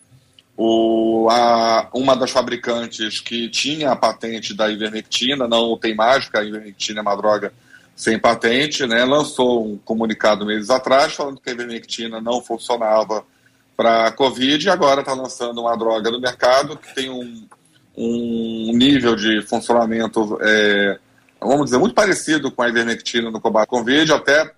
o, 0.58 1.28
a, 1.30 1.90
uma 1.94 2.16
das 2.16 2.32
fabricantes 2.32 3.20
que 3.20 3.50
tinha 3.50 3.92
a 3.92 3.96
patente 3.96 4.54
da 4.54 4.70
ivermectina, 4.70 5.48
não 5.48 5.78
tem 5.78 5.96
mais, 5.96 6.26
porque 6.26 6.38
a 6.38 6.44
ivermectina 6.44 7.00
é 7.00 7.02
uma 7.02 7.16
droga 7.16 7.54
sem 7.96 8.20
patente, 8.20 8.86
né, 8.88 9.06
lançou 9.06 9.66
um 9.66 9.78
comunicado 9.78 10.46
meses 10.46 10.70
atrás 10.70 11.14
falando 11.14 11.40
que 11.40 11.50
a 11.50 11.54
ivermectina 11.54 12.20
não 12.20 12.42
funcionava 12.42 13.24
para 13.78 14.08
a 14.08 14.12
Covid 14.12 14.66
e 14.66 14.70
agora 14.70 15.02
está 15.02 15.14
lançando 15.14 15.62
uma 15.62 15.76
droga 15.76 16.10
no 16.12 16.20
mercado 16.20 16.78
que 16.78 16.94
tem 16.94 17.10
um, 17.10 17.48
um 17.96 18.72
nível 18.76 19.16
de 19.16 19.42
funcionamento, 19.44 20.38
é, 20.42 21.00
vamos 21.48 21.66
dizer, 21.66 21.78
muito 21.78 21.96
parecido 21.96 22.52
com 22.52 22.62
a 22.62 22.70
ivermectina 22.70 23.30
no 23.30 23.42
combate 23.42 23.66
à 23.66 23.68
Covid, 23.68 24.14
até 24.14 24.52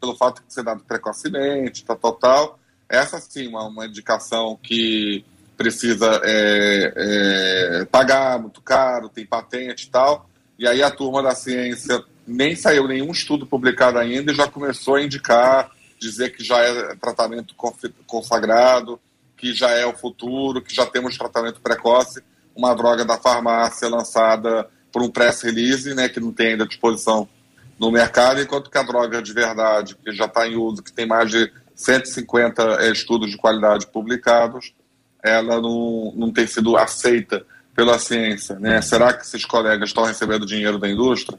pelo 0.00 0.16
fato 0.16 0.42
de 0.46 0.52
ser 0.52 0.62
dado 0.62 0.82
precocemente, 0.84 1.84
tal, 1.84 1.96
tal, 1.96 2.12
tal. 2.14 2.58
Essa 2.88 3.18
sim, 3.20 3.48
uma, 3.48 3.64
uma 3.66 3.86
indicação 3.86 4.58
que 4.62 5.24
precisa 5.56 6.20
é, 6.22 6.92
é, 6.96 7.84
pagar 7.86 8.38
muito 8.38 8.60
caro, 8.60 9.08
tem 9.08 9.24
patente 9.24 9.86
e 9.86 9.90
tal. 9.90 10.28
E 10.58 10.66
aí 10.66 10.82
a 10.82 10.90
turma 10.90 11.22
da 11.22 11.34
ciência 11.34 12.02
nem 12.26 12.54
saiu 12.54 12.86
nenhum 12.86 13.10
estudo 13.10 13.46
publicado 13.46 13.98
ainda 13.98 14.32
e 14.32 14.34
já 14.34 14.48
começou 14.48 14.96
a 14.96 15.02
indicar, 15.02 15.70
dizer 15.98 16.30
que 16.30 16.44
já 16.44 16.58
é 16.60 16.94
tratamento 16.96 17.54
consagrado, 18.06 19.00
que 19.36 19.52
já 19.52 19.70
é 19.70 19.84
o 19.86 19.96
futuro, 19.96 20.62
que 20.62 20.74
já 20.74 20.86
temos 20.86 21.18
tratamento 21.18 21.60
precoce, 21.60 22.22
uma 22.54 22.74
droga 22.74 23.04
da 23.04 23.18
farmácia 23.18 23.88
lançada 23.88 24.68
por 24.94 25.02
um 25.02 25.10
press 25.10 25.42
release, 25.42 25.92
né, 25.92 26.08
que 26.08 26.20
não 26.20 26.32
tem 26.32 26.52
ainda 26.52 26.64
disposição 26.64 27.28
no 27.80 27.90
mercado, 27.90 28.40
enquanto 28.40 28.70
que 28.70 28.78
a 28.78 28.82
droga 28.84 29.20
de 29.20 29.32
verdade, 29.32 29.96
que 29.96 30.12
já 30.12 30.26
está 30.26 30.46
em 30.46 30.54
uso, 30.54 30.84
que 30.84 30.92
tem 30.92 31.04
mais 31.04 31.32
de 31.32 31.52
150 31.74 32.62
é, 32.80 32.92
estudos 32.92 33.28
de 33.28 33.36
qualidade 33.36 33.88
publicados, 33.88 34.72
ela 35.20 35.60
não, 35.60 36.12
não 36.14 36.32
tem 36.32 36.46
sido 36.46 36.76
aceita 36.76 37.44
pela 37.74 37.98
ciência. 37.98 38.56
Né? 38.60 38.80
Será 38.82 39.12
que 39.12 39.24
esses 39.24 39.44
colegas 39.44 39.88
estão 39.88 40.04
recebendo 40.04 40.46
dinheiro 40.46 40.78
da 40.78 40.88
indústria? 40.88 41.36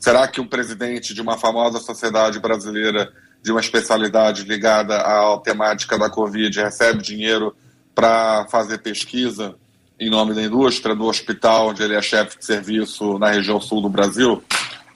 Será 0.00 0.26
que 0.26 0.40
o 0.40 0.48
presidente 0.48 1.14
de 1.14 1.20
uma 1.20 1.38
famosa 1.38 1.78
sociedade 1.78 2.40
brasileira 2.40 3.12
de 3.40 3.52
uma 3.52 3.60
especialidade 3.60 4.42
ligada 4.42 4.96
à 4.96 5.38
temática 5.38 5.96
da 5.96 6.10
Covid 6.10 6.60
recebe 6.60 7.00
dinheiro 7.00 7.54
para 7.94 8.44
fazer 8.50 8.78
pesquisa 8.78 9.54
em 9.98 10.10
nome 10.10 10.34
da 10.34 10.42
indústria, 10.42 10.94
do 10.94 11.04
hospital 11.04 11.68
onde 11.68 11.82
ele 11.82 11.94
é 11.94 12.02
chefe 12.02 12.38
de 12.38 12.44
serviço 12.44 13.18
na 13.18 13.30
região 13.30 13.60
sul 13.60 13.80
do 13.80 13.88
Brasil? 13.88 14.42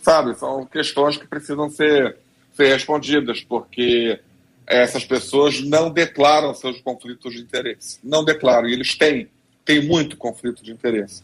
Sabe, 0.00 0.34
são 0.36 0.64
questões 0.66 1.16
que 1.16 1.26
precisam 1.26 1.68
ser, 1.68 2.16
ser 2.54 2.68
respondidas, 2.68 3.40
porque 3.42 4.20
essas 4.66 5.04
pessoas 5.04 5.60
não 5.62 5.90
declaram 5.90 6.52
seus 6.54 6.80
conflitos 6.80 7.34
de 7.34 7.40
interesse. 7.40 7.98
Não 8.02 8.24
declaram, 8.24 8.68
e 8.68 8.72
eles 8.72 8.96
têm, 8.96 9.28
têm 9.64 9.86
muito 9.86 10.16
conflito 10.16 10.62
de 10.62 10.72
interesse. 10.72 11.22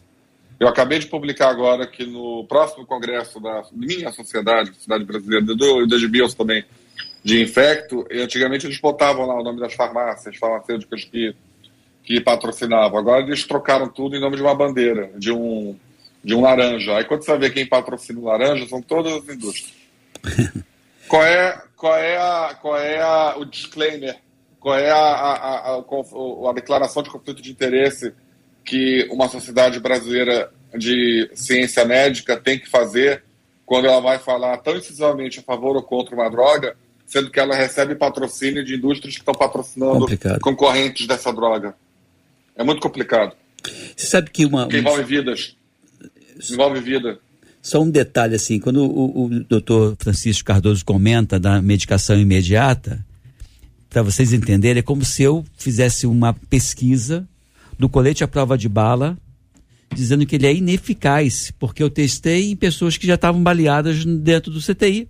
Eu 0.59 0.67
acabei 0.67 0.99
de 0.99 1.07
publicar 1.07 1.49
agora 1.49 1.85
que 1.85 2.05
no 2.05 2.45
próximo 2.45 2.85
congresso 2.85 3.39
da 3.39 3.63
minha 3.73 4.11
sociedade, 4.11 4.73
Sociedade 4.73 5.03
Brasileira, 5.03 5.45
do, 5.45 5.55
do 5.85 5.95
Edmilson 5.95 6.37
também, 6.37 6.63
de 7.23 7.41
infecto, 7.41 8.05
e 8.11 8.21
antigamente 8.21 8.65
eles 8.65 8.79
botavam 8.79 9.25
lá 9.25 9.35
o 9.39 9.43
nome 9.43 9.59
das 9.59 9.73
farmácias, 9.73 10.37
farmacêuticas 10.37 11.05
que, 11.05 11.35
que 12.03 12.19
patrocinavam. 12.19 12.99
Agora 12.99 13.21
eles 13.21 13.45
trocaram 13.45 13.87
tudo 13.87 14.15
em 14.15 14.19
nome 14.19 14.35
de 14.35 14.41
uma 14.41 14.55
bandeira, 14.55 15.11
de 15.17 15.31
um 15.31 15.75
de 16.23 16.33
um 16.33 16.41
laranja. 16.41 16.97
Aí 16.97 17.03
quando 17.03 17.23
você 17.23 17.37
ver 17.37 17.53
quem 17.53 17.65
patrocina 17.65 18.19
o 18.19 18.25
laranja, 18.25 18.67
são 18.67 18.81
todas 18.81 19.13
as 19.13 19.27
indústrias. 19.35 19.73
qual 21.07 21.23
é, 21.23 21.61
qual 21.75 21.97
é, 21.97 22.17
a, 22.17 22.57
qual 22.61 22.77
é 22.77 23.01
a, 23.01 23.35
o 23.37 23.45
disclaimer? 23.45 24.17
Qual 24.59 24.77
é 24.77 24.89
a, 24.89 24.95
a, 24.95 25.75
a, 25.75 26.49
a 26.49 26.53
declaração 26.53 27.03
de 27.03 27.09
conflito 27.09 27.41
de 27.41 27.51
interesse 27.51 28.13
que 28.63 29.05
uma 29.11 29.27
sociedade 29.27 29.79
brasileira 29.79 30.49
de 30.73 31.29
ciência 31.33 31.83
médica 31.83 32.37
tem 32.37 32.57
que 32.57 32.69
fazer 32.69 33.23
quando 33.65 33.87
ela 33.87 33.99
vai 33.99 34.19
falar 34.19 34.57
tão 34.57 34.77
incisivamente 34.77 35.39
a 35.39 35.43
favor 35.43 35.75
ou 35.75 35.83
contra 35.83 36.15
uma 36.15 36.29
droga, 36.29 36.75
sendo 37.05 37.29
que 37.29 37.39
ela 37.39 37.55
recebe 37.55 37.95
patrocínio 37.95 38.63
de 38.63 38.75
indústrias 38.75 39.15
que 39.15 39.21
estão 39.21 39.33
patrocinando 39.33 39.99
complicado. 39.99 40.39
concorrentes 40.39 41.05
dessa 41.05 41.31
droga? 41.33 41.75
É 42.55 42.63
muito 42.63 42.81
complicado. 42.81 43.35
Você 43.95 44.07
sabe 44.07 44.29
que 44.29 44.45
uma. 44.45 44.67
Que 44.67 44.77
envolve 44.77 45.03
vidas. 45.03 45.55
Envolve 46.51 46.79
vida. 46.79 47.19
Só 47.61 47.81
um 47.81 47.89
detalhe 47.89 48.35
assim, 48.35 48.59
quando 48.59 48.83
o, 48.83 49.25
o 49.25 49.29
doutor 49.45 49.95
Francisco 49.97 50.43
Cardoso 50.43 50.83
comenta 50.83 51.39
da 51.39 51.61
medicação 51.61 52.19
imediata, 52.19 53.05
para 53.89 54.01
vocês 54.01 54.33
entenderem, 54.33 54.79
é 54.79 54.83
como 54.83 55.05
se 55.05 55.23
eu 55.23 55.45
fizesse 55.55 56.05
uma 56.05 56.33
pesquisa 56.33 57.27
do 57.79 57.87
colete 57.87 58.23
à 58.23 58.27
prova 58.27 58.57
de 58.57 58.67
bala, 58.67 59.17
dizendo 59.93 60.25
que 60.25 60.35
ele 60.35 60.47
é 60.47 60.53
ineficaz, 60.53 61.53
porque 61.57 61.81
eu 61.81 61.89
testei 61.89 62.51
em 62.51 62.55
pessoas 62.55 62.97
que 62.97 63.07
já 63.07 63.15
estavam 63.15 63.41
baleadas 63.41 64.03
dentro 64.03 64.51
do 64.51 64.59
CTI 64.59 65.07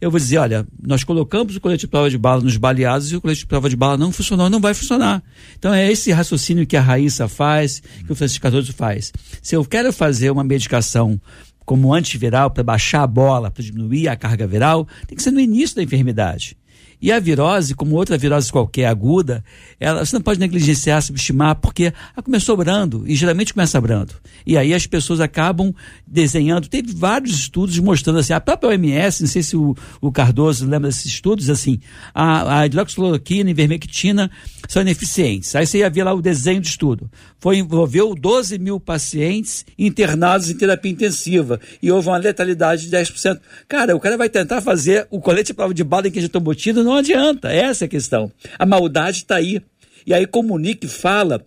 eu 0.00 0.10
vou 0.10 0.20
dizer, 0.20 0.38
olha, 0.38 0.66
nós 0.80 1.02
colocamos 1.02 1.56
o 1.56 1.60
colete 1.60 1.80
de 1.80 1.88
prova 1.88 2.08
de 2.08 2.16
bala 2.16 2.40
nos 2.40 2.56
baleados 2.56 3.10
e 3.10 3.16
o 3.16 3.20
colete 3.20 3.40
de 3.40 3.46
prova 3.46 3.68
de 3.68 3.76
bala 3.76 3.96
não 3.96 4.12
funcionou, 4.12 4.48
não 4.48 4.60
vai 4.60 4.72
funcionar. 4.72 5.22
Então 5.58 5.74
é 5.74 5.90
esse 5.90 6.12
raciocínio 6.12 6.66
que 6.66 6.76
a 6.76 6.80
Raíssa 6.80 7.26
faz, 7.26 7.82
que 8.06 8.12
o 8.12 8.14
Francisco 8.14 8.42
Cardoso 8.42 8.72
faz. 8.72 9.12
Se 9.42 9.56
eu 9.56 9.64
quero 9.64 9.92
fazer 9.92 10.30
uma 10.30 10.44
medicação 10.44 11.20
como 11.64 11.92
antiviral 11.92 12.50
para 12.50 12.62
baixar 12.62 13.02
a 13.02 13.06
bola, 13.06 13.50
para 13.50 13.62
diminuir 13.62 14.08
a 14.08 14.16
carga 14.16 14.46
viral, 14.46 14.86
tem 15.06 15.16
que 15.16 15.22
ser 15.22 15.32
no 15.32 15.40
início 15.40 15.76
da 15.76 15.82
enfermidade. 15.82 16.56
E 17.00 17.12
a 17.12 17.20
virose, 17.20 17.74
como 17.74 17.94
outra 17.94 18.18
virose 18.18 18.50
qualquer 18.50 18.86
aguda, 18.86 19.44
ela, 19.78 20.04
você 20.04 20.16
não 20.16 20.22
pode 20.22 20.40
negligenciar, 20.40 21.00
subestimar, 21.00 21.56
porque 21.56 21.92
ela 22.14 22.22
começou 22.22 22.56
brando, 22.56 23.04
e 23.06 23.14
geralmente 23.14 23.54
começa 23.54 23.80
brando. 23.80 24.14
E 24.44 24.56
aí 24.56 24.74
as 24.74 24.86
pessoas 24.86 25.20
acabam 25.20 25.74
desenhando. 26.06 26.68
Teve 26.68 26.92
vários 26.92 27.34
estudos 27.34 27.78
mostrando 27.78 28.18
assim, 28.18 28.32
a 28.32 28.40
própria 28.40 28.70
OMS, 28.70 29.22
não 29.22 29.28
sei 29.28 29.42
se 29.42 29.56
o, 29.56 29.76
o 30.00 30.10
Cardoso 30.10 30.66
lembra 30.66 30.88
desses 30.88 31.06
estudos, 31.06 31.48
assim, 31.48 31.80
a, 32.14 32.60
a 32.60 32.66
hidroxicloroquina 32.66 33.50
e 33.50 33.54
vermectina 33.54 34.30
são 34.68 34.82
ineficientes. 34.82 35.54
Aí 35.54 35.66
você 35.66 35.78
ia 35.78 35.90
ver 35.90 36.04
lá 36.04 36.12
o 36.12 36.20
desenho 36.20 36.60
do 36.60 36.66
estudo. 36.66 37.10
Foi, 37.38 37.58
envolveu 37.58 38.14
12 38.14 38.58
mil 38.58 38.80
pacientes 38.80 39.64
internados 39.78 40.50
em 40.50 40.56
terapia 40.56 40.90
intensiva 40.90 41.60
e 41.82 41.90
houve 41.90 42.08
uma 42.08 42.18
letalidade 42.18 42.88
de 42.88 42.96
10%. 42.96 43.40
Cara, 43.68 43.94
o 43.94 44.00
cara 44.00 44.16
vai 44.16 44.28
tentar 44.28 44.60
fazer 44.60 45.06
o 45.10 45.20
colete 45.20 45.54
prova 45.54 45.72
de 45.72 45.84
bala 45.84 46.08
em 46.08 46.12
já 46.18 46.26
estão 46.26 46.40
botido, 46.40 46.82
não 46.88 46.96
adianta. 46.96 47.48
Essa 47.52 47.84
é 47.84 47.86
a 47.86 47.88
questão. 47.88 48.32
A 48.58 48.66
maldade 48.66 49.18
está 49.18 49.36
aí. 49.36 49.62
E 50.06 50.14
aí 50.14 50.26
comunica 50.26 50.86
e 50.86 50.88
fala 50.88 51.44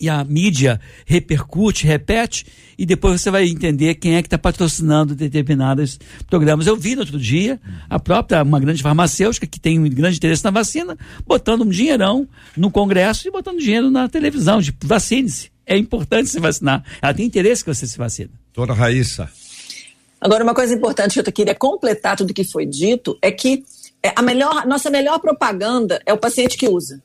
e 0.00 0.08
a 0.08 0.24
mídia 0.24 0.80
repercute, 1.04 1.86
repete, 1.86 2.46
e 2.78 2.86
depois 2.86 3.20
você 3.20 3.30
vai 3.30 3.46
entender 3.46 3.96
quem 3.96 4.16
é 4.16 4.22
que 4.22 4.28
está 4.28 4.38
patrocinando 4.38 5.14
determinados 5.14 6.00
programas. 6.26 6.66
Eu 6.66 6.74
vi 6.74 6.94
no 6.94 7.02
outro 7.02 7.18
dia 7.18 7.60
a 7.88 8.00
própria, 8.00 8.42
uma 8.42 8.58
grande 8.58 8.82
farmacêutica 8.82 9.46
que 9.46 9.60
tem 9.60 9.78
um 9.78 9.88
grande 9.90 10.16
interesse 10.16 10.42
na 10.42 10.50
vacina, 10.50 10.96
botando 11.26 11.62
um 11.62 11.68
dinheirão 11.68 12.26
no 12.56 12.70
Congresso 12.70 13.28
e 13.28 13.30
botando 13.30 13.58
dinheiro 13.58 13.90
na 13.90 14.08
televisão, 14.08 14.60
de 14.60 14.74
vacine-se. 14.82 15.50
É 15.66 15.76
importante 15.76 16.30
se 16.30 16.40
vacinar. 16.40 16.82
Ela 17.02 17.12
tem 17.12 17.26
interesse 17.26 17.62
que 17.62 17.72
você 17.72 17.86
se 17.86 17.98
vacine. 17.98 18.30
Doutora 18.54 18.72
Raíssa. 18.76 19.30
Agora, 20.18 20.42
uma 20.42 20.54
coisa 20.54 20.74
importante 20.74 21.22
que 21.22 21.28
eu 21.28 21.32
queria 21.32 21.54
completar 21.54 22.16
tudo 22.16 22.34
que 22.34 22.44
foi 22.44 22.64
dito 22.64 23.18
é 23.22 23.30
que 23.30 23.62
a 24.16 24.22
melhor, 24.22 24.66
nossa 24.66 24.90
melhor 24.90 25.18
propaganda 25.18 26.00
é 26.06 26.12
o 26.12 26.18
paciente 26.18 26.56
que 26.56 26.68
usa. 26.68 27.02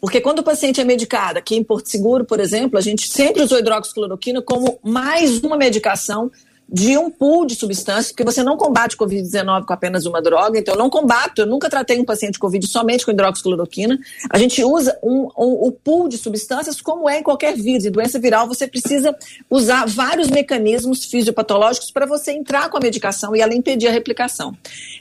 Porque 0.00 0.20
quando 0.20 0.38
o 0.38 0.42
paciente 0.42 0.80
é 0.80 0.84
medicado, 0.84 1.38
aqui 1.38 1.54
em 1.54 1.62
Porto 1.62 1.88
Seguro, 1.88 2.24
por 2.24 2.40
exemplo, 2.40 2.78
a 2.78 2.80
gente 2.80 3.06
sempre 3.08 3.42
usou 3.42 3.58
hidroxicloroquina 3.58 4.40
como 4.40 4.78
mais 4.82 5.42
uma 5.42 5.58
medicação 5.58 6.30
de 6.72 6.96
um 6.96 7.10
pool 7.10 7.44
de 7.44 7.56
substâncias, 7.56 8.12
porque 8.12 8.22
você 8.22 8.44
não 8.44 8.56
combate 8.56 8.96
Covid-19 8.96 9.64
com 9.64 9.72
apenas 9.72 10.06
uma 10.06 10.22
droga, 10.22 10.58
então 10.58 10.74
eu 10.74 10.78
não 10.78 10.88
combato, 10.88 11.42
eu 11.42 11.46
nunca 11.46 11.68
tratei 11.68 11.98
um 11.98 12.04
paciente 12.04 12.38
Covid 12.38 12.64
somente 12.68 13.04
com 13.04 13.10
hidroxicloroquina. 13.10 13.98
A 14.30 14.38
gente 14.38 14.62
usa 14.62 14.96
um, 15.02 15.28
um, 15.36 15.66
o 15.66 15.72
pool 15.72 16.08
de 16.08 16.16
substâncias 16.16 16.80
como 16.80 17.08
é 17.08 17.18
em 17.18 17.22
qualquer 17.24 17.56
vírus. 17.56 17.84
Em 17.86 17.90
doença 17.90 18.20
viral, 18.20 18.46
você 18.46 18.68
precisa 18.68 19.16
usar 19.50 19.84
vários 19.86 20.28
mecanismos 20.30 21.04
fisiopatológicos 21.06 21.90
para 21.90 22.06
você 22.06 22.30
entrar 22.32 22.70
com 22.70 22.76
a 22.76 22.80
medicação 22.80 23.34
e 23.34 23.40
ela 23.40 23.54
impedir 23.54 23.88
a 23.88 23.92
replicação. 23.92 24.56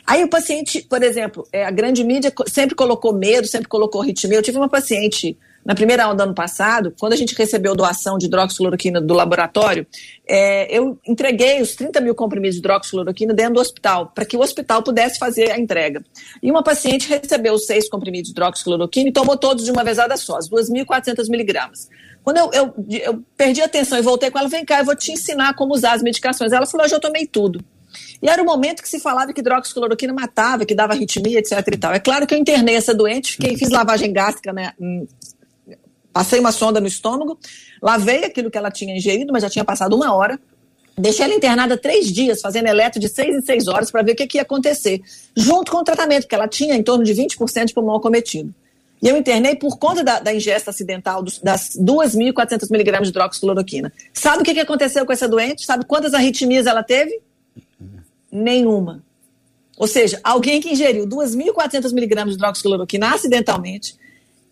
Aí 0.08 0.24
o 0.24 0.28
paciente, 0.28 0.82
por 0.82 1.04
exemplo, 1.04 1.48
é, 1.54 1.66
a 1.66 1.72
grande 1.72 2.04
mídia 2.04 2.34
sempre 2.48 2.76
colocou 2.76 3.14
medo, 3.14 3.48
sempre 3.48 3.68
colocou 3.68 4.02
arritmia. 4.02 4.40
Eu 4.40 4.44
tive 4.44 4.58
uma 4.58 4.70
paciente 4.70 5.38
na 5.66 5.76
primeira 5.76 6.06
aula 6.06 6.16
do 6.16 6.24
ano 6.24 6.34
passado, 6.34 6.94
quando 7.00 7.14
a 7.14 7.16
gente 7.16 7.36
recebeu 7.36 7.76
doação 7.76 8.18
de 8.18 8.26
hidroxicloroquina 8.26 9.02
do 9.02 9.14
laboratório, 9.14 9.86
é, 10.28 10.76
eu 10.76 10.98
entreguei 11.06 11.62
os 11.62 11.76
30 11.76 12.02
mil 12.02 12.16
comprimidos 12.16 12.56
de 12.56 12.60
hidroxicloroquina 12.60 13.34
dentro 13.34 13.56
do 13.56 13.60
hospital, 13.60 14.12
para 14.14 14.26
que 14.26 14.38
o 14.38 14.42
hospital 14.42 14.82
pudesse 14.82 15.20
fazer 15.20 15.52
a 15.52 15.60
entrega. 15.60 16.04
E 16.42 16.50
uma 16.50 16.64
paciente 16.64 17.10
recebeu 17.10 17.54
os 17.54 17.66
seis 17.66 17.90
comprimidos 17.90 18.30
de 18.30 18.32
hidroxicloroquina 18.32 19.10
e 19.10 19.12
tomou 19.12 19.38
todos 19.38 19.66
de 19.66 19.72
uma 19.72 19.84
vezada 19.84 20.16
só, 20.18 20.38
as 20.38 20.50
2.400 20.50 21.30
miligramas. 21.30 21.90
Quando 22.24 22.38
eu, 22.38 22.52
eu, 22.54 22.74
eu, 22.90 23.24
perdi 23.36 23.62
a 23.62 23.66
atenção 23.66 23.98
e 23.98 24.02
voltei 24.02 24.30
com 24.30 24.38
ela, 24.38 24.50
vem 24.50 24.66
cá, 24.66 24.80
eu 24.80 24.86
vou 24.86 24.96
te 24.96 25.12
ensinar 25.12 25.56
como 25.56 25.74
usar 25.74 25.94
as 25.94 26.02
medicações. 26.02 26.52
Ela 26.52 26.66
falou, 26.66 26.86
eu 26.86 26.90
já 26.90 27.00
tomei 27.00 27.26
tudo. 27.26 27.64
E 28.22 28.30
era 28.30 28.42
o 28.42 28.46
momento 28.46 28.84
que 28.84 28.90
se 28.90 29.00
falava 29.00 29.34
que 29.34 29.40
hidroxicloroquina 29.40 30.14
matava, 30.14 30.66
que 30.66 30.76
dava 30.76 30.94
arritmia, 30.94 31.40
etc 31.40 31.66
e 31.74 31.78
tal. 31.78 31.94
É 31.94 32.00
claro 32.00 32.28
que 32.28 32.36
eu 32.36 32.38
internei 32.38 32.76
essa 32.76 32.94
doente, 32.94 33.34
fiquei, 33.34 33.58
fiz 33.58 33.70
lavagem 33.70 34.12
gástrica 34.12 34.54
né, 34.54 34.74
Passei 36.12 36.40
uma 36.40 36.52
sonda 36.52 36.80
no 36.80 36.88
estômago, 36.88 37.38
lavei 37.82 38.26
aquilo 38.26 38.50
que 38.50 38.58
ela 38.58 38.72
tinha 38.72 38.96
ingerido, 38.96 39.32
mas 39.32 39.44
já 39.44 39.50
tinha 39.50 39.64
passado 39.64 39.96
uma 39.96 40.14
hora. 40.14 40.40
Deixei 40.98 41.24
ela 41.24 41.34
internada 41.34 41.78
três 41.78 42.12
dias, 42.12 42.42
fazendo 42.42 42.68
eletro 42.68 43.00
de 43.00 43.08
seis 43.08 43.34
em 43.34 43.42
seis 43.42 43.68
horas 43.68 43.90
para 43.90 44.02
ver 44.02 44.12
o 44.12 44.16
que, 44.16 44.28
que, 44.28 44.38
ia 44.38 44.42
acontecer, 44.42 45.02
junto 45.36 45.72
com 45.72 45.78
o 45.78 45.84
tratamento, 45.84 46.24
porque 46.24 46.36
ela 46.36 46.48
tinha 46.48 46.76
em 46.76 46.84
torno 46.84 47.06
de 47.06 47.14
20% 47.14 47.66
de 47.66 47.74
pulmão 47.74 47.96
acometido. 47.96 48.54
E 49.02 49.08
eu 49.08 49.16
internei 49.16 49.56
por 49.56 49.78
conta 49.78 50.04
da, 50.04 50.20
da 50.20 50.34
ingesta 50.34 50.72
acidental 50.72 51.24
dos, 51.24 51.40
das 51.40 51.70
2.400 51.78 52.70
miligramas 52.70 53.08
de 53.08 53.12
hidroxicloroquina. 53.12 53.94
Sabe 54.14 54.42
o 54.42 54.46
que, 54.46 54.54
que 54.54 54.60
aconteceu 54.60 55.06
com 55.06 55.14
essa 55.14 55.28
doente? 55.28 55.66
Sabe 55.66 55.86
quantas 55.86 56.14
arritmias 56.14 56.68
ela 56.68 56.84
teve? 56.84 57.22
Nenhuma. 58.30 59.02
Ou 59.78 59.88
seja, 59.88 60.20
alguém 60.22 60.60
que 60.60 60.70
ingeriu 60.70 61.08
2.400 61.08 61.94
miligramas 61.94 62.34
de 62.34 62.40
hidroxicloroquina 62.40 63.14
acidentalmente, 63.14 63.96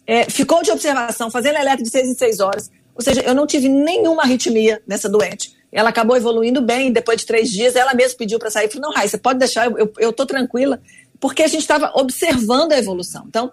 é, 0.07 0.29
ficou 0.29 0.63
de 0.63 0.71
observação, 0.71 1.29
fazendo 1.29 1.57
eletro 1.57 1.83
de 1.83 1.89
seis 1.89 2.07
em 2.07 2.15
seis 2.15 2.39
horas. 2.39 2.71
Ou 2.95 3.03
seja, 3.03 3.21
eu 3.21 3.35
não 3.35 3.45
tive 3.45 3.67
nenhuma 3.67 4.23
arritmia 4.23 4.81
nessa 4.87 5.09
doente. 5.09 5.55
Ela 5.71 5.89
acabou 5.89 6.15
evoluindo 6.15 6.61
bem, 6.61 6.91
depois 6.91 7.19
de 7.19 7.27
três 7.27 7.49
dias, 7.49 7.75
ela 7.75 7.93
mesma 7.93 8.17
pediu 8.17 8.39
para 8.39 8.49
sair. 8.49 8.69
Falei, 8.69 8.81
não, 8.81 8.93
você 8.93 9.17
pode 9.17 9.37
deixar, 9.37 9.69
eu 9.69 10.09
estou 10.09 10.25
tranquila, 10.25 10.81
porque 11.19 11.43
a 11.43 11.47
gente 11.47 11.61
estava 11.61 11.91
observando 11.93 12.71
a 12.71 12.77
evolução. 12.79 13.25
Então, 13.27 13.51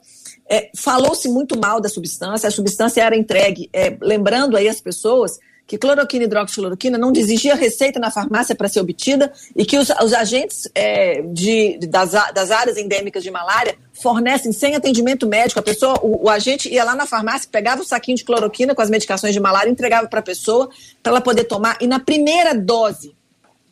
é, 0.48 0.70
falou-se 0.76 1.28
muito 1.28 1.58
mal 1.58 1.80
da 1.80 1.88
substância, 1.88 2.48
a 2.48 2.52
substância 2.52 3.02
era 3.02 3.16
entregue, 3.16 3.68
é, 3.72 3.96
lembrando 4.00 4.56
aí 4.56 4.68
as 4.68 4.80
pessoas 4.80 5.38
que 5.66 5.78
cloroquina 5.78 6.24
e 6.24 6.26
hidroxicloroquina 6.26 6.98
não 6.98 7.12
exigia 7.12 7.54
receita 7.54 7.98
na 7.98 8.10
farmácia 8.10 8.54
para 8.54 8.68
ser 8.68 8.80
obtida 8.80 9.32
e 9.56 9.64
que 9.64 9.78
os, 9.78 9.88
os 10.02 10.12
agentes 10.12 10.68
é, 10.74 11.22
de, 11.22 11.78
das, 11.88 12.12
das 12.12 12.50
áreas 12.50 12.76
endêmicas 12.76 13.22
de 13.22 13.30
malária 13.30 13.76
fornecem 13.92 14.52
sem 14.52 14.74
atendimento 14.74 15.26
médico. 15.26 15.58
A 15.58 15.62
pessoa, 15.62 15.98
o, 16.02 16.24
o, 16.24 16.30
agente 16.30 16.68
ia 16.68 16.84
lá 16.84 16.94
na 16.94 17.06
farmácia, 17.06 17.48
pegava 17.50 17.80
o 17.80 17.84
saquinho 17.84 18.16
de 18.16 18.24
cloroquina 18.24 18.74
com 18.74 18.82
as 18.82 18.90
medicações 18.90 19.32
de 19.32 19.40
malária, 19.40 19.70
entregava 19.70 20.06
para 20.06 20.20
a 20.20 20.22
pessoa 20.22 20.68
para 21.02 21.12
ela 21.12 21.20
poder 21.20 21.44
tomar. 21.44 21.78
E 21.80 21.86
na 21.86 21.98
primeira 21.98 22.54
dose, 22.54 23.14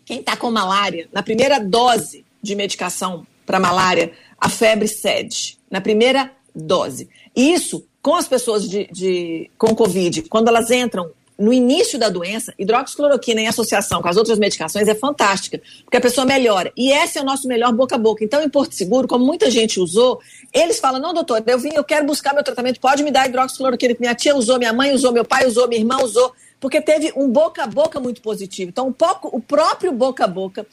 quem 0.07 0.21
está 0.21 0.35
com 0.35 0.51
malária, 0.51 1.09
na 1.13 1.23
primeira 1.23 1.61
dose 1.61 2.25
de 2.43 2.55
medicação 2.55 3.27
para 3.45 3.61
malária, 3.61 4.13
a 4.41 4.49
febre 4.49 4.89
cede. 4.89 5.59
Na 5.71 5.81
primeira 5.81 6.31
dose. 6.55 7.09
E 7.37 7.53
isso 7.53 7.85
com 8.01 8.17
as 8.17 8.27
pessoas 8.27 8.69
de, 8.69 8.89
de, 8.91 9.51
com 9.57 9.75
Covid, 9.75 10.23
quando 10.23 10.49
elas 10.49 10.71
entram 10.71 11.11
no 11.43 11.53
início 11.53 11.99
da 11.99 12.09
doença, 12.09 12.55
hidroxicloroquina 12.57 13.41
em 13.41 13.49
associação 13.49 14.01
com 14.01 14.09
as 14.09 14.17
outras 14.17 14.39
medicações 14.39 14.87
é 14.87 14.95
fantástica, 14.95 15.61
porque 15.85 15.97
a 15.97 16.01
pessoa 16.01 16.25
melhora. 16.25 16.73
E 16.77 16.93
esse 16.93 17.19
é 17.19 17.21
o 17.21 17.25
nosso 17.25 17.49
melhor 17.49 17.73
boca 17.73 17.97
a 17.97 17.99
boca. 17.99 18.23
Então, 18.23 18.41
em 18.41 18.49
Porto 18.49 18.77
Seguro, 18.77 19.09
como 19.09 19.27
muita 19.27 19.51
gente 19.51 19.81
usou, 19.81 20.21
eles 20.53 20.79
falam: 20.79 21.01
não, 21.01 21.13
doutor, 21.13 21.43
eu 21.45 21.59
vim, 21.59 21.71
eu 21.75 21.83
quero 21.83 22.07
buscar 22.07 22.33
meu 22.33 22.45
tratamento, 22.45 22.79
pode 22.79 23.03
me 23.03 23.11
dar 23.11 23.29
hidroxicloroquina, 23.29 23.95
que 23.95 24.01
minha 24.01 24.15
tia 24.15 24.37
usou, 24.37 24.57
minha 24.57 24.73
mãe 24.73 24.93
usou, 24.95 25.11
meu 25.11 25.25
pai 25.25 25.45
usou, 25.45 25.67
minha 25.67 25.81
irmã 25.81 25.99
usou, 26.01 26.33
porque 26.61 26.81
teve 26.81 27.13
um 27.17 27.29
boca 27.29 27.65
a 27.65 27.67
boca 27.67 27.99
muito 27.99 28.23
positivo. 28.23 28.69
Então, 28.69 28.87
um 28.87 28.93
pouco, 28.93 29.29
o 29.37 29.41
próprio 29.41 29.91
boca 29.91 30.25
a 30.25 30.29
boca 30.29 30.65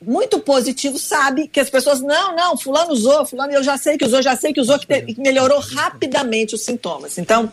muito 0.00 0.38
positivo 0.40 0.98
sabe 0.98 1.48
que 1.48 1.58
as 1.58 1.70
pessoas, 1.70 2.02
não, 2.02 2.36
não, 2.36 2.56
fulano 2.56 2.92
usou, 2.92 3.24
fulano 3.24 3.52
eu 3.52 3.62
já 3.62 3.78
sei 3.78 3.96
que 3.96 4.04
usou, 4.04 4.20
já 4.20 4.36
sei 4.36 4.52
que 4.52 4.60
usou, 4.60 4.78
que, 4.78 4.86
te, 4.86 5.14
que 5.14 5.20
melhorou 5.20 5.58
rapidamente 5.58 6.54
os 6.54 6.64
sintomas. 6.64 7.16
Então, 7.16 7.50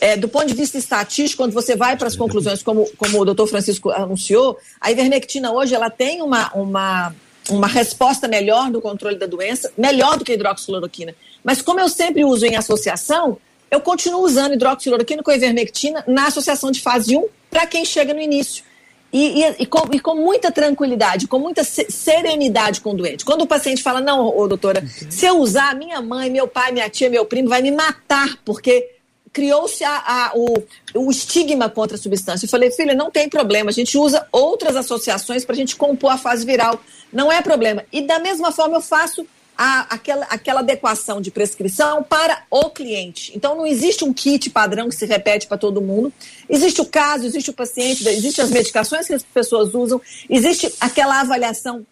é, 0.00 0.16
do 0.16 0.28
ponto 0.28 0.46
de 0.46 0.54
vista 0.54 0.78
estatístico, 0.78 1.42
quando 1.42 1.52
você 1.52 1.76
vai 1.76 1.96
para 1.96 2.08
as 2.08 2.16
conclusões, 2.16 2.62
como, 2.62 2.90
como 2.96 3.20
o 3.20 3.24
doutor 3.24 3.46
Francisco 3.46 3.90
anunciou, 3.90 4.58
a 4.80 4.90
ivermectina 4.90 5.52
hoje 5.52 5.74
ela 5.74 5.90
tem 5.90 6.22
uma, 6.22 6.50
uma, 6.54 7.14
uma 7.50 7.66
resposta 7.66 8.26
melhor 8.26 8.70
no 8.70 8.80
controle 8.80 9.18
da 9.18 9.26
doença, 9.26 9.70
melhor 9.76 10.16
do 10.16 10.24
que 10.24 10.32
a 10.32 10.34
hidroxicloroquina. 10.34 11.14
Mas 11.44 11.60
como 11.60 11.80
eu 11.80 11.88
sempre 11.88 12.24
uso 12.24 12.46
em 12.46 12.56
associação, 12.56 13.36
eu 13.70 13.80
continuo 13.80 14.22
usando 14.22 14.54
hidroxicloroquina 14.54 15.22
com 15.22 15.30
ivermectina 15.30 16.02
na 16.06 16.28
associação 16.28 16.70
de 16.70 16.80
fase 16.80 17.16
1 17.16 17.26
para 17.50 17.66
quem 17.66 17.84
chega 17.84 18.14
no 18.14 18.20
início. 18.20 18.64
E, 19.12 19.42
e, 19.42 19.62
e, 19.62 19.66
com, 19.66 19.92
e, 19.92 19.98
com, 19.98 20.14
muita 20.14 20.52
tranquilidade, 20.52 21.26
com 21.26 21.38
muita 21.38 21.64
serenidade 21.64 22.80
com 22.80 22.92
o 22.92 22.94
doente. 22.94 23.24
Quando 23.24 23.42
o 23.42 23.46
paciente 23.46 23.82
fala, 23.82 24.00
não, 24.00 24.28
ô, 24.28 24.46
doutora, 24.46 24.84
se 25.10 25.26
eu 25.26 25.38
usar, 25.40 25.74
minha 25.74 26.00
mãe, 26.00 26.30
meu 26.30 26.46
pai, 26.46 26.70
minha 26.70 26.88
tia, 26.88 27.10
meu 27.10 27.24
primo 27.24 27.48
vai 27.48 27.60
me 27.60 27.72
matar, 27.72 28.38
porque 28.44 28.99
criou-se 29.32 29.84
o, 30.34 30.62
o 30.94 31.10
estigma 31.10 31.68
contra 31.68 31.96
a 31.96 32.00
substância. 32.00 32.46
Eu 32.46 32.50
falei, 32.50 32.70
filha, 32.70 32.94
não 32.94 33.10
tem 33.10 33.28
problema, 33.28 33.70
a 33.70 33.72
gente 33.72 33.96
usa 33.96 34.26
outras 34.32 34.76
associações 34.76 35.44
para 35.44 35.54
a 35.54 35.56
gente 35.56 35.76
compor 35.76 36.12
a 36.12 36.18
fase 36.18 36.44
viral. 36.44 36.80
Não 37.12 37.30
é 37.30 37.40
problema. 37.40 37.84
E 37.92 38.02
da 38.02 38.18
mesma 38.18 38.52
forma 38.52 38.76
eu 38.76 38.80
faço 38.80 39.26
a, 39.56 39.94
aquela, 39.94 40.24
aquela 40.26 40.60
adequação 40.60 41.20
de 41.20 41.30
prescrição 41.30 42.02
para 42.02 42.44
o 42.50 42.70
cliente. 42.70 43.30
Então, 43.36 43.54
não 43.54 43.66
existe 43.66 44.04
um 44.04 44.12
kit 44.12 44.48
padrão 44.48 44.88
que 44.88 44.94
se 44.94 45.04
repete 45.04 45.46
para 45.46 45.58
todo 45.58 45.82
mundo. 45.82 46.10
Existe 46.48 46.80
o 46.80 46.86
caso, 46.86 47.26
existe 47.26 47.50
o 47.50 47.52
paciente, 47.52 48.08
existem 48.08 48.42
as 48.42 48.50
medicações 48.50 49.06
que 49.06 49.12
as 49.12 49.22
pessoas 49.22 49.74
usam, 49.74 50.00
existe 50.30 50.72
aquela 50.80 51.20
avaliação 51.20 51.84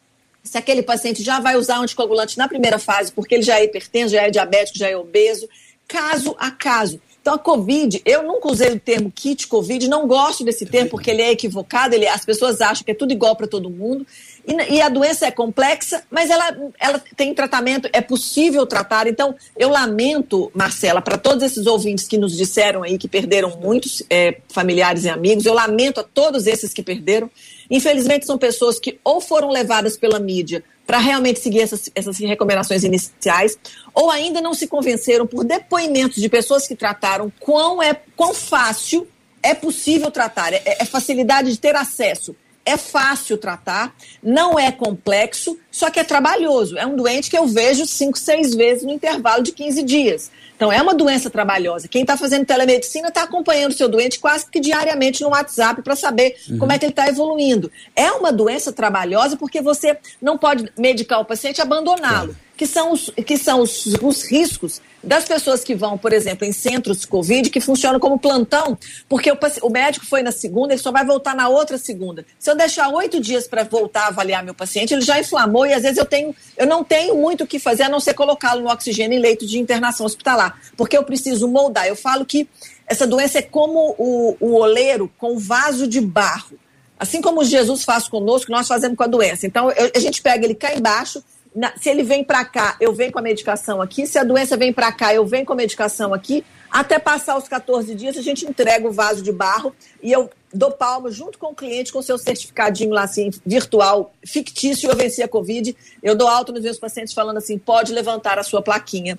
se 0.42 0.56
aquele 0.56 0.82
paciente 0.82 1.22
já 1.22 1.40
vai 1.40 1.56
usar 1.56 1.78
anticoagulante 1.78 2.38
na 2.38 2.48
primeira 2.48 2.78
fase, 2.78 3.12
porque 3.12 3.34
ele 3.34 3.42
já 3.42 3.58
é 3.60 3.64
hipertenso, 3.64 4.14
já 4.14 4.22
é 4.22 4.30
diabético, 4.30 4.78
já 4.78 4.88
é 4.88 4.96
obeso, 4.96 5.46
caso 5.86 6.34
a 6.38 6.50
caso. 6.50 6.98
Então, 7.28 7.36
a 7.36 7.38
Covid, 7.38 8.00
eu 8.06 8.22
nunca 8.22 8.50
usei 8.50 8.70
o 8.70 8.80
termo 8.80 9.12
kit 9.14 9.46
Covid, 9.48 9.86
não 9.86 10.06
gosto 10.06 10.42
desse 10.42 10.64
termo 10.64 10.88
porque 10.88 11.10
ele 11.10 11.20
é 11.20 11.30
equivocado, 11.30 11.94
ele, 11.94 12.08
as 12.08 12.24
pessoas 12.24 12.58
acham 12.62 12.82
que 12.82 12.92
é 12.92 12.94
tudo 12.94 13.12
igual 13.12 13.36
para 13.36 13.46
todo 13.46 13.68
mundo. 13.68 14.06
E, 14.46 14.76
e, 14.76 14.80
a 14.80 14.88
doença 14.88 15.26
é 15.26 15.30
complexa, 15.30 16.02
mas 16.10 16.30
ela, 16.30 16.56
ela 16.80 16.98
tem 17.14 17.34
tratamento, 17.34 17.86
é 17.92 18.00
possível 18.00 18.64
tratar. 18.64 19.06
Então, 19.06 19.34
eu 19.58 19.68
lamento, 19.68 20.50
Marcela, 20.54 21.02
para 21.02 21.18
todos 21.18 21.42
esses 21.42 21.66
ouvintes 21.66 22.08
que 22.08 22.16
nos 22.16 22.34
disseram 22.34 22.82
aí 22.82 22.96
que 22.96 23.06
perderam 23.06 23.58
muitos 23.60 24.02
é, 24.08 24.38
familiares 24.48 25.04
e 25.04 25.10
amigos, 25.10 25.44
eu 25.44 25.52
lamento 25.52 26.00
a 26.00 26.04
todos 26.04 26.46
esses 26.46 26.72
que 26.72 26.82
perderam. 26.82 27.30
Infelizmente, 27.70 28.24
são 28.24 28.38
pessoas 28.38 28.80
que 28.80 28.98
ou 29.04 29.20
foram 29.20 29.50
levadas 29.50 29.98
pela 29.98 30.18
mídia 30.18 30.64
para 30.88 30.98
realmente 31.00 31.38
seguir 31.38 31.60
essas, 31.60 31.90
essas 31.94 32.18
recomendações 32.18 32.82
iniciais, 32.82 33.58
ou 33.92 34.10
ainda 34.10 34.40
não 34.40 34.54
se 34.54 34.66
convenceram 34.66 35.26
por 35.26 35.44
depoimentos 35.44 36.16
de 36.16 36.30
pessoas 36.30 36.66
que 36.66 36.74
trataram 36.74 37.30
quão, 37.38 37.82
é, 37.82 37.92
quão 38.16 38.32
fácil 38.32 39.06
é 39.42 39.52
possível 39.52 40.10
tratar, 40.10 40.54
é, 40.54 40.62
é 40.64 40.84
facilidade 40.86 41.52
de 41.52 41.58
ter 41.58 41.76
acesso 41.76 42.34
é 42.68 42.76
fácil 42.76 43.38
tratar, 43.38 43.96
não 44.22 44.58
é 44.58 44.70
complexo, 44.70 45.58
só 45.70 45.88
que 45.88 45.98
é 45.98 46.04
trabalhoso. 46.04 46.76
É 46.76 46.84
um 46.84 46.96
doente 46.96 47.30
que 47.30 47.38
eu 47.38 47.46
vejo 47.46 47.86
cinco, 47.86 48.18
seis 48.18 48.54
vezes 48.54 48.84
no 48.84 48.92
intervalo 48.92 49.42
de 49.42 49.52
15 49.52 49.82
dias. 49.84 50.30
Então, 50.58 50.72
é 50.72 50.82
uma 50.82 50.92
doença 50.92 51.30
trabalhosa. 51.30 51.86
Quem 51.86 52.02
está 52.02 52.16
fazendo 52.16 52.44
telemedicina 52.44 53.06
está 53.06 53.22
acompanhando 53.22 53.70
o 53.70 53.76
seu 53.76 53.88
doente 53.88 54.18
quase 54.18 54.44
que 54.50 54.58
diariamente 54.58 55.22
no 55.22 55.28
WhatsApp 55.28 55.82
para 55.82 55.94
saber 55.94 56.34
uhum. 56.50 56.58
como 56.58 56.72
é 56.72 56.78
que 56.78 56.84
ele 56.84 56.90
está 56.90 57.06
evoluindo. 57.06 57.70
É 57.94 58.10
uma 58.10 58.32
doença 58.32 58.72
trabalhosa 58.72 59.36
porque 59.36 59.62
você 59.62 59.96
não 60.20 60.36
pode 60.36 60.68
medicar 60.76 61.20
o 61.20 61.24
paciente 61.24 61.58
e 61.58 61.62
abandoná-lo. 61.62 62.34
É 62.34 62.47
que 62.58 62.66
são, 62.66 62.92
os, 62.92 63.08
que 63.24 63.38
são 63.38 63.60
os, 63.60 63.86
os 63.86 64.24
riscos 64.24 64.82
das 65.02 65.24
pessoas 65.24 65.62
que 65.62 65.76
vão, 65.76 65.96
por 65.96 66.12
exemplo, 66.12 66.44
em 66.44 66.50
centros 66.50 67.02
de 67.02 67.06
Covid, 67.06 67.50
que 67.50 67.60
funcionam 67.60 68.00
como 68.00 68.18
plantão, 68.18 68.76
porque 69.08 69.30
o, 69.30 69.38
o, 69.62 69.70
médico 69.70 70.04
foi 70.04 70.24
na 70.24 70.32
segunda, 70.32 70.74
ele 70.74 70.82
só 70.82 70.90
vai 70.90 71.06
voltar 71.06 71.36
na 71.36 71.48
outra 71.48 71.78
segunda. 71.78 72.26
Se 72.36 72.50
eu 72.50 72.56
deixar 72.56 72.88
oito 72.88 73.20
dias 73.20 73.46
para 73.46 73.62
voltar 73.62 74.06
a 74.06 74.06
avaliar 74.08 74.42
meu 74.42 74.54
paciente, 74.54 74.92
ele 74.92 75.02
já 75.02 75.20
inflamou 75.20 75.66
e 75.66 75.72
às 75.72 75.82
vezes 75.82 75.98
eu 75.98 76.04
tenho, 76.04 76.34
eu 76.56 76.66
não 76.66 76.82
tenho 76.82 77.14
muito 77.14 77.44
o 77.44 77.46
que 77.46 77.60
fazer 77.60 77.84
a 77.84 77.88
não 77.88 78.00
ser 78.00 78.14
colocá-lo 78.14 78.60
no 78.60 78.70
oxigênio 78.70 79.16
em 79.16 79.20
leito 79.20 79.46
de 79.46 79.56
internação 79.56 80.04
hospitalar, 80.04 80.60
porque 80.76 80.98
eu 80.98 81.04
preciso 81.04 81.46
moldar. 81.46 81.86
Eu 81.86 81.94
falo 81.94 82.26
que 82.26 82.48
essa 82.88 83.06
doença 83.06 83.38
é 83.38 83.42
como 83.42 83.94
o, 83.96 84.36
o 84.40 84.54
oleiro 84.54 85.08
com 85.16 85.38
vaso 85.38 85.86
de 85.86 86.00
barro. 86.00 86.58
Assim 86.98 87.20
como 87.20 87.44
Jesus 87.44 87.84
faz 87.84 88.08
conosco, 88.08 88.50
nós 88.50 88.66
fazemos 88.66 88.96
com 88.96 89.04
a 89.04 89.06
doença. 89.06 89.46
Então, 89.46 89.70
eu, 89.70 89.92
a 89.94 89.98
gente 90.00 90.20
pega 90.20 90.44
ele 90.44 90.56
cá 90.56 90.74
embaixo, 90.74 91.22
na, 91.58 91.72
se 91.76 91.90
ele 91.90 92.04
vem 92.04 92.22
para 92.22 92.44
cá, 92.44 92.76
eu 92.80 92.92
venho 92.92 93.10
com 93.10 93.18
a 93.18 93.22
medicação 93.22 93.82
aqui. 93.82 94.06
Se 94.06 94.16
a 94.16 94.22
doença 94.22 94.56
vem 94.56 94.72
para 94.72 94.92
cá, 94.92 95.12
eu 95.12 95.26
venho 95.26 95.44
com 95.44 95.52
a 95.52 95.56
medicação 95.56 96.14
aqui. 96.14 96.44
Até 96.70 97.00
passar 97.00 97.36
os 97.36 97.48
14 97.48 97.96
dias, 97.96 98.16
a 98.16 98.22
gente 98.22 98.46
entrega 98.46 98.86
o 98.86 98.92
vaso 98.92 99.22
de 99.22 99.32
barro 99.32 99.74
e 100.00 100.12
eu 100.12 100.30
dou 100.54 100.70
palma 100.70 101.10
junto 101.10 101.36
com 101.36 101.48
o 101.48 101.54
cliente 101.54 101.92
com 101.92 102.00
seu 102.00 102.16
certificadinho 102.16 102.90
lá 102.90 103.02
assim, 103.02 103.30
virtual, 103.44 104.14
fictício, 104.24 104.88
eu 104.88 104.94
venci 104.94 105.20
a 105.20 105.26
Covid. 105.26 105.76
Eu 106.00 106.14
dou 106.14 106.28
alto 106.28 106.52
nos 106.52 106.62
meus 106.62 106.78
pacientes 106.78 107.12
falando 107.12 107.38
assim: 107.38 107.58
pode 107.58 107.92
levantar 107.92 108.38
a 108.38 108.44
sua 108.44 108.62
plaquinha 108.62 109.18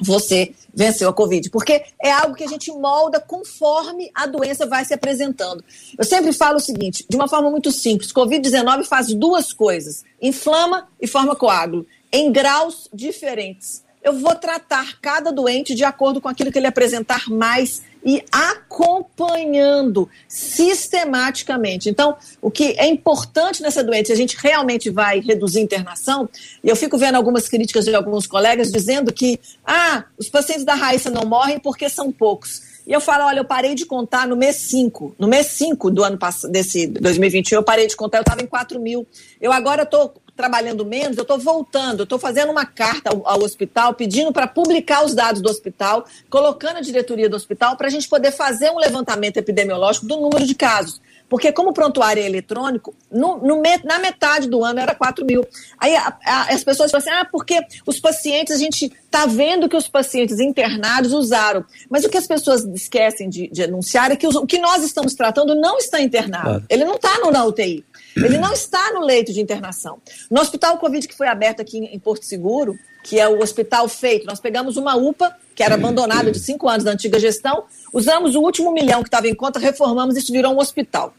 você 0.00 0.54
venceu 0.72 1.08
a 1.08 1.12
Covid. 1.12 1.50
Porque 1.50 1.84
é 2.02 2.10
algo 2.10 2.34
que 2.34 2.44
a 2.44 2.48
gente 2.48 2.70
molda 2.70 3.20
conforme 3.20 4.10
a 4.14 4.26
doença 4.26 4.66
vai 4.66 4.84
se 4.84 4.94
apresentando. 4.94 5.64
Eu 5.96 6.04
sempre 6.04 6.32
falo 6.32 6.56
o 6.56 6.60
seguinte, 6.60 7.04
de 7.08 7.16
uma 7.16 7.28
forma 7.28 7.50
muito 7.50 7.72
simples: 7.72 8.12
Covid-19 8.12 8.84
faz 8.84 9.12
duas 9.12 9.52
coisas: 9.52 10.04
inflama 10.20 10.88
e 11.00 11.06
forma 11.06 11.34
coágulo, 11.34 11.86
em 12.12 12.30
graus 12.30 12.88
diferentes. 12.92 13.87
Eu 14.02 14.14
vou 14.14 14.34
tratar 14.34 14.98
cada 15.00 15.32
doente 15.32 15.74
de 15.74 15.84
acordo 15.84 16.20
com 16.20 16.28
aquilo 16.28 16.52
que 16.52 16.58
ele 16.58 16.66
apresentar 16.66 17.28
mais 17.28 17.82
e 18.04 18.24
acompanhando 18.30 20.08
sistematicamente. 20.28 21.90
Então, 21.90 22.16
o 22.40 22.50
que 22.50 22.74
é 22.78 22.86
importante 22.86 23.60
nessa 23.60 23.82
doença, 23.82 24.12
a 24.12 24.16
gente 24.16 24.36
realmente 24.38 24.88
vai 24.88 25.20
reduzir 25.20 25.60
internação, 25.60 26.28
e 26.62 26.68
eu 26.68 26.76
fico 26.76 26.96
vendo 26.96 27.16
algumas 27.16 27.48
críticas 27.48 27.84
de 27.84 27.94
alguns 27.94 28.26
colegas 28.26 28.70
dizendo 28.70 29.12
que, 29.12 29.40
ah, 29.66 30.04
os 30.16 30.28
pacientes 30.28 30.64
da 30.64 30.74
Raíssa 30.74 31.10
não 31.10 31.24
morrem 31.24 31.58
porque 31.58 31.88
são 31.88 32.12
poucos. 32.12 32.62
E 32.86 32.92
eu 32.92 33.02
falo, 33.02 33.24
olha, 33.24 33.40
eu 33.40 33.44
parei 33.44 33.74
de 33.74 33.84
contar 33.84 34.26
no 34.26 34.34
mês 34.34 34.56
5. 34.56 35.16
No 35.18 35.28
mês 35.28 35.48
5 35.48 35.90
do 35.90 36.02
ano 36.02 36.16
passado, 36.16 36.50
desse 36.50 36.86
2021, 36.86 37.58
eu 37.58 37.62
parei 37.62 37.86
de 37.86 37.94
contar, 37.94 38.16
eu 38.16 38.22
estava 38.22 38.40
em 38.40 38.46
4 38.46 38.80
mil. 38.80 39.06
Eu 39.38 39.52
agora 39.52 39.82
estou 39.82 40.14
trabalhando 40.38 40.86
menos, 40.86 41.16
eu 41.16 41.22
estou 41.22 41.36
voltando, 41.36 41.98
eu 41.98 42.04
estou 42.04 42.16
fazendo 42.16 42.52
uma 42.52 42.64
carta 42.64 43.10
ao, 43.10 43.26
ao 43.28 43.42
hospital 43.42 43.92
pedindo 43.92 44.32
para 44.32 44.46
publicar 44.46 45.04
os 45.04 45.12
dados 45.12 45.42
do 45.42 45.50
hospital, 45.50 46.06
colocando 46.30 46.76
a 46.76 46.80
diretoria 46.80 47.28
do 47.28 47.34
hospital 47.34 47.76
para 47.76 47.88
a 47.88 47.90
gente 47.90 48.08
poder 48.08 48.30
fazer 48.30 48.70
um 48.70 48.78
levantamento 48.78 49.36
epidemiológico 49.36 50.06
do 50.06 50.16
número 50.16 50.46
de 50.46 50.54
casos. 50.54 51.00
Porque, 51.28 51.52
como 51.52 51.70
o 51.70 51.72
prontuário 51.74 52.22
é 52.22 52.26
eletrônico, 52.26 52.94
no, 53.10 53.36
no, 53.38 53.62
na 53.84 53.98
metade 53.98 54.48
do 54.48 54.64
ano 54.64 54.80
era 54.80 54.94
4 54.94 55.26
mil. 55.26 55.46
Aí 55.76 55.94
a, 55.94 56.16
a, 56.24 56.54
as 56.54 56.64
pessoas 56.64 56.90
falam 56.90 57.06
assim: 57.06 57.14
ah, 57.14 57.28
porque 57.30 57.60
os 57.84 58.00
pacientes, 58.00 58.54
a 58.54 58.58
gente 58.58 58.90
está 59.04 59.26
vendo 59.26 59.68
que 59.68 59.76
os 59.76 59.88
pacientes 59.88 60.40
internados 60.40 61.12
usaram. 61.12 61.64
Mas 61.90 62.04
o 62.04 62.08
que 62.08 62.16
as 62.16 62.26
pessoas 62.26 62.64
esquecem 62.64 63.28
de, 63.28 63.48
de 63.48 63.62
anunciar 63.62 64.10
é 64.10 64.16
que 64.16 64.26
os, 64.26 64.36
o 64.36 64.46
que 64.46 64.58
nós 64.58 64.82
estamos 64.82 65.14
tratando 65.14 65.54
não 65.54 65.76
está 65.76 66.00
internado. 66.00 66.44
Claro. 66.44 66.64
Ele 66.70 66.84
não 66.84 66.94
está 66.94 67.18
na 67.30 67.44
UTI. 67.44 67.84
Ele 68.24 68.38
não 68.38 68.52
está 68.52 68.92
no 68.92 69.00
leito 69.00 69.32
de 69.32 69.40
internação. 69.40 69.98
No 70.30 70.40
hospital 70.40 70.78
Covid 70.78 71.06
que 71.06 71.16
foi 71.16 71.28
aberto 71.28 71.60
aqui 71.60 71.78
em 71.78 71.98
Porto 71.98 72.24
Seguro, 72.24 72.78
que 73.02 73.18
é 73.18 73.28
o 73.28 73.40
hospital 73.40 73.88
feito, 73.88 74.26
nós 74.26 74.40
pegamos 74.40 74.76
uma 74.76 74.96
UPA, 74.96 75.34
que 75.54 75.62
era 75.62 75.74
abandonada 75.74 76.30
de 76.30 76.38
cinco 76.38 76.68
anos 76.68 76.84
da 76.84 76.90
antiga 76.90 77.18
gestão, 77.18 77.64
usamos 77.92 78.34
o 78.34 78.40
último 78.40 78.72
milhão 78.72 79.02
que 79.02 79.08
estava 79.08 79.28
em 79.28 79.34
conta, 79.34 79.58
reformamos 79.58 80.16
e 80.16 80.18
isso 80.20 80.32
virou 80.32 80.54
um 80.54 80.58
hospital. 80.58 81.14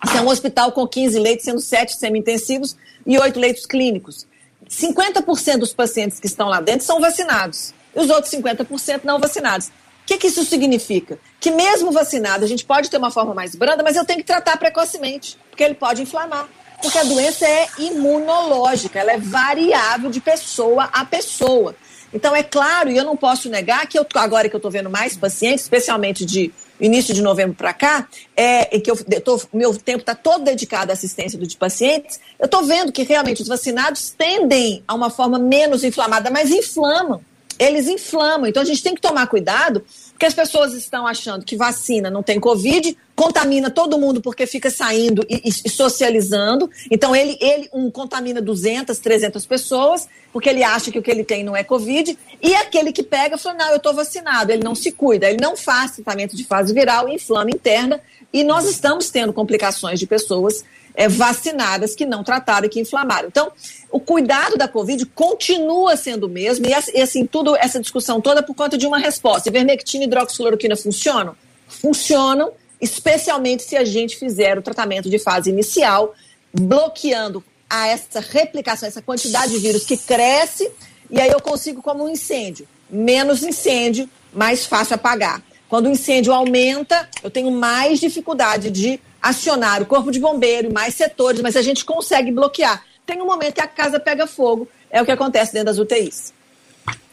Assim, 0.00 0.18
é 0.18 0.20
um 0.20 0.28
hospital 0.28 0.72
com 0.72 0.86
15 0.86 1.18
leitos, 1.18 1.44
sendo 1.44 1.60
7 1.60 1.98
semi-intensivos 1.98 2.76
e 3.06 3.18
8 3.18 3.38
leitos 3.38 3.66
clínicos. 3.66 4.26
50% 4.68 5.58
dos 5.58 5.72
pacientes 5.72 6.20
que 6.20 6.26
estão 6.26 6.48
lá 6.48 6.60
dentro 6.60 6.84
são 6.84 7.00
vacinados. 7.00 7.74
E 7.96 8.00
os 8.00 8.10
outros 8.10 8.32
50% 8.32 9.00
não 9.04 9.18
vacinados 9.18 9.70
que, 10.08 10.16
que 10.16 10.26
isso 10.28 10.42
significa? 10.42 11.18
Que 11.38 11.50
mesmo 11.50 11.92
vacinado, 11.92 12.42
a 12.42 12.48
gente 12.48 12.64
pode 12.64 12.88
ter 12.88 12.96
uma 12.96 13.10
forma 13.10 13.34
mais 13.34 13.54
branda, 13.54 13.82
mas 13.82 13.94
eu 13.94 14.06
tenho 14.06 14.20
que 14.20 14.24
tratar 14.24 14.56
precocemente, 14.56 15.36
porque 15.50 15.62
ele 15.62 15.74
pode 15.74 16.00
inflamar. 16.00 16.48
Porque 16.80 16.96
a 16.96 17.04
doença 17.04 17.46
é 17.46 17.68
imunológica, 17.78 18.98
ela 18.98 19.12
é 19.12 19.18
variável 19.18 20.08
de 20.08 20.18
pessoa 20.18 20.84
a 20.84 21.04
pessoa. 21.04 21.76
Então, 22.14 22.34
é 22.34 22.42
claro, 22.42 22.90
e 22.90 22.96
eu 22.96 23.04
não 23.04 23.18
posso 23.18 23.50
negar 23.50 23.86
que 23.86 23.98
eu, 23.98 24.06
agora 24.14 24.48
que 24.48 24.54
eu 24.54 24.58
estou 24.58 24.70
vendo 24.70 24.88
mais 24.88 25.14
pacientes, 25.14 25.64
especialmente 25.64 26.24
de 26.24 26.50
início 26.80 27.12
de 27.12 27.20
novembro 27.20 27.54
para 27.54 27.74
cá, 27.74 28.08
é, 28.34 28.64
que 28.78 28.90
eu, 28.90 28.96
tô, 29.20 29.42
meu 29.52 29.76
tempo 29.76 29.98
está 29.98 30.14
todo 30.14 30.42
dedicado 30.42 30.90
à 30.90 30.94
assistência 30.94 31.38
de 31.38 31.56
pacientes, 31.56 32.18
eu 32.38 32.46
estou 32.46 32.62
vendo 32.62 32.92
que 32.92 33.02
realmente 33.02 33.42
os 33.42 33.48
vacinados 33.48 34.08
tendem 34.16 34.82
a 34.88 34.94
uma 34.94 35.10
forma 35.10 35.38
menos 35.38 35.84
inflamada, 35.84 36.30
mas 36.30 36.50
inflamam 36.50 37.20
eles 37.58 37.88
inflamam. 37.88 38.46
Então 38.46 38.62
a 38.62 38.66
gente 38.66 38.82
tem 38.82 38.94
que 38.94 39.00
tomar 39.00 39.26
cuidado, 39.26 39.84
porque 40.10 40.26
as 40.26 40.34
pessoas 40.34 40.74
estão 40.74 41.06
achando 41.06 41.44
que 41.44 41.56
vacina 41.56 42.10
não 42.10 42.22
tem 42.22 42.38
Covid, 42.38 42.96
contamina 43.14 43.68
todo 43.68 43.98
mundo 43.98 44.20
porque 44.20 44.46
fica 44.46 44.70
saindo 44.70 45.26
e, 45.28 45.42
e, 45.44 45.70
socializando. 45.70 46.70
Então 46.90 47.14
ele, 47.14 47.36
ele 47.40 47.68
um, 47.72 47.90
contamina 47.90 48.40
200, 48.40 48.98
300 48.98 49.44
pessoas, 49.44 50.08
porque 50.32 50.48
ele 50.48 50.62
acha 50.62 50.90
que 50.90 50.98
o 50.98 51.02
que 51.02 51.10
ele 51.10 51.24
tem 51.24 51.42
não 51.42 51.56
é 51.56 51.64
Covid. 51.64 52.16
E 52.40 52.54
aquele 52.54 52.92
que 52.92 53.02
pega 53.02 53.36
fala: 53.36 53.58
não, 53.58 53.70
eu 53.70 53.76
estou 53.76 53.94
vacinado. 53.94 54.52
Ele 54.52 54.62
não 54.62 54.74
se 54.74 54.92
cuida, 54.92 55.28
ele 55.28 55.38
não 55.40 55.56
faz 55.56 55.92
tratamento 55.92 56.36
de 56.36 56.44
fase 56.44 56.72
viral, 56.72 57.08
inflama 57.08 57.50
interna. 57.50 58.00
E 58.32 58.44
nós 58.44 58.68
estamos 58.68 59.10
tendo 59.10 59.32
complicações 59.32 59.98
de 59.98 60.06
pessoas 60.06 60.62
é, 60.94 61.08
vacinadas 61.08 61.94
que 61.94 62.04
não 62.04 62.24
trataram 62.24 62.66
e 62.66 62.68
que 62.68 62.80
inflamaram. 62.80 63.28
Então, 63.28 63.52
o 63.90 64.00
cuidado 64.00 64.56
da 64.56 64.68
Covid 64.68 65.04
continua 65.06 65.96
sendo 65.96 66.24
o 66.24 66.28
mesmo, 66.28 66.66
e 66.66 67.00
assim, 67.00 67.26
tudo, 67.26 67.56
essa 67.56 67.80
discussão 67.80 68.20
toda 68.20 68.42
por 68.42 68.54
conta 68.54 68.76
de 68.76 68.86
uma 68.86 68.98
resposta. 68.98 69.48
Ivermectina 69.48 70.04
e 70.04 70.06
hidroxicloroquina 70.06 70.76
funcionam? 70.76 71.36
Funcionam, 71.66 72.52
especialmente 72.80 73.62
se 73.62 73.76
a 73.76 73.84
gente 73.84 74.16
fizer 74.16 74.58
o 74.58 74.62
tratamento 74.62 75.08
de 75.08 75.18
fase 75.18 75.50
inicial, 75.50 76.14
bloqueando 76.52 77.44
a 77.68 77.86
essa 77.88 78.20
replicação, 78.20 78.88
essa 78.88 79.02
quantidade 79.02 79.52
de 79.52 79.58
vírus 79.58 79.84
que 79.84 79.96
cresce, 79.96 80.70
e 81.10 81.20
aí 81.20 81.30
eu 81.30 81.40
consigo 81.40 81.82
como 81.82 82.04
um 82.04 82.08
incêndio. 82.08 82.66
Menos 82.90 83.42
incêndio, 83.42 84.08
mais 84.32 84.64
fácil 84.64 84.94
apagar. 84.94 85.42
Quando 85.68 85.86
o 85.86 85.90
incêndio 85.90 86.32
aumenta, 86.32 87.08
eu 87.22 87.30
tenho 87.30 87.50
mais 87.50 88.00
dificuldade 88.00 88.70
de 88.70 88.98
acionar 89.22 89.82
o 89.82 89.86
corpo 89.86 90.10
de 90.10 90.20
bombeiro 90.20 90.72
mais 90.72 90.94
setores, 90.94 91.40
mas 91.40 91.56
a 91.56 91.62
gente 91.62 91.84
consegue 91.84 92.30
bloquear. 92.30 92.82
Tem 93.04 93.20
um 93.20 93.26
momento 93.26 93.54
que 93.54 93.60
a 93.60 93.66
casa 93.66 93.98
pega 93.98 94.26
fogo, 94.26 94.68
é 94.90 95.00
o 95.00 95.04
que 95.04 95.10
acontece 95.10 95.52
dentro 95.52 95.66
das 95.66 95.78
UTIs. 95.78 96.32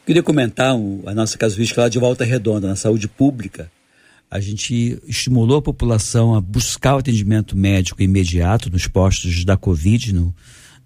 Queria 0.05 0.21
comentar 0.21 0.75
a 1.05 1.13
nossa 1.13 1.37
casuística 1.37 1.81
lá 1.81 1.89
de 1.89 1.97
Volta 1.97 2.23
Redonda, 2.23 2.67
na 2.67 2.75
saúde 2.75 3.07
pública. 3.07 3.71
A 4.29 4.39
gente 4.39 4.99
estimulou 5.07 5.57
a 5.57 5.61
população 5.61 6.35
a 6.35 6.41
buscar 6.41 6.95
o 6.95 6.99
atendimento 6.99 7.57
médico 7.57 8.01
imediato 8.01 8.69
nos 8.69 8.87
postos 8.87 9.43
da 9.43 9.57
Covid 9.57 10.13
no, 10.13 10.35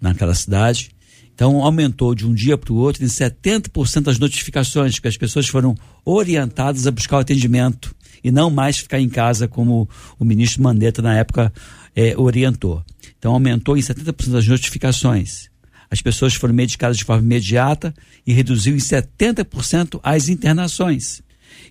naquela 0.00 0.34
cidade. 0.34 0.90
Então, 1.34 1.62
aumentou 1.62 2.14
de 2.14 2.26
um 2.26 2.32
dia 2.32 2.56
para 2.56 2.72
o 2.72 2.76
outro 2.76 3.04
em 3.04 3.08
70% 3.08 4.08
as 4.08 4.18
notificações, 4.18 4.98
que 4.98 5.08
as 5.08 5.16
pessoas 5.16 5.48
foram 5.48 5.74
orientadas 6.04 6.86
a 6.86 6.90
buscar 6.90 7.16
o 7.16 7.20
atendimento 7.20 7.94
e 8.22 8.30
não 8.30 8.50
mais 8.50 8.78
ficar 8.78 9.00
em 9.00 9.08
casa, 9.08 9.48
como 9.48 9.88
o 10.18 10.24
ministro 10.24 10.62
Mandetta, 10.62 11.02
na 11.02 11.16
época, 11.16 11.52
é, 11.94 12.16
orientou. 12.16 12.84
Então, 13.18 13.32
aumentou 13.32 13.76
em 13.76 13.80
70% 13.80 14.36
as 14.36 14.46
notificações. 14.46 15.50
As 15.90 16.00
pessoas 16.00 16.34
foram 16.34 16.54
medicadas 16.54 16.96
de 16.96 17.04
forma 17.04 17.22
imediata 17.22 17.92
e 18.26 18.32
reduziu 18.32 18.74
em 18.74 18.78
70% 18.78 19.98
as 20.02 20.28
internações. 20.28 21.22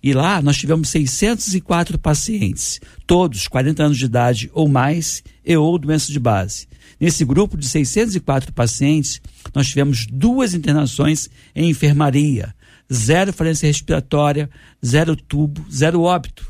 E 0.03 0.13
lá 0.13 0.41
nós 0.41 0.57
tivemos 0.57 0.89
604 0.89 1.97
pacientes, 1.97 2.79
todos 3.07 3.47
40 3.47 3.83
anos 3.83 3.97
de 3.97 4.05
idade 4.05 4.49
ou 4.53 4.67
mais 4.67 5.23
e 5.45 5.55
ou 5.55 5.77
doença 5.77 6.11
de 6.11 6.19
base. 6.19 6.67
Nesse 6.99 7.23
grupo 7.23 7.57
de 7.57 7.67
604 7.67 8.51
pacientes, 8.51 9.21
nós 9.55 9.67
tivemos 9.67 10.05
duas 10.05 10.53
internações 10.53 11.29
em 11.55 11.69
enfermaria, 11.69 12.53
zero 12.91 13.33
falência 13.33 13.67
respiratória, 13.67 14.49
zero 14.85 15.15
tubo, 15.15 15.65
zero 15.71 16.01
óbito. 16.01 16.49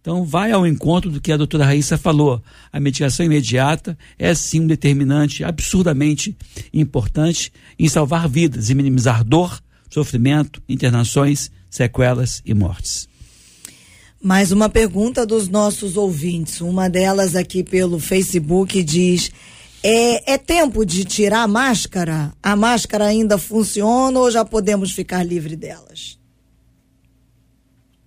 Então, 0.00 0.24
vai 0.24 0.52
ao 0.52 0.66
encontro 0.66 1.10
do 1.10 1.20
que 1.20 1.32
a 1.32 1.36
doutora 1.36 1.66
Raíssa 1.66 1.98
falou. 1.98 2.42
A 2.72 2.80
medicação 2.80 3.26
imediata 3.26 3.98
é, 4.18 4.32
sim, 4.34 4.60
um 4.60 4.66
determinante 4.66 5.44
absurdamente 5.44 6.36
importante 6.72 7.52
em 7.78 7.88
salvar 7.88 8.28
vidas 8.28 8.70
e 8.70 8.74
minimizar 8.74 9.22
dor, 9.22 9.60
sofrimento, 9.90 10.62
internações, 10.68 11.50
sequelas 11.68 12.40
e 12.46 12.54
mortes. 12.54 13.08
Mais 14.22 14.50
uma 14.50 14.68
pergunta 14.68 15.26
dos 15.26 15.48
nossos 15.48 15.96
ouvintes. 15.96 16.60
Uma 16.60 16.88
delas 16.88 17.36
aqui 17.36 17.62
pelo 17.62 18.00
Facebook 18.00 18.82
diz: 18.82 19.30
é, 19.82 20.34
é, 20.34 20.38
tempo 20.38 20.84
de 20.84 21.04
tirar 21.04 21.42
a 21.42 21.48
máscara? 21.48 22.32
A 22.42 22.56
máscara 22.56 23.06
ainda 23.06 23.38
funciona 23.38 24.18
ou 24.18 24.30
já 24.30 24.44
podemos 24.44 24.92
ficar 24.92 25.22
livre 25.22 25.56
delas? 25.56 26.18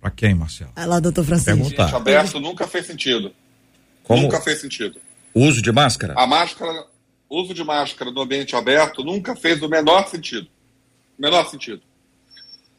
Para 0.00 0.10
quem, 0.10 0.34
Marcelo? 0.34 0.72
Vai 0.74 0.86
lá, 0.86 1.00
doutor 1.00 1.24
Francisco. 1.24 1.56
Perguntar. 1.56 1.94
aberto 1.94 2.40
nunca 2.40 2.66
fez 2.66 2.86
sentido. 2.86 3.32
Como? 4.02 4.22
Nunca 4.22 4.40
fez 4.40 4.60
sentido. 4.60 5.00
Uso 5.34 5.62
de 5.62 5.72
máscara? 5.72 6.14
A 6.16 6.26
máscara, 6.26 6.86
uso 7.30 7.54
de 7.54 7.64
máscara 7.64 8.10
no 8.10 8.20
ambiente 8.20 8.54
aberto 8.54 9.04
nunca 9.04 9.34
fez 9.36 9.62
o 9.62 9.68
menor 9.68 10.08
sentido. 10.08 10.48
Menor 11.18 11.48
sentido. 11.48 11.82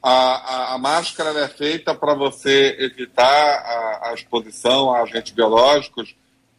A, 0.01 0.11
a, 0.11 0.73
a 0.73 0.77
máscara 0.77 1.39
é 1.39 1.47
feita 1.47 1.95
para 1.95 2.13
você 2.13 2.75
evitar 2.77 3.25
a, 3.25 4.09
a 4.09 4.13
exposição 4.13 4.93
a 4.93 5.01
agentes 5.01 5.31
biológicos 5.31 6.13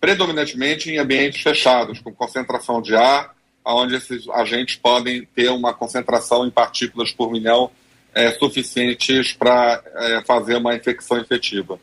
predominantemente 0.05 0.90
em 0.90 0.98
ambientes 0.98 1.40
fechados, 1.40 1.98
com 1.98 2.12
concentração 2.12 2.82
de 2.82 2.94
ar, 2.94 3.34
onde 3.64 3.94
esses 3.94 4.28
agentes 4.28 4.76
podem 4.76 5.24
ter 5.34 5.48
uma 5.48 5.72
concentração 5.72 6.46
em 6.46 6.50
partículas 6.50 7.11
por 7.11 7.32
milhão 7.32 7.70
é, 8.12 8.30
suficientes 8.32 9.32
para 9.32 9.82
é, 9.94 10.22
fazer 10.26 10.57
uma 10.57 10.74
infecção 10.74 11.16
efetiva. 11.16 11.80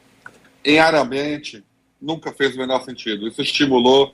Em 0.63 0.77
ar 0.77 0.93
ambiente, 0.93 1.63
nunca 1.99 2.31
fez 2.31 2.53
o 2.53 2.59
menor 2.59 2.83
sentido. 2.83 3.27
Isso 3.27 3.41
estimulou 3.41 4.13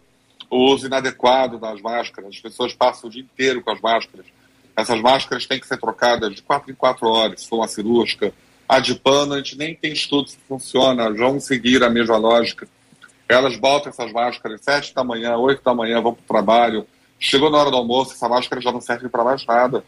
o 0.50 0.72
uso 0.72 0.88
inadequado 0.88 1.60
das 1.60 1.82
máscaras. 1.82 2.30
As 2.30 2.40
pessoas 2.40 2.74
passam 2.74 3.10
o 3.10 3.12
dia 3.12 3.24
inteiro 3.24 3.62
com 3.62 3.72
as 3.72 3.82
máscaras. 3.82 4.26
Essas 4.74 5.02
máscaras 5.02 5.46
têm 5.46 5.60
que 5.60 5.68
ser 5.68 5.80
trocadas 5.82 6.34
de 6.34 6.42
quatro 6.42 6.72
em 6.72 6.76
quatro 6.76 7.10
horas, 7.10 7.42
se 7.42 7.50
for 7.50 7.58
uma 7.58 7.68
cirúrgica. 7.68 8.34
A 8.70 8.80
de 8.80 8.96
pano, 8.96 9.34
a 9.34 9.38
gente 9.40 9.58
nem 9.58 9.76
tem 9.76 9.92
estudo 9.92 10.30
se 10.30 10.38
funciona, 10.48 11.12
vão 11.12 11.42
seguir 11.42 11.84
a 11.84 11.90
mesma 11.90 12.16
lógica. 12.16 12.70
Elas 13.28 13.58
botam 13.58 13.90
essas 13.90 14.12
máscaras 14.12 14.62
sete 14.62 14.94
da 14.94 15.04
manhã, 15.04 15.36
oito 15.38 15.64
da 15.64 15.74
manhã, 15.74 16.02
vão 16.02 16.14
para 16.14 16.24
o 16.24 16.28
trabalho. 16.28 16.88
Chegou 17.20 17.50
na 17.50 17.58
hora 17.58 17.72
do 17.72 17.78
almoço, 17.78 18.14
essa 18.14 18.30
máscara 18.30 18.62
já 18.62 18.72
não 18.72 18.80
serve 18.80 19.10
para 19.10 19.24
mais 19.24 19.46
nada. 19.46 19.84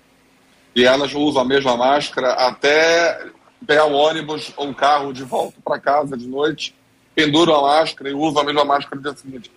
E 0.76 0.84
elas 0.86 1.14
usam 1.14 1.42
a 1.42 1.46
mesma 1.46 1.78
máscara 1.78 2.34
até 2.34 3.28
pegar 3.66 3.86
o 3.86 3.94
ônibus 3.94 4.52
ou 4.58 4.68
um 4.68 4.74
carro 4.74 5.14
de 5.14 5.24
volta 5.24 5.58
para 5.64 5.80
casa 5.80 6.18
de 6.18 6.28
noite, 6.28 6.76
penduram 7.16 7.56
a 7.56 7.80
máscara 7.80 8.10
e 8.10 8.14
usam 8.14 8.42
a 8.42 8.46
mesma 8.46 8.66
máscara 8.66 8.96
no 8.96 9.02
dia 9.02 9.16
seguinte. 9.16 9.52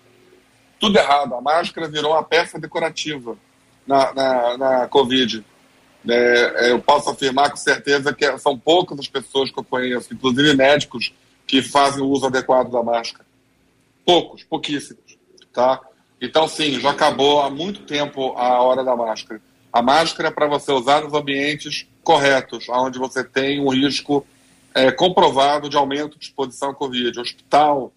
Tudo 0.79 0.97
errado. 0.97 1.35
A 1.35 1.41
máscara 1.41 1.87
virou 1.87 2.11
uma 2.11 2.23
peça 2.23 2.59
decorativa 2.59 3.37
na, 3.87 4.13
na, 4.13 4.57
na 4.57 4.87
Covid. 4.87 5.43
É, 6.07 6.71
eu 6.71 6.79
posso 6.79 7.09
afirmar 7.09 7.49
com 7.49 7.57
certeza 7.57 8.13
que 8.13 8.37
são 8.37 8.57
poucas 8.57 8.99
as 8.99 9.07
pessoas 9.07 9.49
que 9.49 9.57
eu 9.57 9.63
conheço, 9.63 10.13
inclusive 10.13 10.55
médicos, 10.55 11.13
que 11.47 11.61
fazem 11.61 12.03
o 12.03 12.07
uso 12.07 12.25
adequado 12.25 12.69
da 12.69 12.83
máscara. 12.83 13.25
Poucos, 14.05 14.43
pouquíssimos, 14.43 15.17
tá? 15.51 15.81
Então, 16.21 16.47
sim, 16.47 16.79
já 16.79 16.91
acabou 16.91 17.41
há 17.41 17.49
muito 17.49 17.81
tempo 17.81 18.33
a 18.37 18.61
hora 18.61 18.83
da 18.83 18.95
máscara. 18.95 19.41
A 19.71 19.81
máscara 19.81 20.29
é 20.29 20.31
para 20.31 20.47
você 20.47 20.71
usar 20.71 21.01
nos 21.01 21.13
ambientes 21.13 21.87
corretos, 22.03 22.67
onde 22.69 22.99
você 22.99 23.23
tem 23.23 23.59
um 23.59 23.69
risco 23.69 24.25
é, 24.73 24.91
comprovado 24.91 25.69
de 25.69 25.77
aumento 25.77 26.17
de 26.17 26.25
exposição 26.25 26.69
à 26.69 26.73
Covid. 26.73 27.19
Hospital, 27.19 27.91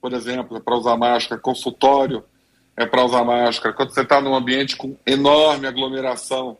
por 0.00 0.12
exemplo, 0.12 0.56
é 0.56 0.60
para 0.60 0.76
usar 0.76 0.96
máscara. 0.96 1.40
Consultório 1.40 2.24
é 2.76 2.86
para 2.86 3.04
usar 3.04 3.24
máscara. 3.24 3.74
Quando 3.74 3.92
você 3.92 4.02
está 4.02 4.20
num 4.20 4.34
ambiente 4.34 4.76
com 4.76 4.96
enorme 5.06 5.66
aglomeração, 5.66 6.58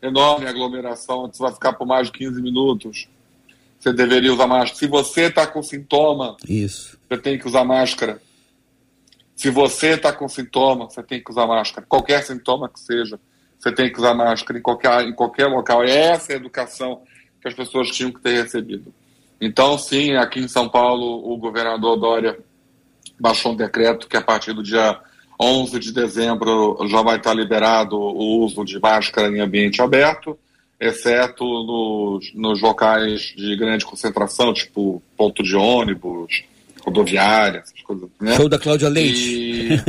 enorme 0.00 0.46
aglomeração, 0.46 1.24
onde 1.24 1.36
você 1.36 1.42
vai 1.42 1.52
ficar 1.52 1.72
por 1.72 1.86
mais 1.86 2.08
de 2.08 2.12
15 2.12 2.40
minutos, 2.40 3.08
você 3.84 3.92
deveria 3.92 4.32
usar 4.32 4.46
máscara. 4.46 4.78
Se 4.78 4.86
você 4.86 5.22
está 5.24 5.46
com 5.46 5.62
sintoma, 5.62 6.38
Isso. 6.48 6.98
você 7.06 7.18
tem 7.18 7.38
que 7.38 7.46
usar 7.46 7.64
máscara. 7.64 8.18
Se 9.36 9.50
você 9.50 9.88
está 9.88 10.10
com 10.10 10.26
sintoma, 10.26 10.88
você 10.88 11.02
tem 11.02 11.22
que 11.22 11.30
usar 11.30 11.46
máscara. 11.46 11.86
Qualquer 11.86 12.22
sintoma 12.22 12.66
que 12.66 12.80
seja, 12.80 13.20
você 13.58 13.70
tem 13.70 13.92
que 13.92 13.98
usar 13.98 14.14
máscara 14.14 14.58
em 14.58 14.62
qualquer, 14.62 15.02
em 15.02 15.12
qualquer 15.12 15.48
local. 15.48 15.84
É 15.84 16.12
essa 16.12 16.32
a 16.32 16.36
educação 16.36 17.02
que 17.42 17.48
as 17.48 17.52
pessoas 17.52 17.90
tinham 17.90 18.10
que 18.10 18.22
ter 18.22 18.42
recebido. 18.42 18.94
Então, 19.38 19.76
sim, 19.76 20.14
aqui 20.14 20.40
em 20.40 20.48
São 20.48 20.66
Paulo, 20.66 21.30
o 21.30 21.36
governador 21.36 21.98
Dória 21.98 22.38
baixou 23.20 23.52
um 23.52 23.56
decreto 23.56 24.08
que 24.08 24.16
a 24.16 24.22
partir 24.22 24.54
do 24.54 24.62
dia 24.62 24.98
11 25.38 25.78
de 25.78 25.92
dezembro 25.92 26.78
já 26.88 27.02
vai 27.02 27.18
estar 27.18 27.34
liberado 27.34 27.98
o 27.98 28.42
uso 28.42 28.64
de 28.64 28.80
máscara 28.80 29.28
em 29.28 29.40
ambiente 29.40 29.82
aberto 29.82 30.38
exceto 30.84 31.44
nos, 31.44 32.32
nos 32.34 32.60
locais 32.60 33.32
de 33.36 33.56
grande 33.56 33.84
concentração, 33.84 34.52
tipo 34.52 35.02
ponto 35.16 35.42
de 35.42 35.56
ônibus, 35.56 36.44
rodoviária, 36.84 37.60
essas 37.60 37.80
coisas. 37.82 38.08
Né? 38.20 38.36
Show 38.36 38.48
da 38.48 38.58
Cláudia 38.58 38.88
Leite. 38.88 39.74
E... 39.74 39.80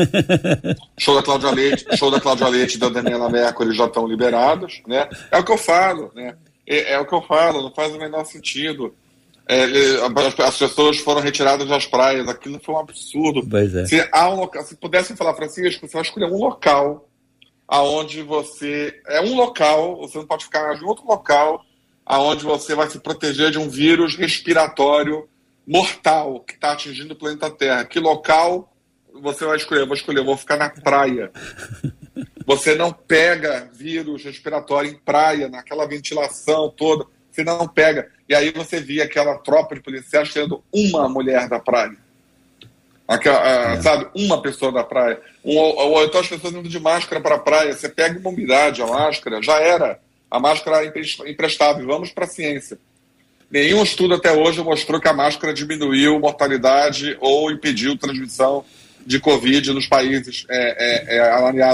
show 0.97 1.15
da 1.15 1.23
Cláudia 1.23 1.51
Leite, 1.51 1.97
show 1.97 2.09
da 2.09 2.21
Cláudia 2.21 2.47
Leite 2.47 2.75
e 2.75 2.79
da 2.79 2.89
Daniela 2.89 3.29
Mercury 3.29 3.75
já 3.75 3.85
estão 3.85 4.07
liberados, 4.07 4.81
né? 4.87 5.09
É 5.29 5.37
o 5.37 5.43
que 5.43 5.51
eu 5.51 5.57
falo, 5.57 6.11
né? 6.15 6.35
É, 6.65 6.93
é 6.93 6.99
o 6.99 7.05
que 7.05 7.13
eu 7.13 7.21
falo, 7.21 7.61
não 7.61 7.73
faz 7.73 7.93
o 7.93 7.99
menor 7.99 8.25
sentido. 8.25 8.93
É, 9.47 9.65
as 10.43 10.57
pessoas 10.57 10.97
foram 10.97 11.21
retiradas 11.21 11.67
das 11.67 11.85
praias, 11.85 12.27
aquilo 12.27 12.59
foi 12.63 12.73
um 12.73 12.79
absurdo. 12.79 13.47
É. 13.57 13.85
Se, 13.85 14.09
há 14.11 14.29
um 14.29 14.39
local, 14.39 14.63
se 14.63 14.75
pudessem 14.75 15.15
falar, 15.15 15.35
Francisco, 15.35 15.87
você 15.87 15.93
vai 15.93 16.01
escolher 16.01 16.25
um 16.25 16.37
local 16.37 17.07
aonde 17.67 18.21
você 18.21 19.01
é 19.07 19.21
um 19.21 19.35
local, 19.35 19.97
você 19.97 20.17
não 20.17 20.25
pode 20.25 20.45
ficar 20.45 20.75
em 20.75 20.83
outro 20.83 21.05
local, 21.05 21.63
aonde 22.05 22.43
você 22.43 22.75
vai 22.75 22.89
se 22.89 22.99
proteger 22.99 23.51
de 23.51 23.57
um 23.57 23.69
vírus 23.69 24.15
respiratório 24.15 25.27
mortal 25.67 26.41
que 26.41 26.53
está 26.53 26.73
atingindo 26.73 27.13
o 27.13 27.17
planeta 27.17 27.49
Terra. 27.49 27.85
Que 27.85 27.99
local 27.99 28.71
você 29.11 29.45
vai 29.45 29.57
escolher? 29.57 29.81
Eu 29.81 29.87
vou 29.87 29.95
escolher, 29.95 30.19
eu 30.19 30.25
vou 30.25 30.37
ficar 30.37 30.57
na 30.57 30.69
praia. 30.69 31.31
Você 32.45 32.75
não 32.75 32.93
pega 32.93 33.69
vírus 33.73 34.23
respiratório 34.23 34.91
em 34.91 34.97
praia, 34.97 35.49
naquela 35.49 35.87
ventilação 35.87 36.69
toda. 36.69 37.07
Você 37.31 37.43
não 37.43 37.67
pega. 37.67 38.11
E 38.29 38.35
aí 38.35 38.51
você 38.51 38.79
via 38.79 39.03
aquela 39.03 39.37
tropa 39.39 39.75
de 39.75 39.81
policiais 39.81 40.31
tirando 40.31 40.63
uma 40.71 41.09
mulher 41.09 41.49
da 41.49 41.59
praia. 41.59 41.97
Aquela, 43.07 43.73
é. 43.73 43.81
Sabe, 43.81 44.07
uma 44.15 44.41
pessoa 44.41 44.71
da 44.71 44.83
praia. 44.83 45.19
Um, 45.43 45.55
ou, 45.57 46.03
então 46.03 46.21
as 46.21 46.27
pessoas 46.27 46.53
indo 46.53 46.67
de 46.67 46.79
máscara 46.79 47.21
para 47.21 47.35
a 47.35 47.39
praia. 47.39 47.73
Você 47.73 47.87
pega 47.87 48.19
uma 48.19 48.29
umidade, 48.29 48.81
a 48.81 48.87
máscara, 48.87 49.41
já 49.41 49.59
era. 49.59 49.99
A 50.29 50.39
máscara 50.39 50.83
é 50.85 51.29
imprestável. 51.29 51.85
Vamos 51.85 52.11
para 52.11 52.25
a 52.25 52.27
ciência. 52.27 52.79
Nenhum 53.49 53.83
estudo 53.83 54.15
até 54.15 54.33
hoje 54.33 54.61
mostrou 54.61 54.99
que 54.99 55.07
a 55.07 55.13
máscara 55.13 55.53
diminuiu 55.53 56.19
mortalidade 56.19 57.15
ou 57.19 57.51
impediu 57.51 57.97
transmissão 57.97 58.65
de 59.05 59.19
Covid 59.19 59.71
nos 59.71 59.85
países 59.85 60.45
é, 60.49 61.13
é, 61.13 61.17
é, 61.17 61.31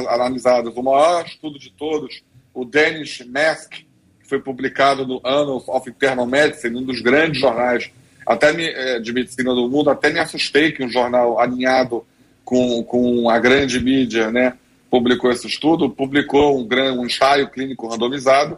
analisados. 0.09 0.75
O 0.75 0.83
maior 0.83 1.25
estudo 1.25 1.57
de 1.57 1.71
todos, 1.71 2.21
o 2.53 2.65
Danish 2.65 3.25
Mask, 3.25 3.71
que 3.71 4.27
foi 4.27 4.39
publicado 4.41 5.07
no 5.07 5.21
Annals 5.23 5.63
of 5.69 5.89
Internal 5.89 6.25
Medicine, 6.25 6.77
um 6.77 6.83
dos 6.83 7.01
grandes 7.01 7.39
jornais 7.39 7.89
até 8.25 8.53
me, 8.53 8.65
é, 8.65 8.99
de 8.99 9.13
medicina 9.13 9.53
do 9.53 9.69
mundo, 9.69 9.89
até 9.89 10.11
me 10.11 10.19
assustei 10.19 10.71
que 10.71 10.83
um 10.83 10.89
jornal 10.89 11.39
alinhado 11.39 12.05
com, 12.43 12.83
com 12.83 13.29
a 13.29 13.39
grande 13.39 13.79
mídia, 13.79 14.31
né, 14.31 14.53
publicou 14.89 15.31
esse 15.31 15.47
estudo, 15.47 15.89
publicou 15.89 16.59
um, 16.59 16.67
um 16.97 17.05
ensaio 17.05 17.49
clínico 17.49 17.87
randomizado, 17.87 18.57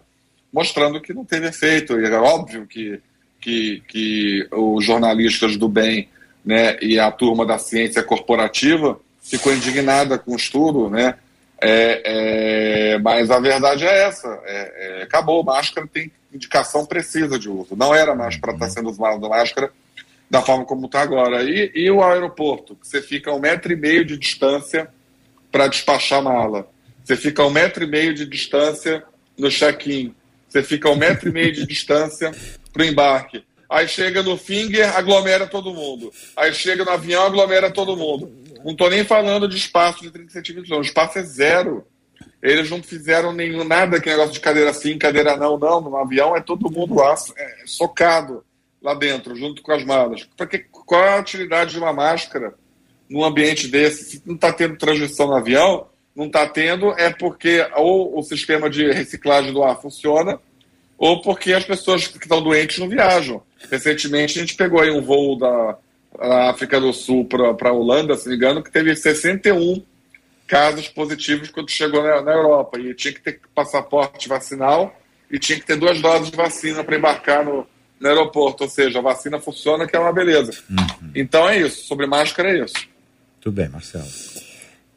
mostrando 0.51 1.01
que 1.01 1.13
não 1.13 1.23
teve 1.23 1.47
efeito. 1.47 1.99
E 1.99 2.05
é 2.05 2.19
óbvio 2.19 2.65
que, 2.65 2.99
que, 3.39 3.83
que 3.87 4.47
os 4.51 4.83
jornalistas 4.83 5.57
do 5.57 5.69
bem 5.69 6.09
né, 6.43 6.77
e 6.81 6.99
a 6.99 7.11
turma 7.11 7.45
da 7.45 7.57
ciência 7.57 8.03
corporativa 8.03 8.99
ficou 9.21 9.53
indignada 9.53 10.17
com 10.17 10.33
o 10.33 10.37
estudo, 10.37 10.89
né? 10.89 11.15
É, 11.61 12.01
é, 12.93 12.99
mas 12.99 13.31
a 13.31 13.39
verdade 13.39 13.85
é 13.85 14.03
essa: 14.03 14.27
é, 14.43 14.99
é 14.99 15.03
acabou. 15.03 15.43
Máscara 15.43 15.87
tem 15.91 16.11
indicação 16.33 16.85
precisa 16.85 17.37
de 17.37 17.49
uso. 17.49 17.75
Não 17.75 17.93
era 17.93 18.15
mais 18.15 18.37
para 18.37 18.53
estar 18.53 18.67
tá 18.67 18.71
sendo 18.71 18.89
usado 18.89 19.29
máscara 19.29 19.71
da 20.29 20.41
forma 20.41 20.65
como 20.65 20.87
está 20.87 21.01
agora. 21.01 21.43
E, 21.43 21.71
e 21.75 21.91
o 21.91 22.03
aeroporto, 22.03 22.75
que 22.75 22.87
você 22.87 23.01
fica 23.01 23.31
a 23.31 23.35
um 23.35 23.39
metro 23.39 23.71
e 23.71 23.75
meio 23.75 24.03
de 24.03 24.17
distância 24.17 24.89
para 25.51 25.67
despachar 25.67 26.23
mala. 26.23 26.67
Você 27.03 27.15
fica 27.15 27.43
a 27.43 27.47
um 27.47 27.51
metro 27.51 27.83
e 27.83 27.87
meio 27.87 28.13
de 28.13 28.25
distância 28.25 29.03
no 29.37 29.49
check-in. 29.49 30.15
Você 30.47 30.63
fica 30.63 30.87
a 30.87 30.91
um 30.91 30.95
metro 30.95 31.29
e 31.29 31.31
meio 31.31 31.51
de 31.51 31.65
distância 31.65 32.31
para 32.71 32.81
o 32.81 32.85
embarque. 32.85 33.43
Aí 33.69 33.87
chega 33.87 34.21
no 34.21 34.37
finger, 34.37 34.95
aglomera 34.95 35.47
todo 35.47 35.73
mundo. 35.73 36.11
Aí 36.35 36.53
chega 36.53 36.85
no 36.85 36.91
avião, 36.91 37.25
aglomera 37.25 37.71
todo 37.71 37.97
mundo. 37.97 38.31
Não 38.63 38.71
estou 38.71 38.89
nem 38.89 39.03
falando 39.03 39.47
de 39.47 39.57
espaço 39.57 40.01
de 40.01 40.11
30 40.11 40.31
centímetros, 40.31 40.69
não. 40.69 40.77
O 40.77 40.81
espaço 40.81 41.19
é 41.19 41.23
zero. 41.23 41.85
Eles 42.43 42.69
não 42.69 42.83
fizeram 42.83 43.31
nenhum, 43.31 43.63
nada 43.63 44.01
que 44.01 44.09
negócio 44.09 44.33
de 44.33 44.41
cadeira 44.41 44.73
sim, 44.73 44.97
cadeira 44.97 45.37
não, 45.37 45.57
não. 45.57 45.79
No 45.79 45.95
avião 45.95 46.35
é 46.35 46.41
todo 46.41 46.69
mundo 46.69 46.95
lá, 46.95 47.15
é, 47.37 47.63
socado 47.65 48.43
lá 48.81 48.93
dentro, 48.93 49.33
junto 49.33 49.61
com 49.61 49.71
as 49.71 49.85
malas. 49.85 50.27
Porque 50.35 50.59
qual 50.69 51.01
é 51.05 51.15
a 51.15 51.21
utilidade 51.21 51.71
de 51.71 51.79
uma 51.79 51.93
máscara 51.93 52.53
num 53.09 53.23
ambiente 53.23 53.69
desse, 53.69 54.03
se 54.03 54.21
não 54.25 54.35
está 54.35 54.51
tendo 54.51 54.75
transmissão 54.75 55.27
no 55.27 55.35
avião, 55.35 55.87
não 56.13 56.25
está 56.25 56.45
tendo, 56.45 56.91
é 56.99 57.09
porque 57.13 57.65
ou 57.77 58.19
o 58.19 58.21
sistema 58.21 58.69
de 58.69 58.91
reciclagem 58.91 59.53
do 59.53 59.63
ar 59.63 59.81
funciona, 59.81 60.37
ou 60.97 61.21
porque 61.21 61.53
as 61.53 61.63
pessoas 61.63 62.07
que 62.07 62.17
estão 62.17 62.41
doentes 62.41 62.77
não 62.77 62.89
viajam. 62.89 63.41
Recentemente 63.71 64.37
a 64.37 64.41
gente 64.41 64.55
pegou 64.55 64.81
aí 64.81 64.91
um 64.91 65.01
voo 65.01 65.37
da 65.37 65.77
África 66.49 66.77
do 66.77 66.91
Sul 66.91 67.23
para 67.23 67.69
a 67.69 67.73
Holanda, 67.73 68.17
se 68.17 68.25
não 68.25 68.31
me 68.31 68.37
engano, 68.37 68.61
que 68.61 68.69
teve 68.69 68.93
61 68.93 69.81
casos 70.47 70.87
positivos 70.87 71.49
quando 71.49 71.69
chegou 71.69 72.03
na, 72.03 72.21
na 72.21 72.31
Europa. 72.31 72.79
E 72.79 72.93
tinha 72.93 73.13
que 73.13 73.21
ter 73.21 73.39
passaporte 73.53 74.27
vacinal 74.27 74.95
e 75.31 75.39
tinha 75.39 75.59
que 75.59 75.65
ter 75.65 75.77
duas 75.77 76.01
doses 76.01 76.29
de 76.29 76.37
vacina 76.37 76.83
para 76.83 76.97
embarcar 76.97 77.43
no, 77.43 77.67
no 77.99 78.07
aeroporto. 78.07 78.63
Ou 78.63 78.69
seja, 78.69 78.99
a 78.99 79.01
vacina 79.01 79.39
funciona, 79.39 79.87
que 79.87 79.95
é 79.95 79.99
uma 79.99 80.13
beleza. 80.13 80.51
Uhum. 80.69 81.11
Então 81.15 81.49
é 81.49 81.59
isso. 81.59 81.85
Sobre 81.85 82.05
máscara 82.05 82.51
é 82.51 82.63
isso. 82.63 82.75
Tudo 83.41 83.55
bem, 83.55 83.69
Marcelo. 83.69 84.07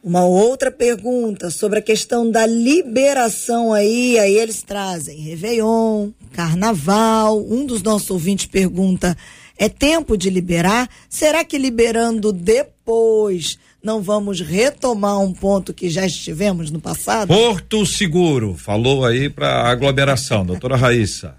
Uma 0.07 0.24
outra 0.24 0.70
pergunta 0.70 1.51
sobre 1.51 1.80
a 1.80 1.82
questão 1.82 2.30
da 2.30 2.47
liberação 2.47 3.72
aí, 3.72 4.16
aí 4.20 4.36
eles 4.36 4.62
trazem 4.62 5.18
Réveillon, 5.18 6.11
Carnaval. 6.32 7.44
Um 7.44 7.66
dos 7.66 7.82
nossos 7.82 8.09
ouvintes 8.11 8.47
pergunta: 8.47 9.16
é 9.59 9.68
tempo 9.68 10.16
de 10.16 10.30
liberar? 10.30 10.88
Será 11.09 11.44
que 11.44 11.59
liberando 11.59 12.32
depois 12.32 13.59
não 13.87 14.03
vamos 14.03 14.41
retomar 14.41 15.20
um 15.20 15.32
ponto 15.32 15.72
que 15.72 15.89
já 15.89 16.05
estivemos 16.05 16.72
no 16.72 16.80
passado? 16.80 17.28
Porto 17.28 17.87
Seguro, 17.87 18.55
falou 18.55 19.07
aí 19.07 19.30
para 19.30 19.62
aglomeração, 19.62 20.45
doutora 20.45 20.74
Raíssa. 20.74 21.37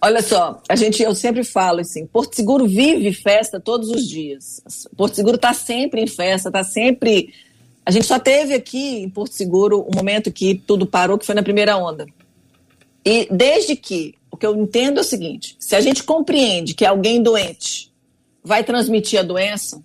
Olha 0.00 0.22
só, 0.22 0.62
a 0.68 0.76
gente, 0.76 1.02
eu 1.02 1.16
sempre 1.16 1.42
falo 1.42 1.80
assim, 1.80 2.06
Porto 2.06 2.36
Seguro 2.36 2.68
vive 2.68 3.12
festa 3.12 3.58
todos 3.58 3.90
os 3.90 4.08
dias. 4.08 4.62
Porto 4.96 5.16
Seguro 5.16 5.34
está 5.34 5.52
sempre 5.52 6.00
em 6.00 6.06
festa, 6.06 6.48
está 6.48 6.62
sempre. 6.62 7.34
A 7.84 7.90
gente 7.90 8.06
só 8.06 8.20
teve 8.20 8.54
aqui 8.54 8.98
em 8.98 9.10
Porto 9.10 9.32
Seguro 9.32 9.84
um 9.92 9.96
momento 9.96 10.30
que 10.30 10.54
tudo 10.54 10.86
parou, 10.86 11.18
que 11.18 11.26
foi 11.26 11.34
na 11.34 11.42
primeira 11.42 11.76
onda. 11.76 12.06
E 13.04 13.26
desde 13.32 13.74
que, 13.74 14.14
o 14.30 14.36
que 14.36 14.46
eu 14.46 14.54
entendo 14.54 14.98
é 14.98 15.00
o 15.00 15.04
seguinte: 15.04 15.56
se 15.58 15.74
a 15.74 15.80
gente 15.80 16.04
compreende 16.04 16.72
que 16.72 16.86
alguém 16.86 17.20
doente 17.20 17.90
vai 18.44 18.62
transmitir 18.62 19.18
a 19.18 19.24
doença, 19.24 19.82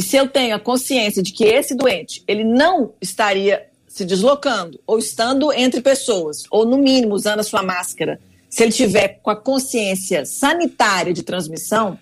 e 0.00 0.02
se 0.02 0.16
eu 0.16 0.26
tenho 0.26 0.56
a 0.56 0.58
consciência 0.58 1.22
de 1.22 1.30
que 1.30 1.44
esse 1.44 1.74
doente 1.74 2.24
ele 2.26 2.42
não 2.42 2.94
estaria 3.02 3.66
se 3.86 4.02
deslocando 4.02 4.80
ou 4.86 4.98
estando 4.98 5.52
entre 5.52 5.82
pessoas, 5.82 6.44
ou 6.50 6.64
no 6.64 6.78
mínimo 6.78 7.14
usando 7.14 7.40
a 7.40 7.42
sua 7.42 7.62
máscara 7.62 8.18
se 8.48 8.62
ele 8.62 8.72
tiver 8.72 9.20
com 9.22 9.28
a 9.28 9.36
consciência 9.36 10.24
sanitária 10.24 11.12
de 11.12 11.22
transmissão, 11.22 11.98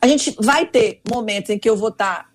a 0.00 0.06
gente 0.06 0.32
vai 0.38 0.64
ter 0.64 1.00
momentos 1.10 1.50
em 1.50 1.58
que 1.58 1.68
eu 1.68 1.76
vou 1.76 1.88
estar 1.88 2.32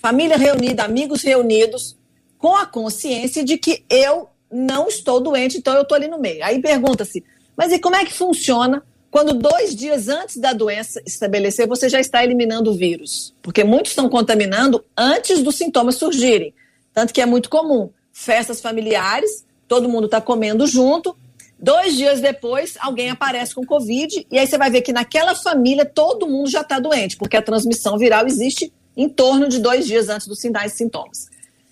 família 0.00 0.36
reunida, 0.36 0.84
amigos 0.84 1.20
reunidos, 1.22 1.98
com 2.38 2.54
a 2.54 2.64
consciência 2.64 3.44
de 3.44 3.58
que 3.58 3.84
eu 3.90 4.28
não 4.48 4.86
estou 4.86 5.18
doente, 5.18 5.58
então 5.58 5.74
eu 5.74 5.82
estou 5.82 5.96
ali 5.96 6.06
no 6.06 6.20
meio. 6.20 6.44
Aí 6.44 6.62
pergunta-se, 6.62 7.24
mas 7.56 7.72
e 7.72 7.80
como 7.80 7.96
é 7.96 8.04
que 8.04 8.14
funciona 8.14 8.80
quando 9.12 9.34
dois 9.34 9.76
dias 9.76 10.08
antes 10.08 10.38
da 10.38 10.54
doença 10.54 11.02
estabelecer, 11.06 11.68
você 11.68 11.88
já 11.88 12.00
está 12.00 12.24
eliminando 12.24 12.70
o 12.70 12.74
vírus? 12.74 13.34
Porque 13.42 13.62
muitos 13.62 13.92
estão 13.92 14.08
contaminando 14.08 14.82
antes 14.96 15.42
dos 15.42 15.54
sintomas 15.54 15.96
surgirem. 15.96 16.54
Tanto 16.94 17.12
que 17.12 17.20
é 17.20 17.26
muito 17.26 17.50
comum. 17.50 17.90
Festas 18.10 18.60
familiares, 18.60 19.44
todo 19.68 19.88
mundo 19.88 20.06
está 20.06 20.20
comendo 20.20 20.66
junto, 20.66 21.14
Dois 21.62 21.96
dias 21.96 22.20
depois, 22.20 22.74
alguém 22.80 23.08
aparece 23.08 23.54
com 23.54 23.64
Covid, 23.64 24.26
e 24.28 24.36
aí 24.36 24.44
você 24.44 24.58
vai 24.58 24.68
ver 24.68 24.82
que 24.82 24.92
naquela 24.92 25.32
família 25.32 25.84
todo 25.84 26.26
mundo 26.26 26.50
já 26.50 26.62
está 26.62 26.80
doente, 26.80 27.16
porque 27.16 27.36
a 27.36 27.42
transmissão 27.42 27.96
viral 27.96 28.26
existe 28.26 28.72
em 28.96 29.08
torno 29.08 29.46
de 29.46 29.60
dois 29.60 29.86
dias 29.86 30.08
antes 30.08 30.26
dos 30.26 30.40
sinais 30.40 30.74
e 30.74 30.78
sintomas. 30.78 31.28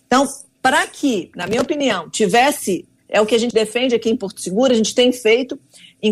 Então, 0.07 0.29
para 0.63 0.87
que, 0.87 1.33
na 1.35 1.49
minha 1.49 1.61
opinião, 1.61 2.09
tivesse, 2.09 2.87
é 3.09 3.21
o 3.21 3.27
que 3.27 3.35
a 3.35 3.39
gente 3.39 3.53
defende 3.53 3.93
aqui 3.93 4.09
em 4.09 4.17
Porto 4.17 4.41
Seguro, 4.41 4.73
a 4.73 4.77
gente 4.77 4.95
tem 4.95 5.11
feito, 5.11 5.59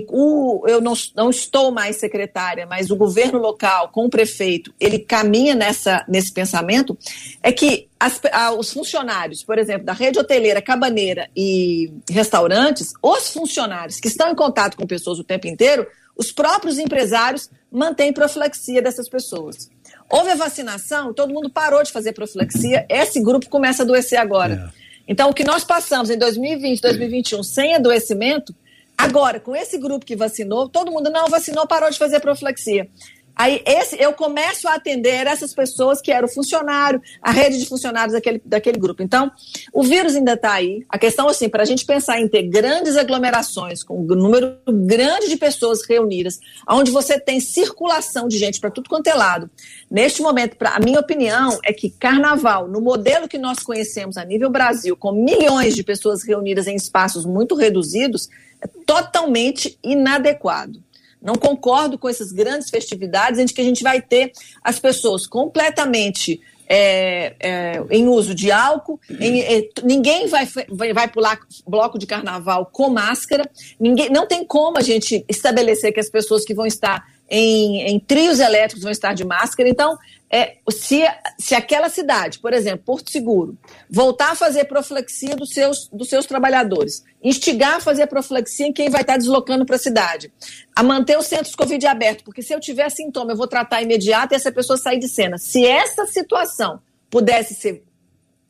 o, 0.09 0.65
eu 0.67 0.81
não, 0.81 0.93
não 1.15 1.31
estou 1.31 1.71
mais 1.71 1.97
secretária, 1.97 2.67
mas 2.67 2.91
o 2.91 2.97
governo 2.97 3.39
local, 3.39 3.89
com 3.89 4.05
o 4.05 4.11
prefeito, 4.11 4.75
ele 4.79 4.99
caminha 4.99 5.55
nessa, 5.55 6.05
nesse 6.09 6.33
pensamento, 6.33 6.97
é 7.43 7.51
que 7.51 7.89
as, 7.99 8.21
a, 8.33 8.53
os 8.53 8.73
funcionários, 8.73 9.43
por 9.43 9.59
exemplo, 9.59 9.85
da 9.85 9.93
rede 9.93 10.19
hoteleira, 10.19 10.61
cabaneira 10.61 11.29
e 11.35 11.93
restaurantes, 12.09 12.93
os 13.03 13.33
funcionários 13.33 13.99
que 13.99 14.09
estão 14.09 14.31
em 14.31 14.35
contato 14.35 14.77
com 14.77 14.87
pessoas 14.87 15.19
o 15.19 15.25
tempo 15.25 15.47
inteiro, 15.47 15.87
os 16.17 16.33
próprios 16.33 16.79
empresários 16.79 17.49
mantêm 17.71 18.13
profilaxia 18.13 18.83
dessas 18.83 19.09
pessoas. 19.09 19.71
Houve 20.11 20.31
a 20.31 20.35
vacinação, 20.35 21.15
todo 21.15 21.33
mundo 21.33 21.49
parou 21.49 21.83
de 21.83 21.93
fazer 21.93 22.13
profilaxia, 22.13 22.85
esse 22.89 23.23
grupo 23.23 23.49
começa 23.49 23.83
a 23.83 23.85
adoecer 23.85 24.19
agora. 24.19 24.71
É. 24.75 24.89
Então, 25.09 25.31
o 25.31 25.35
que 25.35 25.45
nós 25.45 25.65
passamos 25.65 26.11
em 26.11 26.19
2020, 26.19 26.81
2021 26.83 27.43
sem 27.43 27.75
adoecimento, 27.75 28.55
Agora, 28.99 29.39
com 29.39 29.55
esse 29.55 29.79
grupo 29.79 30.05
que 30.05 30.17
vacinou, 30.17 30.69
todo 30.69 30.91
mundo 30.91 31.09
não 31.09 31.29
vacinou, 31.29 31.69
parou 31.69 31.89
de 31.89 31.97
fazer 31.97 32.19
profilaxia. 32.19 32.91
Aí 33.39 33.63
esse, 33.65 33.97
eu 34.03 34.13
começo 34.13 34.67
a 34.67 34.75
atender 34.75 35.29
essas 35.29 35.55
pessoas 35.55 36.01
que 36.01 36.11
eram 36.11 36.27
funcionário, 36.27 37.01
a 37.23 37.31
rede 37.31 37.57
de 37.57 37.67
funcionários 37.67 38.13
daquele, 38.13 38.43
daquele 38.45 38.77
grupo. 38.81 39.01
Então, 39.01 39.31
o 39.73 39.85
vírus 39.85 40.17
ainda 40.17 40.33
está 40.33 40.55
aí. 40.55 40.85
A 40.89 40.99
questão, 40.99 41.29
assim, 41.29 41.49
para 41.49 41.63
a 41.63 41.65
gente 41.65 41.87
pensar 41.87 42.21
em 42.21 42.27
ter 42.27 42.43
grandes 42.43 42.97
aglomerações, 42.97 43.85
com 43.85 44.01
um 44.01 44.05
número 44.05 44.57
grande 44.69 45.29
de 45.29 45.37
pessoas 45.37 45.87
reunidas, 45.89 46.41
onde 46.69 46.91
você 46.91 47.17
tem 47.21 47.39
circulação 47.39 48.27
de 48.27 48.37
gente 48.37 48.59
para 48.59 48.73
tudo 48.73 48.91
quanto 48.91 49.07
é 49.07 49.15
lado. 49.15 49.49
Neste 49.89 50.21
momento, 50.21 50.57
pra, 50.57 50.71
a 50.71 50.81
minha 50.81 50.99
opinião 50.99 51.61
é 51.65 51.73
que 51.73 51.91
carnaval, 51.91 52.67
no 52.67 52.81
modelo 52.81 53.29
que 53.29 53.39
nós 53.39 53.61
conhecemos 53.61 54.17
a 54.17 54.25
nível 54.25 54.51
Brasil, 54.51 54.97
com 54.97 55.13
milhões 55.13 55.77
de 55.77 55.85
pessoas 55.85 56.25
reunidas 56.25 56.67
em 56.67 56.75
espaços 56.75 57.25
muito 57.25 57.55
reduzidos, 57.55 58.29
é 58.61 58.67
totalmente 58.85 59.79
inadequado. 59.85 60.83
Não 61.21 61.35
concordo 61.35 61.99
com 61.99 62.09
essas 62.09 62.33
grandes 62.33 62.71
festividades 62.71 63.41
em 63.41 63.47
que 63.47 63.61
a 63.61 63.65
gente 63.65 63.83
vai 63.83 64.01
ter 64.01 64.33
as 64.63 64.79
pessoas 64.79 65.27
completamente 65.27 66.41
é, 66.69 67.35
é, 67.41 67.83
em 67.91 68.07
uso 68.07 68.35
de 68.35 68.51
álcool, 68.51 69.01
em, 69.09 69.41
é, 69.41 69.69
ninguém 69.83 70.27
vai, 70.27 70.47
vai, 70.69 70.93
vai 70.93 71.09
pular 71.09 71.41
bloco 71.67 71.99
de 71.99 72.07
carnaval 72.07 72.67
com 72.67 72.91
máscara, 72.91 73.51
ninguém, 73.81 74.11
não 74.11 74.27
tem 74.27 74.45
como 74.45 74.77
a 74.77 74.83
gente 74.83 75.25
estabelecer 75.29 75.93
que 75.93 76.01
as 76.01 76.11
pessoas 76.11 76.45
que 76.45 76.55
vão 76.55 76.67
estar 76.67 77.07
em, 77.29 77.83
em 77.83 78.01
trios 78.01 78.41
elétricos 78.41 78.83
vão 78.83 78.91
estar 78.91 79.13
de 79.13 79.25
máscara. 79.25 79.69
Então, 79.69 79.99
é, 80.31 80.57
se, 80.71 81.03
se 81.39 81.55
aquela 81.55 81.89
cidade, 81.89 82.39
por 82.39 82.53
exemplo, 82.53 82.85
Porto 82.85 83.11
Seguro, 83.11 83.57
voltar 83.89 84.33
a 84.33 84.35
fazer 84.35 84.65
profilaxia 84.65 85.35
dos 85.35 85.51
seus, 85.51 85.89
dos 85.93 86.09
seus 86.09 86.27
trabalhadores, 86.27 87.05
instigar 87.23 87.77
a 87.77 87.81
fazer 87.81 88.07
profilaxia 88.07 88.67
em 88.67 88.73
quem 88.73 88.91
vai 88.91 89.01
estar 89.01 89.17
deslocando 89.17 89.65
para 89.65 89.77
a 89.77 89.79
cidade, 89.79 90.33
a 90.75 90.83
manter 90.83 91.19
os 91.19 91.27
centros 91.27 91.55
Covid 91.55 91.87
abertos, 91.87 92.25
porque 92.25 92.43
se 92.43 92.55
eu 92.55 92.61
tiver 92.61 92.91
sintoma, 92.91 93.33
eu 93.33 93.37
vou 93.37 93.47
tratar 93.47 93.83
imediato 93.83 94.35
e 94.35 94.37
essa 94.37 94.53
pessoa 94.53 94.77
sair 94.77 94.99
de 94.99 95.09
cena. 95.09 95.39
Se 95.39 95.67
essa 95.67 96.07
situação 96.07 96.81
pudesse 97.11 97.55
ser 97.55 97.83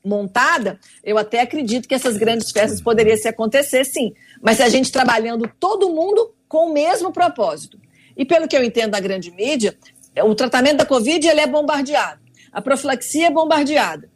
montada, 0.05 0.81
eu 1.05 1.18
até 1.18 1.41
acredito 1.41 1.89
que 1.89 1.95
essas 1.95 2.16
grandes 2.16 2.51
festas 2.51 2.81
poderiam 2.81 3.16
se 3.16 3.29
acontecer, 3.29 3.85
sim. 3.85 4.14
Mas 4.41 4.61
a 4.61 4.68
gente 4.68 4.91
trabalhando 4.91 5.51
todo 5.61 5.91
mundo 5.91 6.35
com 6.49 6.70
o 6.70 6.72
mesmo 6.72 7.12
propósito 7.12 7.79
E 8.19 8.25
pelo 8.25 8.49
que 8.49 8.57
eu 8.57 8.64
entendo 8.64 8.91
da 8.91 9.01
grande 9.01 9.31
mídia, 9.31 9.79
o 10.25 10.35
tratamento 10.35 10.79
da 10.79 10.85
Covid 10.85 11.27
ele 11.27 11.41
é 11.41 11.47
bombardeado. 11.47 12.21
A 12.53 12.61
profilaxia 12.61 13.29
é 13.29 13.31
bombardeada. 13.31 14.11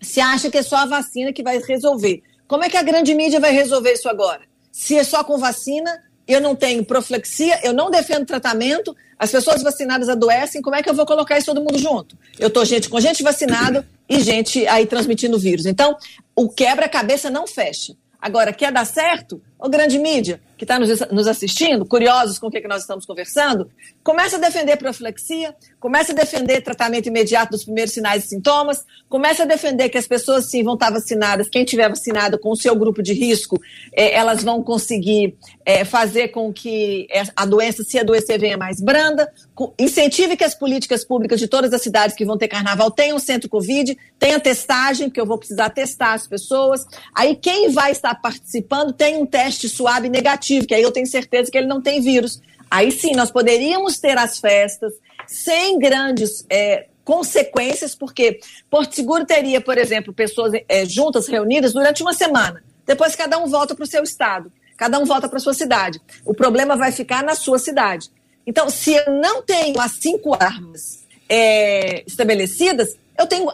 Se 0.00 0.20
acha 0.20 0.48
que 0.48 0.58
é 0.58 0.62
só 0.62 0.76
a 0.76 0.86
vacina 0.86 1.32
que 1.32 1.42
vai 1.42 1.58
resolver. 1.58 2.22
Como 2.46 2.64
é 2.64 2.70
que 2.70 2.76
a 2.76 2.82
grande 2.82 3.12
mídia 3.12 3.40
vai 3.40 3.50
resolver 3.50 3.92
isso 3.92 4.08
agora? 4.08 4.42
Se 4.70 4.96
é 4.96 5.02
só 5.02 5.24
com 5.24 5.36
vacina, 5.36 6.02
eu 6.26 6.40
não 6.40 6.54
tenho 6.54 6.84
profilaxia, 6.84 7.58
eu 7.64 7.72
não 7.72 7.90
defendo 7.90 8.24
tratamento, 8.24 8.96
as 9.18 9.32
pessoas 9.32 9.62
vacinadas 9.62 10.08
adoecem, 10.08 10.62
como 10.62 10.76
é 10.76 10.82
que 10.82 10.88
eu 10.88 10.94
vou 10.94 11.04
colocar 11.04 11.36
isso 11.36 11.46
todo 11.46 11.60
mundo 11.60 11.78
junto? 11.78 12.16
Eu 12.38 12.48
estou 12.48 12.64
gente 12.64 12.88
com 12.88 13.00
gente 13.00 13.22
vacinada 13.22 13.86
e 14.08 14.20
gente 14.20 14.66
aí 14.68 14.86
transmitindo 14.86 15.38
vírus. 15.38 15.66
Então, 15.66 15.96
o 16.34 16.48
quebra-cabeça 16.48 17.28
não 17.28 17.46
fecha. 17.46 17.94
Agora, 18.20 18.52
quer 18.52 18.72
dar 18.72 18.86
certo? 18.86 19.42
Ô 19.62 19.68
grande 19.68 19.98
mídia, 19.98 20.40
que 20.56 20.64
está 20.64 20.78
nos, 20.78 21.00
nos, 21.10 21.26
assistindo, 21.26 21.84
curiosos 21.84 22.38
com 22.38 22.46
o 22.46 22.50
que, 22.50 22.62
que 22.62 22.68
nós 22.68 22.80
estamos 22.80 23.04
conversando, 23.04 23.70
comece 24.02 24.36
a 24.36 24.38
defender 24.38 24.78
profilexia, 24.78 25.54
comece 25.78 26.12
a 26.12 26.14
defender 26.14 26.62
tratamento 26.62 27.08
imediato 27.08 27.52
dos 27.52 27.64
primeiros 27.64 27.92
sinais 27.92 28.24
e 28.24 28.28
sintomas, 28.28 28.84
comece 29.06 29.42
a 29.42 29.44
defender 29.44 29.90
que 29.90 29.98
as 29.98 30.06
pessoas 30.06 30.50
sim 30.50 30.62
vão 30.62 30.74
estar 30.74 30.90
vacinadas, 30.90 31.48
quem 31.48 31.62
tiver 31.62 31.90
vacinado 31.90 32.38
com 32.38 32.50
o 32.50 32.56
seu 32.56 32.74
grupo 32.74 33.02
de 33.02 33.12
risco, 33.12 33.60
eh, 33.94 34.14
elas 34.14 34.42
vão 34.42 34.62
conseguir 34.62 35.36
eh, 35.64 35.84
fazer 35.84 36.28
com 36.28 36.50
que 36.52 37.06
a 37.36 37.44
doença, 37.44 37.82
se 37.82 37.98
adoecer, 37.98 38.40
venha 38.40 38.56
mais 38.56 38.80
branda, 38.80 39.30
incentive 39.78 40.38
que 40.38 40.44
as 40.44 40.54
políticas 40.54 41.04
públicas 41.04 41.38
de 41.38 41.48
todas 41.48 41.72
as 41.74 41.82
cidades 41.82 42.16
que 42.16 42.24
vão 42.24 42.38
ter 42.38 42.48
carnaval 42.48 42.90
tenham 42.90 43.18
centro 43.18 43.48
Covid, 43.48 43.96
tenha 44.18 44.40
testagem, 44.40 45.08
porque 45.08 45.20
eu 45.20 45.26
vou 45.26 45.38
precisar 45.38 45.68
testar 45.70 46.14
as 46.14 46.26
pessoas, 46.26 46.86
aí 47.14 47.36
quem 47.36 47.70
vai 47.70 47.92
estar 47.92 48.14
participando 48.14 48.92
tem 48.92 49.16
um 49.16 49.26
teste 49.26 49.49
suave 49.68 50.08
negativo 50.08 50.66
que 50.66 50.74
aí 50.74 50.82
eu 50.82 50.92
tenho 50.92 51.06
certeza 51.06 51.50
que 51.50 51.58
ele 51.58 51.66
não 51.66 51.80
tem 51.80 52.00
vírus. 52.00 52.40
Aí 52.70 52.92
sim, 52.92 53.12
nós 53.12 53.30
poderíamos 53.30 53.98
ter 53.98 54.16
as 54.16 54.38
festas 54.38 54.92
sem 55.26 55.78
grandes 55.78 56.44
é, 56.48 56.86
consequências, 57.04 57.94
porque 57.94 58.40
Porto 58.70 58.94
Seguro 58.94 59.24
teria, 59.24 59.60
por 59.60 59.76
exemplo, 59.76 60.12
pessoas 60.12 60.52
é, 60.68 60.84
juntas, 60.86 61.26
reunidas 61.26 61.72
durante 61.72 62.02
uma 62.02 62.12
semana. 62.12 62.62
Depois 62.86 63.16
cada 63.16 63.38
um 63.38 63.46
volta 63.46 63.74
para 63.74 63.84
o 63.84 63.86
seu 63.86 64.02
estado, 64.02 64.52
cada 64.76 64.98
um 64.98 65.04
volta 65.04 65.28
para 65.28 65.38
sua 65.38 65.54
cidade. 65.54 66.00
O 66.24 66.34
problema 66.34 66.76
vai 66.76 66.92
ficar 66.92 67.22
na 67.22 67.34
sua 67.34 67.58
cidade. 67.58 68.10
Então, 68.46 68.70
se 68.70 68.94
eu 68.94 69.12
não 69.12 69.42
tenho 69.42 69.80
as 69.80 69.92
cinco 69.92 70.34
armas 70.34 71.06
é, 71.28 72.02
estabelecidas, 72.06 72.96
eu 73.18 73.26
tenho 73.26 73.48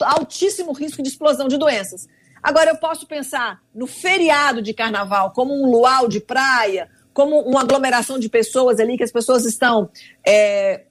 altíssimo 0.00 0.72
risco 0.72 1.02
de 1.02 1.08
explosão 1.08 1.48
de 1.48 1.56
doenças. 1.56 2.08
Agora, 2.42 2.70
eu 2.70 2.76
posso 2.76 3.06
pensar 3.06 3.60
no 3.74 3.86
feriado 3.86 4.62
de 4.62 4.72
carnaval 4.72 5.32
como 5.32 5.54
um 5.54 5.70
luau 5.70 6.08
de 6.08 6.20
praia, 6.20 6.88
como 7.12 7.40
uma 7.40 7.62
aglomeração 7.62 8.18
de 8.18 8.28
pessoas 8.28 8.78
ali, 8.78 8.96
que 8.96 9.02
as 9.02 9.10
pessoas 9.10 9.44
estão 9.44 9.88
é, 10.26 10.82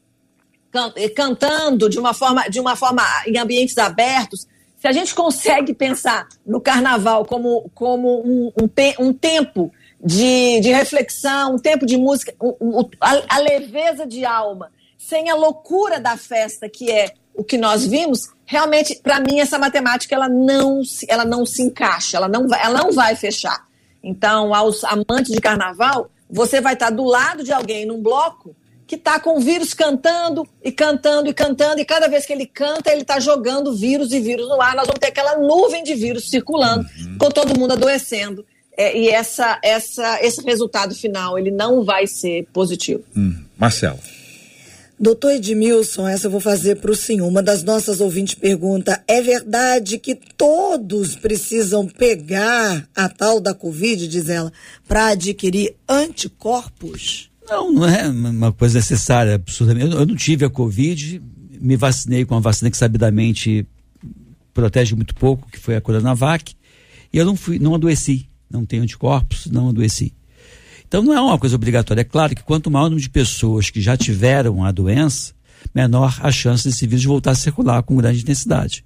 é, 0.96 1.10
cantando 1.10 1.90
de 1.90 2.00
uma 2.00 2.14
forma, 2.14 2.50
de 2.50 2.60
uma 2.60 2.76
forma 2.76 3.04
em 3.28 3.38
ambientes 3.38 3.78
abertos. 3.78 4.48
Se 4.78 4.88
a 4.88 4.92
gente 4.92 5.16
consegue 5.16 5.74
pensar 5.74 6.28
no 6.46 6.60
carnaval 6.60 7.26
como, 7.26 7.70
como 7.74 8.22
um, 8.26 8.52
um, 8.62 9.08
um 9.08 9.14
tempo 9.14 9.72
de, 10.04 10.60
de, 10.60 10.72
reflexão, 10.72 11.56
um 11.56 11.60
tempo 11.60 11.86
de 11.86 11.96
música, 11.96 12.34
um, 12.42 12.90
a, 13.00 13.36
a 13.36 13.40
leveza 13.40 14.06
de 14.06 14.26
alma, 14.26 14.72
sem 14.98 15.30
a 15.30 15.36
loucura 15.36 16.00
da 16.00 16.18
festa, 16.18 16.68
que 16.68 16.92
é 16.92 17.14
o 17.34 17.44
que 17.44 17.58
nós 17.58 17.86
vimos, 17.86 18.34
realmente, 18.46 19.00
para 19.02 19.20
mim, 19.20 19.40
essa 19.40 19.58
matemática 19.58 20.16
ela 20.16 20.30
não, 20.30 20.82
ela 21.08 21.26
não 21.26 21.46
se 21.46 21.62
encaixa, 21.62 22.18
ela 22.18 22.28
não, 22.28 22.48
vai, 22.48 22.64
ela 22.64 22.80
não 22.84 22.92
vai 22.92 23.16
fechar. 23.16 23.66
Então, 24.04 24.54
aos 24.54 24.84
amantes 24.84 25.32
de 25.32 25.42
carnaval, 25.42 26.10
você 26.30 26.62
vai 26.62 26.74
estar 26.74 26.92
do 26.92 27.04
lado 27.04 27.44
de 27.44 27.52
alguém 27.52 27.86
num 27.86 28.02
bloco 28.02 28.56
que 28.88 28.96
está 28.96 29.20
com 29.20 29.38
o 29.38 29.40
vírus 29.40 29.74
cantando 29.74 30.48
e 30.64 30.72
cantando 30.72 31.28
e 31.28 31.34
cantando, 31.34 31.82
e 31.82 31.86
cada 31.86 32.08
vez 32.08 32.24
que 32.24 32.32
ele 32.32 32.46
canta, 32.46 32.92
ele 32.92 33.02
está 33.02 33.20
jogando 33.20 33.76
vírus 33.76 34.12
e 34.12 34.20
vírus 34.20 34.48
no 34.48 34.62
ar. 34.62 34.76
Nós 34.76 34.86
vamos 34.86 35.00
ter 35.00 35.08
aquela 35.08 35.38
nuvem 35.38 35.84
de 35.84 35.96
vírus 35.96 36.30
circulando, 36.30 36.88
uhum. 37.00 37.18
com 37.18 37.30
todo 37.30 37.58
mundo 37.58 37.74
adoecendo. 37.74 38.46
É, 38.78 38.96
e 38.96 39.10
essa, 39.10 39.58
essa, 39.64 40.24
esse 40.24 40.44
resultado 40.44 40.94
final, 40.94 41.40
ele 41.40 41.50
não 41.50 41.84
vai 41.84 42.06
ser 42.06 42.46
positivo. 42.54 43.04
Hum. 43.16 43.44
Marcelo. 43.58 44.00
Doutor 44.98 45.34
Edmilson, 45.34 46.08
essa 46.08 46.28
eu 46.28 46.32
vou 46.32 46.40
fazer 46.40 46.78
para 46.78 46.90
o 46.90 46.96
senhor. 46.96 47.28
Uma 47.28 47.44
das 47.44 47.64
nossas 47.64 48.00
ouvintes 48.00 48.34
pergunta: 48.36 49.04
é 49.08 49.22
verdade 49.22 49.98
que 49.98 50.16
todos 50.38 51.16
precisam 51.16 51.86
pegar 51.86 52.88
a 52.96 53.10
tal 53.10 53.42
da 53.42 53.54
Covid, 53.54 54.08
diz 54.08 54.30
ela, 54.30 54.52
para 54.88 55.08
adquirir 55.08 55.76
anticorpos? 55.88 57.30
Não, 57.48 57.72
não 57.72 57.88
é 57.88 58.08
uma 58.08 58.54
coisa 58.54 58.80
necessária, 58.80 59.36
absurdamente. 59.36 59.92
Eu, 59.92 60.00
eu 60.00 60.06
não 60.06 60.16
tive 60.16 60.46
a 60.46 60.50
Covid, 60.50 61.22
me 61.60 61.76
vacinei 61.76 62.24
com 62.24 62.34
uma 62.34 62.42
vacina 62.42 62.72
que 62.72 62.78
sabidamente 62.78 63.68
protege 64.54 64.96
muito 64.96 65.14
pouco, 65.14 65.50
que 65.52 65.60
foi 65.60 65.76
a 65.76 65.82
Coronavac, 65.82 66.56
e 67.12 67.18
eu 67.18 67.26
não 67.26 67.36
fui, 67.36 67.60
não 67.60 67.76
adoeci, 67.76 68.30
não 68.50 68.66
tenho 68.66 68.84
anticorpos, 68.84 69.48
não 69.48 69.70
adoeci. 69.70 70.14
Então 70.88 71.02
não 71.02 71.14
é 71.14 71.22
uma 71.22 71.38
coisa 71.38 71.56
obrigatória. 71.56 72.02
É 72.02 72.06
claro 72.06 72.36
que 72.36 72.44
quanto 72.44 72.72
maior 72.72 72.86
o 72.86 72.90
número 72.90 73.02
de 73.02 73.10
pessoas 73.10 73.70
que 73.70 73.82
já 73.82 73.98
tiveram 73.98 74.64
a 74.64 74.72
doença, 74.72 75.34
menor 75.74 76.18
a 76.22 76.32
chance 76.32 76.68
desse 76.68 76.86
vírus 76.88 77.06
voltar 77.06 77.32
a 77.32 77.36
circular 77.36 77.82
com 77.84 77.96
grande 77.96 78.22
intensidade. 78.22 78.84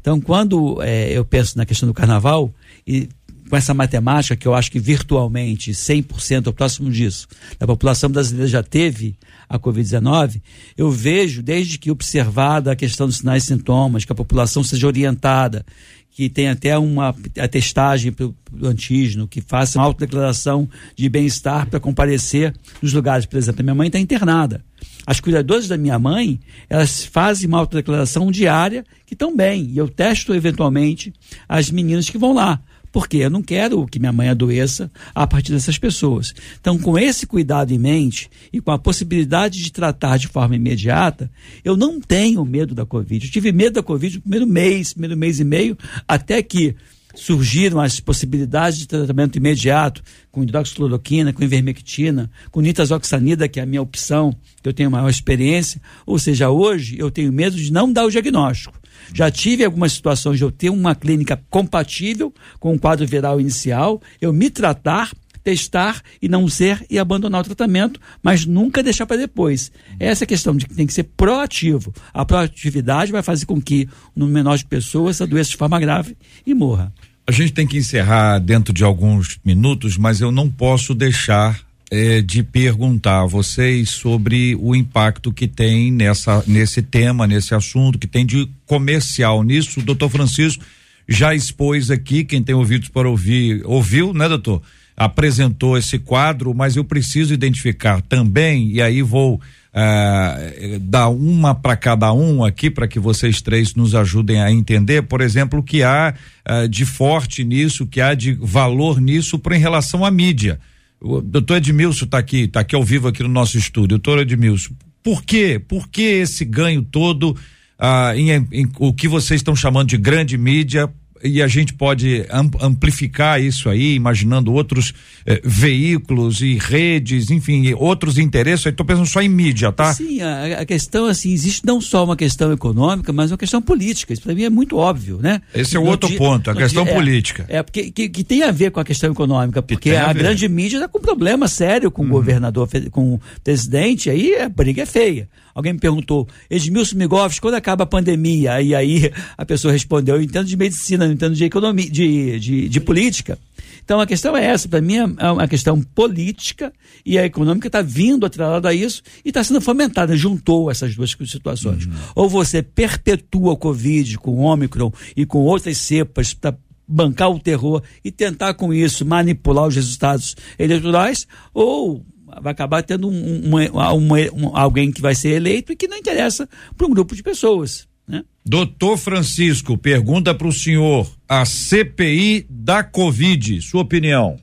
Então, 0.00 0.20
quando 0.20 0.82
é, 0.82 1.10
eu 1.12 1.24
penso 1.24 1.56
na 1.56 1.64
questão 1.64 1.86
do 1.86 1.94
carnaval, 1.94 2.52
e 2.86 3.08
com 3.48 3.56
essa 3.56 3.74
matemática 3.74 4.36
que 4.36 4.48
eu 4.48 4.54
acho 4.54 4.70
que 4.70 4.78
virtualmente 4.78 5.72
100% 5.72 6.46
ou 6.46 6.52
próximo 6.52 6.90
disso, 6.90 7.26
da 7.58 7.66
população 7.66 8.10
brasileira 8.10 8.48
já 8.48 8.62
teve 8.62 9.16
a 9.48 9.58
Covid-19, 9.58 10.40
eu 10.76 10.90
vejo, 10.90 11.42
desde 11.42 11.78
que 11.78 11.90
observada 11.90 12.72
a 12.72 12.76
questão 12.76 13.06
dos 13.06 13.18
sinais 13.18 13.44
e 13.44 13.46
sintomas, 13.48 14.04
que 14.04 14.12
a 14.12 14.14
população 14.16 14.64
seja 14.64 14.86
orientada, 14.86 15.64
que 16.10 16.28
tem 16.28 16.48
até 16.48 16.78
uma 16.78 17.14
atestagem 17.38 18.12
para 18.12 18.26
o 18.26 18.34
antígeno, 18.62 19.26
que 19.26 19.40
faça 19.40 19.78
uma 19.78 19.84
autodeclaração 19.84 20.68
de 20.94 21.08
bem-estar 21.08 21.68
para 21.68 21.80
comparecer 21.80 22.54
nos 22.80 22.92
lugares. 22.92 23.26
Por 23.26 23.36
exemplo, 23.36 23.60
a 23.60 23.64
minha 23.64 23.74
mãe 23.74 23.88
está 23.88 23.98
internada. 23.98 24.64
As 25.04 25.18
cuidadoras 25.18 25.66
da 25.66 25.76
minha 25.76 25.98
mãe, 25.98 26.38
elas 26.70 27.04
fazem 27.04 27.48
uma 27.48 27.58
autodeclaração 27.58 28.30
diária 28.30 28.86
que 29.04 29.14
estão 29.14 29.36
bem. 29.36 29.70
E 29.70 29.76
eu 29.76 29.88
testo 29.88 30.32
eventualmente 30.32 31.12
as 31.48 31.68
meninas 31.68 32.08
que 32.08 32.16
vão 32.16 32.32
lá 32.32 32.60
porque 32.94 33.16
eu 33.16 33.28
não 33.28 33.42
quero 33.42 33.84
que 33.88 33.98
minha 33.98 34.12
mãe 34.12 34.28
adoeça 34.28 34.88
a 35.12 35.26
partir 35.26 35.50
dessas 35.50 35.76
pessoas. 35.76 36.32
Então, 36.60 36.78
com 36.78 36.96
esse 36.96 37.26
cuidado 37.26 37.72
em 37.72 37.78
mente 37.78 38.30
e 38.52 38.60
com 38.60 38.70
a 38.70 38.78
possibilidade 38.78 39.60
de 39.60 39.72
tratar 39.72 40.16
de 40.16 40.28
forma 40.28 40.54
imediata, 40.54 41.28
eu 41.64 41.76
não 41.76 42.00
tenho 42.00 42.44
medo 42.44 42.72
da 42.72 42.86
Covid. 42.86 43.26
Eu 43.26 43.32
tive 43.32 43.50
medo 43.50 43.74
da 43.74 43.82
Covid 43.82 44.14
no 44.14 44.22
primeiro 44.22 44.46
mês, 44.46 44.92
primeiro 44.92 45.16
mês 45.16 45.40
e 45.40 45.44
meio, 45.44 45.76
até 46.06 46.40
que 46.40 46.76
surgiram 47.16 47.80
as 47.80 47.98
possibilidades 47.98 48.78
de 48.78 48.86
tratamento 48.86 49.38
imediato 49.38 50.00
com 50.30 50.44
hidroxicloroquina, 50.44 51.32
com 51.32 51.42
ivermectina, 51.42 52.30
com 52.52 52.60
nitazoxanida, 52.60 53.48
que 53.48 53.58
é 53.58 53.64
a 53.64 53.66
minha 53.66 53.82
opção, 53.82 54.32
que 54.62 54.68
eu 54.68 54.72
tenho 54.72 54.88
maior 54.88 55.08
experiência. 55.08 55.80
Ou 56.06 56.16
seja, 56.16 56.48
hoje 56.48 56.96
eu 56.96 57.10
tenho 57.10 57.32
medo 57.32 57.56
de 57.56 57.72
não 57.72 57.92
dar 57.92 58.04
o 58.04 58.10
diagnóstico. 58.10 58.83
Já 59.12 59.30
tive 59.30 59.64
algumas 59.64 59.92
situações 59.92 60.38
de 60.38 60.44
eu 60.44 60.50
ter 60.50 60.70
uma 60.70 60.94
clínica 60.94 61.40
compatível 61.50 62.32
com 62.58 62.74
o 62.74 62.78
quadro 62.78 63.06
viral 63.06 63.40
inicial, 63.40 64.00
eu 64.20 64.32
me 64.32 64.50
tratar, 64.50 65.12
testar 65.42 66.00
e 66.20 66.28
não 66.28 66.48
ser 66.48 66.84
e 66.88 66.98
abandonar 66.98 67.42
o 67.42 67.44
tratamento, 67.44 68.00
mas 68.22 68.46
nunca 68.46 68.82
deixar 68.82 69.06
para 69.06 69.18
depois. 69.18 69.70
Essa 70.00 70.24
é 70.24 70.26
a 70.26 70.28
questão 70.28 70.56
de 70.56 70.66
que 70.66 70.74
tem 70.74 70.86
que 70.86 70.94
ser 70.94 71.04
proativo. 71.04 71.92
A 72.12 72.24
proatividade 72.24 73.12
vai 73.12 73.22
fazer 73.22 73.46
com 73.46 73.60
que 73.60 73.88
no 74.16 74.26
menor 74.26 74.56
de 74.56 74.64
pessoas 74.64 75.20
adoeça 75.20 75.50
de 75.50 75.56
forma 75.56 75.78
grave 75.78 76.16
e 76.46 76.54
morra. 76.54 76.92
A 77.26 77.32
gente 77.32 77.52
tem 77.52 77.66
que 77.66 77.78
encerrar 77.78 78.38
dentro 78.38 78.72
de 78.72 78.84
alguns 78.84 79.38
minutos, 79.44 79.96
mas 79.96 80.20
eu 80.20 80.30
não 80.30 80.50
posso 80.50 80.94
deixar 80.94 81.63
é, 81.90 82.22
de 82.22 82.42
perguntar 82.42 83.22
a 83.22 83.26
vocês 83.26 83.90
sobre 83.90 84.56
o 84.56 84.74
impacto 84.74 85.32
que 85.32 85.46
tem 85.46 85.90
nessa, 85.90 86.42
nesse 86.46 86.82
tema, 86.82 87.26
nesse 87.26 87.54
assunto, 87.54 87.98
que 87.98 88.06
tem 88.06 88.24
de 88.24 88.48
comercial 88.66 89.42
nisso. 89.42 89.80
O 89.80 89.82
doutor 89.82 90.08
Francisco 90.08 90.64
já 91.08 91.34
expôs 91.34 91.90
aqui, 91.90 92.24
quem 92.24 92.42
tem 92.42 92.54
ouvidos 92.54 92.88
para 92.88 93.08
ouvir, 93.08 93.62
ouviu, 93.64 94.12
né, 94.12 94.28
doutor? 94.28 94.62
Apresentou 94.96 95.76
esse 95.76 95.98
quadro, 95.98 96.54
mas 96.54 96.76
eu 96.76 96.84
preciso 96.84 97.34
identificar 97.34 98.00
também, 98.00 98.70
e 98.70 98.80
aí 98.80 99.02
vou 99.02 99.34
uh, 99.34 100.78
dar 100.80 101.08
uma 101.08 101.54
para 101.54 101.76
cada 101.76 102.12
um 102.12 102.44
aqui, 102.44 102.70
para 102.70 102.86
que 102.86 102.98
vocês 102.98 103.42
três 103.42 103.74
nos 103.74 103.94
ajudem 103.94 104.40
a 104.40 104.50
entender, 104.50 105.02
por 105.02 105.20
exemplo, 105.20 105.58
o 105.58 105.62
que 105.62 105.82
há 105.82 106.14
uh, 106.48 106.68
de 106.68 106.84
forte 106.86 107.44
nisso, 107.44 107.84
o 107.84 107.86
que 107.86 108.00
há 108.00 108.14
de 108.14 108.32
valor 108.32 109.00
nisso 109.00 109.38
para 109.38 109.56
em 109.56 109.60
relação 109.60 110.04
à 110.04 110.10
mídia. 110.10 110.58
O 111.06 111.20
doutor 111.20 111.58
Edmilson 111.58 112.06
está 112.06 112.16
aqui, 112.16 112.44
está 112.44 112.60
aqui 112.60 112.74
ao 112.74 112.82
vivo 112.82 113.08
aqui 113.08 113.22
no 113.22 113.28
nosso 113.28 113.58
estúdio. 113.58 113.98
Doutor 113.98 114.20
Edmilson, 114.20 114.72
por 115.02 115.22
quê? 115.22 115.58
Por 115.58 115.86
que 115.88 116.00
esse 116.00 116.46
ganho 116.46 116.82
todo 116.82 117.36
ah, 117.78 118.16
em, 118.16 118.30
em, 118.30 118.72
o 118.78 118.90
que 118.94 119.06
vocês 119.06 119.40
estão 119.40 119.54
chamando 119.54 119.88
de 119.88 119.98
grande 119.98 120.38
mídia 120.38 120.90
e 121.24 121.42
a 121.42 121.48
gente 121.48 121.72
pode 121.72 122.26
amplificar 122.60 123.40
isso 123.40 123.70
aí, 123.70 123.94
imaginando 123.94 124.52
outros 124.52 124.92
eh, 125.24 125.40
veículos 125.42 126.42
e 126.42 126.58
redes, 126.58 127.30
enfim, 127.30 127.72
outros 127.72 128.18
interesses. 128.18 128.66
Estou 128.66 128.84
pensando 128.84 129.06
só 129.06 129.22
em 129.22 129.28
mídia, 129.28 129.72
tá? 129.72 129.94
Sim, 129.94 130.20
a, 130.20 130.60
a, 130.60 130.66
questão 130.66 131.06
assim 131.06 131.32
existe 131.32 131.64
não 131.64 131.80
só 131.80 132.04
uma 132.04 132.14
questão 132.14 132.52
econômica, 132.52 133.10
mas 133.10 133.30
uma 133.30 133.38
questão 133.38 133.62
política. 133.62 134.12
Isso 134.12 134.20
para 134.20 134.34
mim 134.34 134.42
é 134.42 134.50
muito 134.50 134.76
óbvio, 134.76 135.18
né? 135.18 135.40
Esse 135.54 135.76
é 135.76 135.80
o 135.80 135.84
outro 135.84 136.10
dia, 136.10 136.18
ponto, 136.18 136.50
a 136.50 136.54
questão 136.54 136.84
dia, 136.84 136.92
política. 136.92 137.46
É, 137.48 137.56
é 137.56 137.62
porque 137.62 137.90
que, 137.90 138.08
que, 138.10 138.22
tem 138.22 138.42
a 138.42 138.50
ver 138.50 138.70
com 138.70 138.80
a 138.80 138.84
questão 138.84 139.10
econômica, 139.10 139.62
porque 139.62 139.92
a, 139.92 140.10
a 140.10 140.12
grande 140.12 140.46
mídia 140.46 140.76
está 140.76 140.88
com 140.88 141.00
problema 141.00 141.48
sério 141.48 141.90
com 141.90 142.02
uhum. 142.02 142.08
o 142.08 142.12
governador, 142.12 142.68
com 142.90 143.14
o 143.14 143.20
presidente. 143.42 144.10
Aí 144.10 144.36
a 144.36 144.48
briga 144.50 144.82
é 144.82 144.86
feia. 144.86 145.26
Alguém 145.54 145.72
me 145.72 145.78
perguntou, 145.78 146.28
Edmilson 146.50 146.96
Migoff, 146.96 147.40
quando 147.40 147.54
acaba 147.54 147.84
a 147.84 147.86
pandemia? 147.86 148.60
E 148.60 148.74
aí 148.74 149.12
a 149.38 149.46
pessoa 149.46 149.70
respondeu, 149.70 150.16
eu 150.16 150.22
entendo 150.22 150.46
de 150.46 150.56
medicina, 150.56 151.06
entendo 151.14 151.34
de 151.34 151.44
economia, 151.44 151.88
de, 151.88 152.38
de, 152.38 152.68
de 152.68 152.80
política. 152.80 153.38
Então 153.84 154.00
a 154.00 154.06
questão 154.06 154.36
é 154.36 154.44
essa, 154.44 154.68
para 154.68 154.80
mim 154.80 154.96
é 154.96 155.30
uma 155.30 155.46
questão 155.46 155.80
política 155.80 156.72
e 157.04 157.18
a 157.18 157.24
econômica 157.24 157.68
está 157.68 157.82
vindo 157.82 158.24
atrelada 158.24 158.70
a 158.70 158.74
isso 158.74 159.02
e 159.24 159.28
está 159.28 159.44
sendo 159.44 159.60
fomentada, 159.60 160.16
juntou 160.16 160.70
essas 160.70 160.96
duas 160.96 161.14
situações. 161.26 161.84
Uhum. 161.84 161.92
Ou 162.14 162.28
você 162.28 162.62
perpetua 162.62 163.52
o 163.52 163.56
Covid 163.56 164.16
com 164.18 164.30
o 164.32 164.40
Ômicron 164.40 164.90
e 165.14 165.26
com 165.26 165.38
outras 165.40 165.76
cepas 165.76 166.32
para 166.32 166.56
bancar 166.88 167.30
o 167.30 167.38
terror 167.38 167.82
e 168.02 168.10
tentar 168.10 168.54
com 168.54 168.72
isso 168.72 169.04
manipular 169.04 169.66
os 169.66 169.74
resultados 169.74 170.34
eleitorais, 170.58 171.26
ou 171.52 172.04
vai 172.40 172.52
acabar 172.52 172.82
tendo 172.82 173.08
um, 173.08 173.12
um, 173.12 174.12
um, 174.34 174.56
alguém 174.56 174.90
que 174.90 175.00
vai 175.00 175.14
ser 175.14 175.30
eleito 175.30 175.72
e 175.72 175.76
que 175.76 175.88
não 175.88 175.96
interessa 175.96 176.48
para 176.76 176.86
um 176.86 176.90
grupo 176.90 177.14
de 177.14 177.22
pessoas. 177.22 177.86
Né? 178.06 178.24
Doutor 178.44 178.96
Francisco, 178.96 179.76
pergunta 179.78 180.34
para 180.34 180.46
o 180.46 180.52
senhor: 180.52 181.10
a 181.28 181.44
CPI 181.44 182.46
da 182.48 182.82
Covid, 182.82 183.60
sua 183.62 183.82
opinião? 183.82 184.36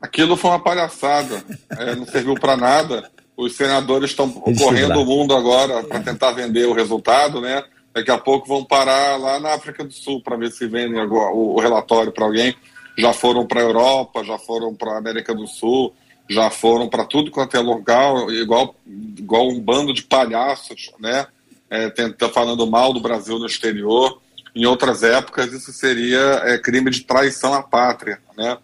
Aquilo 0.00 0.36
foi 0.36 0.50
uma 0.50 0.60
palhaçada, 0.60 1.44
é, 1.70 1.94
não 1.94 2.04
serviu 2.06 2.34
para 2.34 2.56
nada. 2.56 3.10
Os 3.36 3.54
senadores 3.54 4.10
estão 4.10 4.30
correndo 4.30 5.00
o 5.00 5.06
mundo 5.06 5.34
agora 5.34 5.82
para 5.84 6.00
tentar 6.00 6.32
vender 6.32 6.66
o 6.66 6.72
resultado, 6.72 7.40
né? 7.40 7.62
Daqui 7.94 8.10
a 8.10 8.18
pouco 8.18 8.48
vão 8.48 8.64
parar 8.64 9.16
lá 9.16 9.38
na 9.38 9.54
África 9.54 9.84
do 9.84 9.92
Sul 9.92 10.22
para 10.22 10.36
ver 10.36 10.50
se 10.50 10.66
vendem 10.66 11.00
o, 11.00 11.54
o 11.54 11.60
relatório 11.60 12.12
para 12.12 12.24
alguém 12.24 12.54
já 12.96 13.12
foram 13.12 13.46
para 13.46 13.60
a 13.60 13.64
Europa, 13.64 14.24
já 14.24 14.38
foram 14.38 14.74
para 14.74 14.92
a 14.92 14.98
América 14.98 15.34
do 15.34 15.46
Sul, 15.46 15.94
já 16.28 16.50
foram 16.50 16.88
para 16.88 17.04
tudo 17.04 17.30
quanto 17.30 17.56
é 17.56 17.60
lugar, 17.60 18.28
igual, 18.30 18.74
igual 18.86 19.48
um 19.48 19.60
bando 19.60 19.92
de 19.92 20.02
palhaços, 20.02 20.90
né? 20.98 21.26
É, 21.72 21.88
tenta, 21.88 22.28
falando 22.28 22.66
mal 22.66 22.92
do 22.92 23.00
Brasil 23.00 23.38
no 23.38 23.46
exterior. 23.46 24.20
Em 24.54 24.66
outras 24.66 25.02
épocas, 25.02 25.50
isso 25.54 25.72
seria 25.72 26.20
é, 26.44 26.58
crime 26.58 26.90
de 26.90 27.00
traição 27.00 27.54
à 27.54 27.62
pátria, 27.62 28.18
né? 28.36 28.58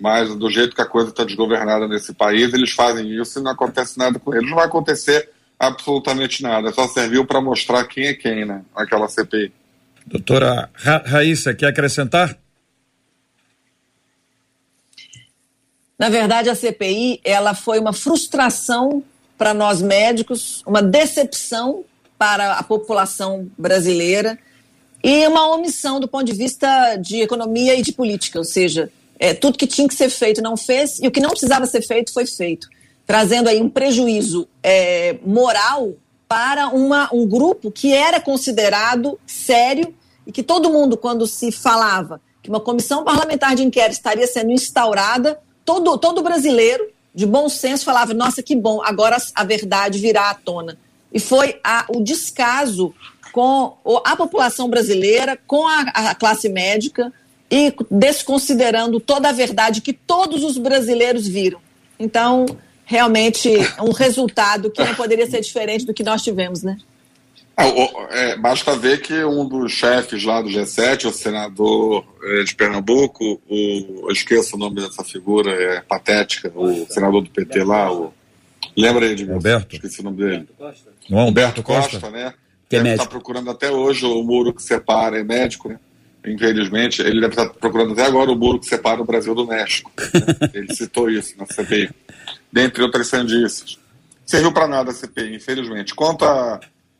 Mas 0.00 0.32
do 0.36 0.48
jeito 0.48 0.72
que 0.72 0.80
a 0.80 0.86
coisa 0.86 1.08
está 1.08 1.24
desgovernada 1.24 1.88
nesse 1.88 2.14
país, 2.14 2.54
eles 2.54 2.70
fazem 2.70 3.10
isso 3.20 3.40
e 3.40 3.42
não 3.42 3.50
acontece 3.50 3.98
nada 3.98 4.20
com 4.20 4.32
eles. 4.32 4.48
Não 4.48 4.54
vai 4.54 4.66
acontecer 4.66 5.30
absolutamente 5.58 6.44
nada. 6.44 6.72
Só 6.72 6.86
serviu 6.86 7.26
para 7.26 7.40
mostrar 7.40 7.82
quem 7.88 8.06
é 8.06 8.14
quem, 8.14 8.44
né? 8.44 8.62
Aquela 8.72 9.08
CPI. 9.08 9.52
Doutora 10.06 10.70
Ra 10.74 10.98
Raíssa, 10.98 11.54
quer 11.54 11.66
acrescentar? 11.66 12.38
Na 15.98 16.08
verdade, 16.08 16.48
a 16.48 16.54
CPI 16.54 17.20
ela 17.24 17.52
foi 17.52 17.80
uma 17.80 17.92
frustração 17.92 19.02
para 19.36 19.52
nós 19.52 19.82
médicos, 19.82 20.62
uma 20.64 20.80
decepção 20.80 21.84
para 22.18 22.54
a 22.54 22.62
população 22.62 23.50
brasileira 23.58 24.38
e 25.02 25.26
uma 25.26 25.54
omissão 25.54 26.00
do 26.00 26.08
ponto 26.08 26.24
de 26.24 26.32
vista 26.32 26.96
de 26.96 27.20
economia 27.20 27.74
e 27.74 27.82
de 27.82 27.92
política, 27.92 28.38
ou 28.38 28.44
seja, 28.44 28.90
é, 29.18 29.34
tudo 29.34 29.58
que 29.58 29.66
tinha 29.66 29.86
que 29.86 29.94
ser 29.94 30.08
feito 30.08 30.40
não 30.40 30.56
fez 30.56 30.98
e 31.00 31.06
o 31.06 31.10
que 31.10 31.20
não 31.20 31.30
precisava 31.30 31.66
ser 31.66 31.82
feito 31.82 32.12
foi 32.12 32.26
feito, 32.26 32.68
trazendo 33.06 33.48
aí 33.48 33.60
um 33.60 33.68
prejuízo 33.68 34.48
é, 34.62 35.18
moral 35.24 35.94
para 36.26 36.68
uma, 36.68 37.08
um 37.12 37.26
grupo 37.26 37.70
que 37.70 37.92
era 37.92 38.20
considerado 38.20 39.18
sério 39.26 39.94
e 40.26 40.32
que 40.32 40.42
todo 40.42 40.70
mundo, 40.70 40.96
quando 40.96 41.26
se 41.26 41.52
falava 41.52 42.20
que 42.42 42.48
uma 42.48 42.60
comissão 42.60 43.04
parlamentar 43.04 43.54
de 43.54 43.62
inquérito 43.62 43.92
estaria 43.92 44.26
sendo 44.26 44.52
instaurada, 44.52 45.38
todo, 45.64 45.96
todo 45.96 46.22
brasileiro 46.22 46.86
de 47.14 47.24
bom 47.24 47.48
senso 47.48 47.84
falava: 47.84 48.12
nossa, 48.12 48.42
que 48.42 48.56
bom, 48.56 48.82
agora 48.82 49.16
a 49.34 49.44
verdade 49.44 49.98
virá 49.98 50.30
à 50.30 50.34
tona. 50.34 50.78
E 51.14 51.20
foi 51.20 51.60
a, 51.62 51.86
o 51.88 52.02
descaso 52.02 52.92
com 53.32 53.76
a 54.04 54.16
população 54.16 54.68
brasileira, 54.68 55.38
com 55.46 55.66
a, 55.66 55.80
a 55.80 56.14
classe 56.14 56.48
médica 56.48 57.12
e 57.50 57.72
desconsiderando 57.90 59.00
toda 59.00 59.28
a 59.28 59.32
verdade 59.32 59.80
que 59.80 59.92
todos 59.92 60.42
os 60.42 60.58
brasileiros 60.58 61.26
viram. 61.26 61.60
Então, 61.98 62.46
realmente, 62.84 63.50
um 63.80 63.92
resultado 63.92 64.70
que 64.70 64.82
não 64.82 64.94
poderia 64.94 65.28
ser 65.28 65.40
diferente 65.40 65.86
do 65.86 65.94
que 65.94 66.02
nós 66.02 66.22
tivemos, 66.22 66.62
né? 66.62 66.76
É, 67.56 68.32
é, 68.32 68.36
basta 68.36 68.76
ver 68.76 69.00
que 69.00 69.24
um 69.24 69.48
dos 69.48 69.70
chefes 69.70 70.24
lá 70.24 70.42
do 70.42 70.48
G7, 70.48 71.04
o 71.04 71.12
senador 71.12 72.04
é, 72.24 72.42
de 72.42 72.54
Pernambuco, 72.54 73.40
o, 73.48 74.06
eu 74.08 74.10
esqueço 74.10 74.56
o 74.56 74.58
nome 74.58 74.76
dessa 74.76 75.04
figura, 75.04 75.50
é 75.52 75.80
patética, 75.80 76.52
o 76.54 76.84
senador 76.88 77.22
do 77.22 77.30
PT 77.30 77.62
lá, 77.62 77.92
o, 77.92 78.12
lembra 78.76 79.06
aí 79.06 79.14
de 79.14 79.24
mim? 79.24 79.34
Humberto. 79.34 79.76
Esqueci 79.76 80.00
o 80.00 80.04
nome 80.04 80.16
dele. 80.16 80.48
Não 81.08 81.20
é 81.20 81.24
Humberto 81.24 81.62
Costa, 81.62 82.00
Costa 82.00 82.10
né? 82.10 82.32
Que 82.68 82.76
deve 82.76 82.88
é 82.90 82.92
estar 82.94 83.06
procurando 83.06 83.50
até 83.50 83.70
hoje 83.70 84.04
o 84.06 84.22
muro 84.22 84.52
que 84.52 84.62
separa, 84.62 85.18
é 85.18 85.24
médico, 85.24 85.68
né? 85.68 85.78
Infelizmente, 86.26 87.02
ele 87.02 87.20
deve 87.20 87.34
estar 87.34 87.50
procurando 87.50 87.92
até 87.92 88.06
agora 88.06 88.30
o 88.30 88.36
muro 88.36 88.58
que 88.58 88.66
separa 88.66 89.00
o 89.00 89.04
Brasil 89.04 89.34
do 89.34 89.46
México. 89.46 89.92
Né? 89.98 90.50
ele 90.54 90.74
citou 90.74 91.10
isso 91.10 91.34
na 91.36 91.44
CPI. 91.44 91.90
Dentre 92.50 92.82
outras 92.82 93.08
sandices. 93.08 93.78
Serviu 94.24 94.50
para 94.50 94.66
nada 94.66 94.90
a 94.90 94.94
CPI, 94.94 95.34
infelizmente. 95.34 95.94
Quanto 95.94 96.24
a 96.24 96.58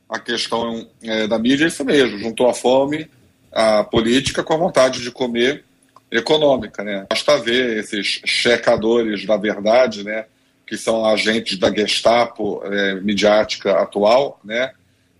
a 0.09 0.19
questão 0.19 0.87
é, 1.03 1.27
da 1.27 1.39
mídia 1.39 1.65
é 1.65 1.69
isso 1.69 1.85
mesmo, 1.85 2.19
juntou 2.19 2.49
a 2.49 2.55
fome, 2.55 3.11
a 3.53 3.85
política 3.85 4.43
com 4.43 4.55
a 4.55 4.59
vontade 4.59 5.01
de 5.01 5.11
comer 5.11 5.65
econômica, 6.11 6.85
né? 6.85 7.07
Basta 7.09 7.37
ver 7.39 7.79
esses 7.79 8.21
checadores 8.25 9.27
da 9.27 9.37
verdade, 9.37 10.05
né? 10.05 10.27
Que 10.67 10.77
são 10.77 11.05
agentes 11.05 11.59
da 11.59 11.73
Gestapo 11.73 12.63
é, 12.65 12.95
midiática 13.01 13.81
atual, 13.81 14.41
né? 14.45 14.73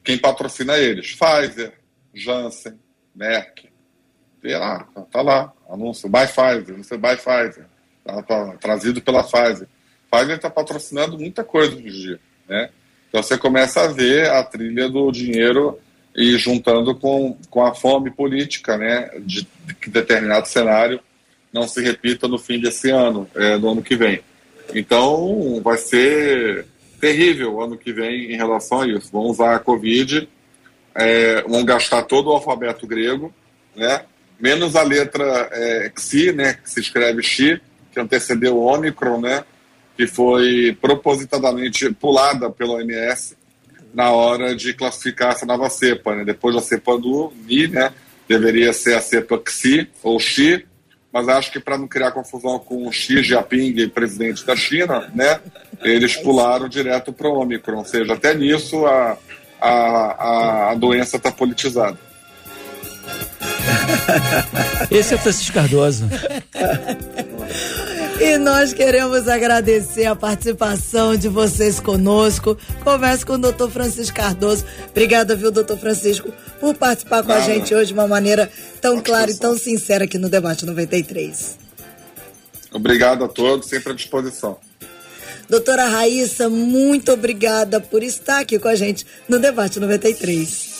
Quem 0.03 0.19
patrocina 0.19 0.77
eles? 0.79 1.15
Pfizer, 1.15 1.73
Janssen, 2.13 2.79
Merck. 3.15 3.69
Vê 4.43 4.57
lá, 4.57 4.87
tá 5.11 5.23
lá, 5.23 5.53
anúncio, 5.71 6.09
buy 6.09 6.27
Pfizer, 6.27 6.77
você 6.77 6.97
buy 6.97 7.17
Pfizer. 7.17 7.67
Tá, 8.05 8.23
tá, 8.23 8.57
trazido 8.61 9.01
pela 9.01 9.23
Pfizer. 9.23 9.67
Pfizer 10.11 10.37
está 10.37 10.51
patrocinando 10.51 11.19
muita 11.19 11.43
coisa 11.43 11.75
hoje 11.75 11.87
em 11.87 11.91
dia, 11.91 12.21
né? 12.49 12.71
Então 13.09 13.23
você 13.23 13.39
começa 13.39 13.83
a 13.83 13.87
ver 13.87 14.29
a 14.29 14.43
trilha 14.43 14.89
do 14.89 15.11
dinheiro 15.11 15.81
e 16.15 16.37
juntando 16.37 16.95
com, 16.95 17.37
com 17.49 17.65
a 17.65 17.75
fome 17.75 18.11
política, 18.11 18.77
né, 18.77 19.11
de, 19.21 19.47
que 19.81 19.91
determinado 19.91 20.47
cenário 20.47 21.01
não 21.53 21.67
se 21.67 21.83
repita 21.83 22.29
no 22.29 22.39
fim 22.39 22.61
desse 22.61 22.91
ano, 22.91 23.29
é, 23.35 23.57
no 23.57 23.71
ano 23.71 23.83
que 23.83 23.97
vem. 23.97 24.21
Então 24.73 25.61
vai 25.63 25.77
ser 25.77 26.67
terrível 27.01 27.61
ano 27.61 27.77
que 27.77 27.93
vem 27.93 28.33
em 28.33 28.37
relação 28.37 28.83
a 28.83 28.87
isso. 28.87 29.11
Vão 29.13 29.23
usar 29.23 29.55
a 29.55 29.59
Covid, 29.59 30.29
é, 30.95 31.43
vão 31.43 31.65
gastar 31.65 32.03
todo 32.03 32.29
o 32.29 32.33
alfabeto 32.33 32.87
grego, 32.87 33.35
né, 33.75 34.05
menos 34.39 34.77
a 34.77 34.83
letra 34.83 35.49
é, 35.53 35.93
Xi, 35.99 36.33
né, 36.33 36.55
que 36.55 36.71
se 36.71 36.81
escreve 36.81 37.23
Xi, 37.23 37.61
que 37.93 38.01
antecedeu 38.01 38.57
o 38.57 38.65
Ômicron, 38.65 39.21
né, 39.21 39.45
que 39.97 40.07
foi 40.07 40.77
propositadamente 40.81 41.91
pulada 41.93 42.51
pela 42.51 42.75
OMS 42.75 43.37
na 43.93 44.11
hora 44.11 44.55
de 44.57 44.75
classificar 44.75 45.33
essa 45.33 45.47
nova 45.47 45.71
cepa. 45.71 46.17
Né? 46.17 46.25
Depois 46.25 46.55
da 46.55 46.61
cepa 46.61 46.99
do 46.99 47.33
Mi, 47.47 47.69
né? 47.69 47.93
deveria 48.29 48.73
ser 48.73 48.95
a 48.95 49.01
cepa 49.01 49.41
Xi 49.47 49.89
ou 50.03 50.19
Xi, 50.19 50.67
mas 51.15 51.29
acho 51.29 51.53
que 51.53 51.61
para 51.61 51.79
não 51.79 51.87
criar 51.87 52.11
confusão 52.11 52.59
com 52.59 52.89
o 52.89 52.93
Xi 52.93 53.23
Jinping, 53.23 53.89
presidente 53.89 54.45
da 54.45 54.57
China, 54.57 55.09
né? 55.15 55.39
eles 55.81 56.17
pularam 56.17 56.69
direto 56.69 57.13
para 57.13 57.29
o 57.29 57.39
Omicron. 57.41 57.79
Ou 57.79 57.85
seja, 57.85 58.15
até 58.15 58.35
nisso 58.35 58.85
a, 58.85 59.17
a, 59.61 60.71
a 60.73 60.75
doença 60.75 61.17
está 61.17 61.31
politizada. 61.31 61.97
Esse 64.91 65.15
é 65.15 65.17
o 65.17 65.21
Francisco 65.21 65.55
Cardoso. 65.55 66.05
E 68.21 68.39
nós 68.39 68.73
queremos 68.73 69.29
agradecer 69.29 70.07
a 70.07 70.15
participação 70.15 71.17
de 71.17 71.29
vocês 71.29 71.81
conosco. 71.81 72.57
Converse 72.83 73.27
com 73.27 73.35
o 73.35 73.39
doutor 73.39 73.71
Francisco 73.71 74.17
Cardoso. 74.17 74.65
Obrigada, 74.91 75.35
viu, 75.35 75.51
doutor 75.51 75.77
Francisco, 75.77 76.33
por 76.61 76.75
participar 76.75 77.23
com 77.25 77.33
a 77.33 77.41
gente 77.41 77.75
hoje 77.75 77.89
de 77.89 77.93
uma 77.93 78.07
maneira 78.07 78.51
tão 78.81 79.01
clara 79.01 79.31
e 79.31 79.37
tão 79.37 79.59
sincera 79.59 80.05
aqui 80.05 80.17
no 80.17 80.29
Debate 80.29 80.65
93. 80.65 81.59
Obrigado 82.73 83.25
a 83.25 83.29
todos, 83.29 83.69
sempre 83.69 83.93
à 83.93 83.95
disposição. 83.95 84.59
Doutora 85.49 85.87
Raíssa, 85.87 86.49
muito 86.49 87.13
obrigada 87.13 87.81
por 87.81 88.03
estar 88.03 88.41
aqui 88.41 88.59
com 88.59 88.69
a 88.69 88.75
gente 88.75 89.05
no 89.29 89.39
Debate 89.39 89.79
93. 89.79 90.75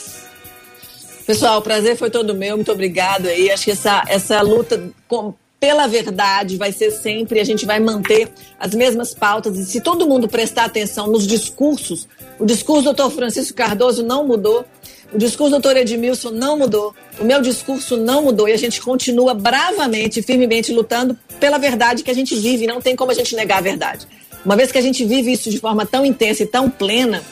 Pessoal, 1.25 1.59
o 1.59 1.61
prazer 1.61 1.97
foi 1.97 2.09
todo 2.09 2.35
meu, 2.35 2.55
muito 2.55 2.71
obrigado 2.71 3.27
aí. 3.27 3.49
Acho 3.51 3.65
que 3.65 3.71
essa, 3.71 4.03
essa 4.07 4.41
luta 4.41 4.81
com, 5.07 5.33
pela 5.59 5.87
verdade 5.87 6.57
vai 6.57 6.71
ser 6.71 6.91
sempre, 6.91 7.39
a 7.39 7.43
gente 7.43 7.65
vai 7.65 7.79
manter 7.79 8.29
as 8.59 8.73
mesmas 8.73 9.13
pautas. 9.13 9.57
E 9.57 9.65
se 9.65 9.81
todo 9.81 10.07
mundo 10.07 10.27
prestar 10.27 10.65
atenção 10.65 11.07
nos 11.07 11.25
discursos, 11.25 12.07
o 12.39 12.45
discurso 12.45 12.83
do 12.83 12.93
doutor 12.93 13.11
Francisco 13.11 13.55
Cardoso 13.55 14.03
não 14.03 14.25
mudou, 14.27 14.65
o 15.13 15.17
discurso 15.17 15.51
do 15.51 15.61
doutor 15.61 15.77
Edmilson 15.77 16.31
não 16.31 16.57
mudou, 16.57 16.93
o 17.19 17.23
meu 17.23 17.41
discurso 17.41 17.95
não 17.95 18.23
mudou 18.23 18.49
e 18.49 18.53
a 18.53 18.57
gente 18.57 18.81
continua 18.81 19.33
bravamente, 19.33 20.21
firmemente 20.21 20.73
lutando 20.73 21.17
pela 21.39 21.57
verdade 21.57 22.03
que 22.03 22.11
a 22.11 22.15
gente 22.15 22.35
vive. 22.35 22.67
Não 22.67 22.81
tem 22.81 22.95
como 22.95 23.11
a 23.11 23.13
gente 23.13 23.35
negar 23.35 23.59
a 23.59 23.61
verdade. 23.61 24.07
Uma 24.45 24.55
vez 24.55 24.71
que 24.71 24.77
a 24.77 24.81
gente 24.81 25.03
vive 25.05 25.31
isso 25.31 25.49
de 25.49 25.59
forma 25.59 25.85
tão 25.85 26.05
intensa 26.05 26.43
e 26.43 26.45
tão 26.45 26.69
plena, 26.69 27.23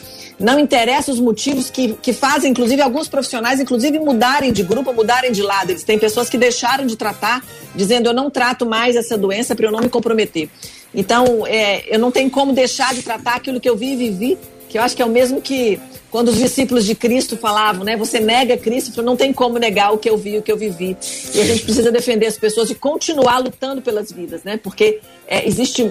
não 0.44 0.60
interessa 0.60 1.10
os 1.10 1.22
motivos 1.22 1.70
que, 1.70 1.94
que 1.94 2.12
fazem, 2.12 2.52
inclusive, 2.52 2.82
alguns 2.82 3.08
profissionais, 3.08 3.62
inclusive, 3.62 3.98
mudarem 3.98 4.52
de 4.52 4.62
grupo, 4.62 4.91
mudarem 4.94 5.32
de 5.32 5.41
lado. 5.41 5.70
Eles 5.70 5.84
têm 5.84 5.98
pessoas 5.98 6.30
que 6.30 6.38
deixaram 6.38 6.86
de 6.86 6.98
tratar, 6.98 7.41
dizendo 7.74 8.10
eu 8.10 8.14
não 8.14 8.30
trato 8.30 8.66
mais 8.66 8.98
essa 8.98 9.18
doença 9.18 9.56
para 9.56 9.66
eu 9.66 9.72
não 9.72 9.80
me 9.80 9.88
comprometer. 9.88 10.50
Então, 10.94 11.48
é, 11.48 11.86
eu 11.88 11.98
não 11.98 12.12
tenho 12.12 12.30
como 12.30 12.52
deixar 12.52 12.94
de 12.94 13.02
tratar 13.02 13.36
aquilo 13.36 13.60
que 13.60 13.70
eu 13.70 13.78
vi 13.78 13.94
e 13.94 13.96
vivi, 13.96 14.38
que 14.68 14.78
eu 14.78 14.82
acho 14.82 14.96
que 14.96 15.02
é 15.02 15.06
o 15.06 15.10
mesmo 15.10 15.41
que 15.41 15.80
quando 16.12 16.28
os 16.28 16.38
discípulos 16.38 16.86
de 16.86 16.94
Cristo 16.94 17.38
falavam, 17.38 17.86
né? 17.86 17.96
Você 17.96 18.20
nega 18.20 18.58
Cristo, 18.58 19.02
não 19.02 19.16
tem 19.16 19.32
como 19.32 19.58
negar 19.58 19.94
o 19.94 19.98
que 19.98 20.10
eu 20.10 20.18
vi, 20.18 20.38
o 20.38 20.41
que 20.41 20.52
eu 20.52 20.58
vivi. 20.58 20.98
E 21.34 21.39
a 21.39 21.46
gente 21.46 21.64
precisa 21.64 21.89
defender 21.89 22.28
as 22.28 22.38
pessoas 22.38 22.70
e 22.70 22.76
continuar 22.76 23.38
lutando 23.38 23.82
pelas 23.82 24.12
vidas, 24.12 24.44
né? 24.44 24.58
Porque 24.58 25.00
é, 25.26 25.48
existe 25.48 25.89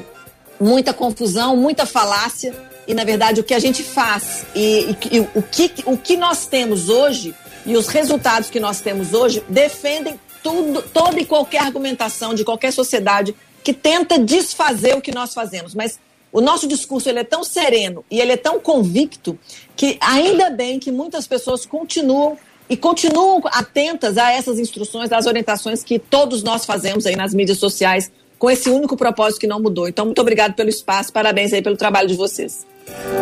muita 0.61 0.92
confusão, 0.92 1.57
muita 1.57 1.86
falácia 1.86 2.55
e 2.87 2.95
na 2.95 3.05
verdade 3.05 3.41
o 3.41 3.45
que 3.45 3.55
a 3.55 3.59
gente 3.59 3.83
faz 3.83 4.45
e, 4.55 4.97
e, 5.11 5.16
e, 5.16 5.20
o, 5.20 5.43
que, 5.43 5.72
o 5.87 5.97
que 5.97 6.16
nós 6.16 6.47
temos 6.47 6.89
hoje 6.89 7.35
e 7.64 7.76
os 7.76 7.89
resultados 7.89 8.51
que 8.51 8.59
nós 8.59 8.80
temos 8.80 9.12
hoje 9.14 9.43
defendem 9.49 10.18
tudo, 10.43 10.83
toda 10.83 11.20
e 11.20 11.24
qualquer 11.24 11.62
argumentação 11.62 12.35
de 12.35 12.45
qualquer 12.45 12.72
sociedade 12.72 13.35
que 13.62 13.72
tenta 13.72 14.18
desfazer 14.18 14.97
o 14.97 15.01
que 15.01 15.14
nós 15.14 15.33
fazemos. 15.33 15.74
Mas 15.74 16.01
o 16.33 16.41
nosso 16.41 16.66
discurso 16.66 17.09
ele 17.09 17.20
é 17.20 17.24
tão 17.24 17.45
sereno 17.45 18.05
e 18.11 18.20
ele 18.20 18.33
é 18.33 18.37
tão 18.37 18.59
convicto 18.59 19.39
que 19.76 19.99
ainda 20.01 20.51
bem 20.51 20.80
que 20.80 20.91
muitas 20.91 21.26
pessoas 21.26 21.64
continuam 21.64 22.37
e 22.68 22.76
continuam 22.76 23.41
atentas 23.45 24.16
a 24.16 24.33
essas 24.33 24.59
instruções, 24.59 25.12
às 25.12 25.26
orientações 25.26 25.85
que 25.85 25.99
todos 25.99 26.43
nós 26.43 26.64
fazemos 26.64 27.07
aí 27.07 27.14
nas 27.14 27.35
mídias 27.35 27.59
sociais 27.59 28.11
com 28.39 28.51
esse 28.51 28.68
único 28.68 28.97
propósito 28.97 29.41
que 29.41 29.47
não 29.47 29.61
mudou. 29.61 29.87
Então, 29.87 30.07
muito 30.07 30.20
obrigado 30.20 30.55
pelo 30.55 30.68
espaço, 30.68 31.12
parabéns 31.12 31.53
aí 31.53 31.62
pelo 31.62 31.76
trabalho 31.76 32.09
de 32.09 32.16
vocês. 32.16 32.66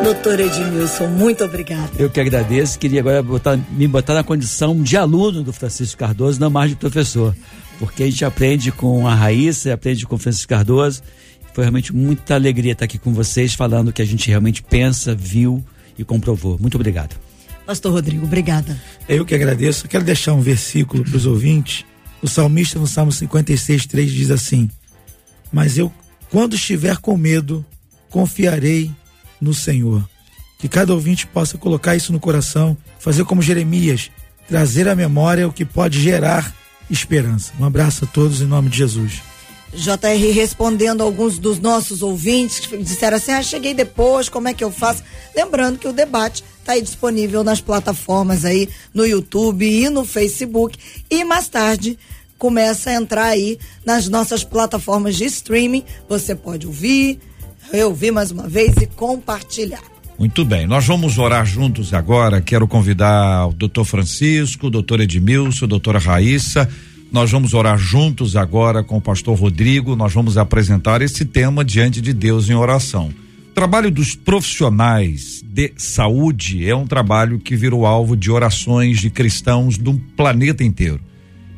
Doutor 0.02 0.40
Edmilson, 0.40 1.08
muito 1.08 1.44
obrigada. 1.44 1.90
Eu 1.98 2.08
que 2.08 2.20
agradeço, 2.20 2.78
queria 2.78 3.00
agora 3.00 3.22
botar, 3.22 3.58
me 3.70 3.86
botar 3.86 4.14
na 4.14 4.24
condição 4.24 4.82
de 4.82 4.96
aluno 4.96 5.42
do 5.42 5.52
Francisco 5.52 5.98
Cardoso, 5.98 6.40
não 6.40 6.50
mais 6.50 6.70
de 6.70 6.76
professor, 6.76 7.36
porque 7.78 8.02
a 8.02 8.06
gente 8.06 8.24
aprende 8.24 8.72
com 8.72 9.06
a 9.06 9.14
Raíssa, 9.14 9.72
aprende 9.72 10.06
com 10.06 10.14
o 10.14 10.18
Francisco 10.18 10.48
Cardoso. 10.48 11.02
Foi 11.52 11.64
realmente 11.64 11.94
muita 11.94 12.34
alegria 12.34 12.72
estar 12.72 12.86
aqui 12.86 12.98
com 12.98 13.12
vocês, 13.12 13.54
falando 13.54 13.88
o 13.88 13.92
que 13.92 14.00
a 14.00 14.06
gente 14.06 14.28
realmente 14.28 14.62
pensa, 14.62 15.14
viu 15.14 15.62
e 15.98 16.04
comprovou. 16.04 16.58
Muito 16.58 16.76
obrigado. 16.76 17.16
Pastor 17.66 17.92
Rodrigo, 17.92 18.24
obrigada. 18.24 18.80
Eu 19.08 19.24
que 19.24 19.34
agradeço. 19.34 19.86
quero 19.86 20.02
deixar 20.02 20.32
um 20.32 20.40
versículo 20.40 21.04
para 21.04 21.16
os 21.16 21.26
ouvintes. 21.26 21.84
O 22.22 22.28
salmista 22.28 22.78
no 22.78 22.86
Salmo 22.86 23.12
56, 23.12 23.86
3 23.86 24.10
diz 24.10 24.30
assim: 24.30 24.68
Mas 25.52 25.78
eu, 25.78 25.92
quando 26.30 26.54
estiver 26.54 26.96
com 26.96 27.16
medo, 27.16 27.64
confiarei 28.08 28.90
no 29.40 29.54
Senhor. 29.54 30.08
Que 30.58 30.68
cada 30.68 30.92
ouvinte 30.92 31.26
possa 31.26 31.56
colocar 31.56 31.96
isso 31.96 32.12
no 32.12 32.20
coração, 32.20 32.76
fazer 32.98 33.24
como 33.24 33.40
Jeremias, 33.40 34.10
trazer 34.46 34.88
à 34.88 34.94
memória 34.94 35.48
o 35.48 35.52
que 35.52 35.64
pode 35.64 36.00
gerar 36.00 36.54
esperança. 36.90 37.52
Um 37.58 37.64
abraço 37.64 38.04
a 38.04 38.08
todos 38.08 38.40
em 38.40 38.46
nome 38.46 38.68
de 38.68 38.78
Jesus. 38.78 39.22
JR 39.72 40.32
respondendo 40.34 41.00
alguns 41.00 41.38
dos 41.38 41.60
nossos 41.60 42.02
ouvintes 42.02 42.58
que 42.58 42.76
disseram 42.76 43.16
assim: 43.16 43.30
ah, 43.30 43.42
cheguei 43.42 43.72
depois, 43.72 44.28
como 44.28 44.48
é 44.48 44.54
que 44.54 44.64
eu 44.64 44.70
faço? 44.70 45.02
Lembrando 45.34 45.78
que 45.78 45.86
o 45.86 45.92
debate 45.92 46.42
está 46.58 46.72
aí 46.72 46.82
disponível 46.82 47.44
nas 47.44 47.60
plataformas 47.60 48.44
aí, 48.44 48.68
no 48.92 49.06
YouTube 49.06 49.64
e 49.64 49.88
no 49.88 50.04
Facebook. 50.04 50.76
E 51.08 51.22
mais 51.22 51.48
tarde 51.48 51.96
começa 52.36 52.90
a 52.90 52.94
entrar 52.94 53.26
aí 53.26 53.58
nas 53.84 54.08
nossas 54.08 54.42
plataformas 54.42 55.16
de 55.16 55.24
streaming. 55.26 55.84
Você 56.08 56.34
pode 56.34 56.66
ouvir, 56.66 57.20
ouvir 57.72 58.10
mais 58.10 58.30
uma 58.30 58.48
vez 58.48 58.76
e 58.76 58.86
compartilhar. 58.86 59.82
Muito 60.18 60.44
bem, 60.44 60.66
nós 60.66 60.86
vamos 60.86 61.16
orar 61.16 61.46
juntos 61.46 61.94
agora. 61.94 62.42
Quero 62.42 62.68
convidar 62.68 63.46
o 63.46 63.52
doutor 63.54 63.84
Francisco, 63.84 64.66
o 64.66 64.70
doutor 64.70 65.00
Edmilson, 65.00 65.64
a 65.64 65.68
doutora 65.68 65.98
Raíssa. 65.98 66.68
Nós 67.10 67.30
vamos 67.30 67.54
orar 67.54 67.78
juntos 67.78 68.36
agora 68.36 68.84
com 68.84 68.98
o 68.98 69.00
pastor 69.00 69.38
Rodrigo. 69.38 69.96
Nós 69.96 70.12
vamos 70.12 70.36
apresentar 70.36 71.00
esse 71.00 71.24
tema 71.24 71.64
diante 71.64 72.00
de 72.00 72.12
Deus 72.12 72.50
em 72.50 72.54
oração. 72.54 73.10
O 73.50 73.52
trabalho 73.52 73.90
dos 73.90 74.14
profissionais 74.14 75.42
de 75.42 75.72
saúde 75.76 76.68
é 76.68 76.76
um 76.76 76.86
trabalho 76.86 77.38
que 77.38 77.56
virou 77.56 77.84
alvo 77.84 78.16
de 78.16 78.30
orações 78.30 79.00
de 79.00 79.10
cristãos 79.10 79.76
do 79.76 79.94
planeta 80.16 80.62
inteiro. 80.62 81.00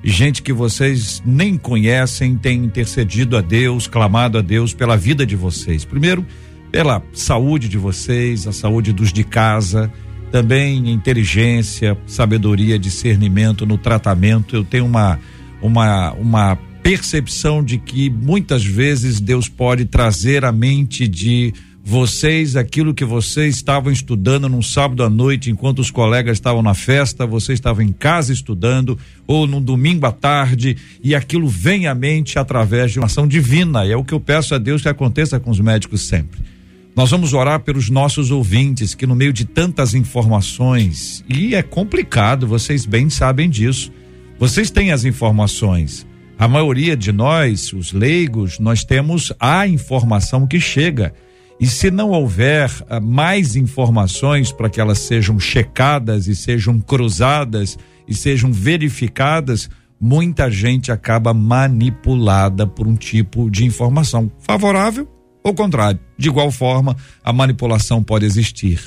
Gente 0.05 0.43
que 0.43 0.53
vocês 0.53 1.23
nem 1.25 1.57
conhecem 1.57 2.37
tem 2.37 2.65
intercedido 2.65 3.37
a 3.37 3.41
Deus, 3.41 3.87
clamado 3.87 4.37
a 4.37 4.43
Deus 4.43 4.75
pela 4.75 4.97
vida 4.97 5.25
de 5.25 5.37
vocês. 5.37 5.85
Primeiro, 5.85 6.27
pela 6.73 7.01
saúde 7.13 7.69
de 7.69 7.79
vocês, 7.79 8.47
a 8.49 8.53
saúde 8.53 8.93
dos 8.93 9.13
de 9.13 9.23
casa, 9.23 9.93
também 10.33 10.91
inteligência, 10.91 11.97
sabedoria, 12.07 12.79
discernimento 12.79 13.65
no 13.65 13.79
tratamento. 13.79 14.57
Eu 14.57 14.65
tenho 14.65 14.87
uma 14.87 15.21
uma 15.61 16.13
uma 16.15 16.59
percepção 16.83 17.63
de 17.63 17.79
que 17.79 18.11
muitas 18.11 18.65
vezes 18.65 19.21
Deus 19.21 19.49
pode 19.49 19.85
trazer 19.85 20.45
a 20.45 20.51
mente 20.51 21.07
de 21.07 21.55
vocês 21.85 22.55
aquilo 22.55 22.95
que 22.95 23.05
vocês 23.05 23.57
estavam 23.57 23.93
estudando 23.93 24.49
num 24.49 24.62
sábado 24.62 25.03
à 25.03 25.11
noite 25.11 25.51
enquanto 25.51 25.80
os 25.80 25.91
colegas 25.91 26.39
estavam 26.39 26.62
na 26.62 26.74
festa, 26.74 27.26
você 27.26 27.53
estava 27.53 27.83
em 27.83 27.93
casa 27.93 28.33
estudando 28.33 28.97
ou 29.26 29.49
num 29.49 29.61
domingo 29.61 30.07
à 30.07 30.12
tarde 30.12 30.76
e 31.03 31.12
aquilo 31.14 31.49
vem 31.49 31.89
à 31.89 31.95
mente 31.95 32.39
através 32.39 32.93
de 32.93 33.01
uma 33.01 33.07
ação 33.07 33.26
divina. 33.26 33.85
E 33.85 33.91
é 33.91 33.97
o 33.97 34.05
que 34.05 34.14
eu 34.14 34.20
peço 34.20 34.55
a 34.55 34.59
Deus 34.59 34.83
que 34.83 34.89
aconteça 34.89 35.41
com 35.41 35.51
os 35.51 35.59
médicos 35.59 36.03
sempre. 36.03 36.41
Nós 36.95 37.11
vamos 37.11 37.33
orar 37.33 37.61
pelos 37.61 37.91
nossos 37.91 38.30
ouvintes 38.30 38.95
que 38.95 39.07
no 39.07 39.16
meio 39.16 39.33
de 39.33 39.45
tantas 39.45 39.93
informações 39.93 41.24
e 41.28 41.55
é 41.55 41.62
complicado, 41.62 42.47
vocês 42.47 42.87
bem 42.87 43.11
sabem 43.11 43.51
disso. 43.51 43.91
Vocês 44.39 44.70
têm 44.70 44.93
as 44.93 45.05
informações. 45.05 46.07
A 46.39 46.47
maioria 46.47 46.97
de 46.97 47.11
nós, 47.12 47.72
os 47.72 47.93
leigos, 47.93 48.59
nós 48.59 48.85
temos 48.85 49.33
a 49.39 49.66
informação 49.66 50.47
que 50.47 50.61
chega 50.61 51.12
e 51.63 51.69
se 51.69 51.93
não 51.93 52.11
houver 52.11 52.69
uh, 52.91 53.01
mais 53.01 53.55
informações 53.55 54.51
para 54.51 54.69
que 54.69 54.81
elas 54.81 54.99
sejam 54.99 55.39
checadas 55.39 56.27
e 56.27 56.35
sejam 56.35 56.81
cruzadas 56.81 57.78
e 58.09 58.12
sejam 58.12 58.53
verificadas, 58.53 59.70
muita 60.01 60.51
gente 60.51 60.91
acaba 60.91 61.32
manipulada 61.32 62.66
por 62.66 62.89
um 62.89 62.97
tipo 62.97 63.49
de 63.49 63.65
informação 63.65 64.28
favorável 64.41 65.09
ou 65.45 65.55
contrário. 65.55 66.01
De 66.19 66.28
igual 66.28 66.51
forma, 66.51 66.97
a 67.23 67.32
manipulação 67.32 68.03
pode 68.03 68.27
existir. 68.27 68.81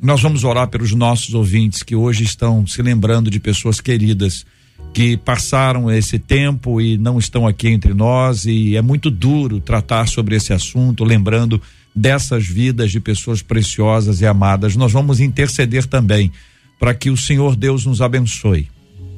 Nós 0.00 0.22
vamos 0.22 0.44
orar 0.44 0.68
pelos 0.68 0.94
nossos 0.94 1.34
ouvintes 1.34 1.82
que 1.82 1.94
hoje 1.94 2.24
estão 2.24 2.66
se 2.66 2.80
lembrando 2.80 3.30
de 3.30 3.38
pessoas 3.38 3.82
queridas 3.82 4.46
que 4.94 5.18
passaram 5.18 5.90
esse 5.90 6.18
tempo 6.18 6.80
e 6.80 6.96
não 6.96 7.18
estão 7.18 7.46
aqui 7.46 7.68
entre 7.68 7.92
nós 7.92 8.46
e 8.46 8.76
é 8.76 8.80
muito 8.80 9.10
duro 9.10 9.60
tratar 9.60 10.08
sobre 10.08 10.36
esse 10.36 10.54
assunto, 10.54 11.04
lembrando 11.04 11.60
dessas 11.94 12.46
vidas 12.46 12.90
de 12.90 12.98
pessoas 12.98 13.40
preciosas 13.40 14.20
e 14.20 14.26
amadas. 14.26 14.74
Nós 14.74 14.92
vamos 14.92 15.20
interceder 15.20 15.86
também 15.86 16.32
para 16.78 16.94
que 16.94 17.10
o 17.10 17.16
Senhor 17.16 17.54
Deus 17.54 17.86
nos 17.86 18.00
abençoe 18.00 18.68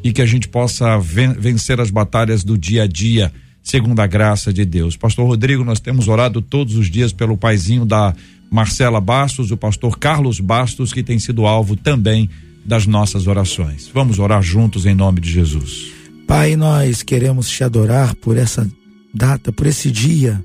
e 0.05 0.13
que 0.13 0.23
a 0.23 0.27
gente 0.27 0.47
possa 0.47 0.99
vencer 0.99 1.81
as 1.81 1.91
batalhas 1.91 2.45
do 2.45 2.57
dia 2.57 2.83
a 2.83 2.87
dia, 2.87 3.33
segundo 3.63 4.01
a 4.01 4.07
graça 4.07 4.53
de 4.53 4.65
Deus. 4.65 4.97
Pastor 4.97 5.27
Rodrigo, 5.27 5.65
nós 5.65 5.81
temos 5.81 6.07
orado 6.07 6.43
todos 6.43 6.77
os 6.77 6.91
dias 6.91 7.13
pelo 7.13 7.37
paizinho 7.37 7.85
da 7.85 8.15
Marcela 8.51 9.01
Bastos, 9.01 9.51
o 9.51 9.57
pastor 9.57 9.99
Carlos 9.99 10.39
Bastos, 10.39 10.93
que 10.93 11.03
tem 11.03 11.19
sido 11.19 11.47
alvo 11.47 11.75
também 11.75 12.31
das 12.65 12.87
nossas 12.87 13.27
orações. 13.27 13.91
Vamos 13.93 14.19
orar 14.19 14.43
juntos 14.43 14.87
em 14.87 14.95
nome 14.95 15.21
de 15.21 15.31
Jesus. 15.31 15.93
Pai, 16.27 16.57
nós 16.57 17.03
queremos 17.03 17.49
te 17.49 17.65
adorar 17.65 18.15
por 18.17 18.37
essa 18.37 18.69
data, 19.15 19.53
por 19.53 19.67
esse 19.67 19.91
dia 19.91 20.45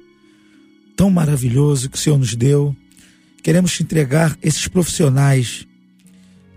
tão 1.01 1.09
maravilhoso 1.09 1.89
que 1.89 1.97
o 1.97 1.99
Senhor 1.99 2.19
nos 2.19 2.35
deu. 2.35 2.75
Queremos 3.41 3.73
te 3.73 3.81
entregar 3.81 4.37
esses 4.39 4.67
profissionais, 4.67 5.65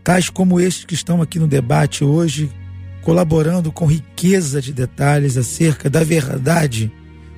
tais 0.02 0.28
como 0.28 0.60
estes 0.60 0.84
que 0.84 0.92
estão 0.92 1.22
aqui 1.22 1.38
no 1.38 1.46
debate 1.46 2.04
hoje, 2.04 2.52
colaborando 3.00 3.72
com 3.72 3.86
riqueza 3.86 4.60
de 4.60 4.70
detalhes 4.70 5.38
acerca 5.38 5.88
da 5.88 6.04
verdade. 6.04 6.92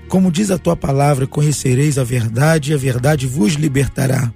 Como 0.08 0.32
diz 0.32 0.50
a 0.50 0.58
tua 0.58 0.74
palavra, 0.74 1.28
conhecereis 1.28 1.96
a 1.96 2.02
verdade 2.02 2.72
e 2.72 2.74
a 2.74 2.76
verdade 2.76 3.24
vos 3.24 3.52
libertará. 3.52 4.34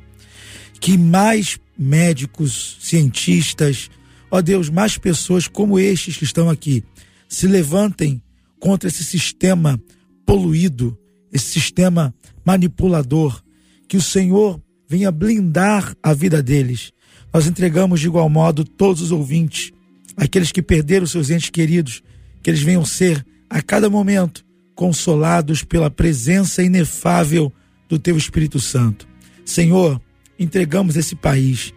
Que 0.78 0.96
mais 0.96 1.58
médicos, 1.76 2.76
cientistas, 2.80 3.90
ó 4.30 4.40
Deus, 4.40 4.70
mais 4.70 4.96
pessoas 4.96 5.48
como 5.48 5.76
estes 5.76 6.16
que 6.16 6.24
estão 6.24 6.48
aqui 6.48 6.84
se 7.28 7.48
levantem 7.48 8.22
contra 8.60 8.88
esse 8.88 9.02
sistema 9.02 9.76
poluído, 10.24 10.96
esse 11.32 11.46
sistema 11.46 12.14
manipulador, 12.50 13.40
que 13.88 13.96
o 13.96 14.02
Senhor 14.02 14.60
venha 14.88 15.12
blindar 15.12 15.94
a 16.02 16.12
vida 16.12 16.42
deles. 16.42 16.90
Nós 17.32 17.46
entregamos 17.46 18.00
de 18.00 18.06
igual 18.06 18.28
modo 18.28 18.64
todos 18.64 19.00
os 19.02 19.12
ouvintes, 19.12 19.70
aqueles 20.16 20.50
que 20.50 20.60
perderam 20.60 21.06
seus 21.06 21.30
entes 21.30 21.50
queridos, 21.50 22.02
que 22.42 22.50
eles 22.50 22.62
venham 22.62 22.84
ser 22.84 23.24
a 23.48 23.62
cada 23.62 23.88
momento 23.88 24.44
consolados 24.74 25.62
pela 25.62 25.90
presença 25.90 26.60
inefável 26.62 27.52
do 27.88 27.98
teu 27.98 28.16
Espírito 28.16 28.58
Santo. 28.58 29.06
Senhor, 29.44 30.00
entregamos 30.38 30.96
esse 30.96 31.14
país. 31.14 31.72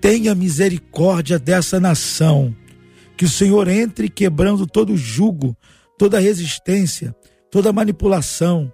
Tenha 0.00 0.34
misericórdia 0.34 1.38
dessa 1.38 1.78
nação. 1.78 2.54
Que 3.16 3.26
o 3.26 3.28
Senhor 3.28 3.68
entre 3.68 4.08
quebrando 4.08 4.66
todo 4.66 4.96
jugo, 4.96 5.56
toda 5.98 6.18
resistência, 6.18 7.14
toda 7.50 7.72
manipulação, 7.72 8.72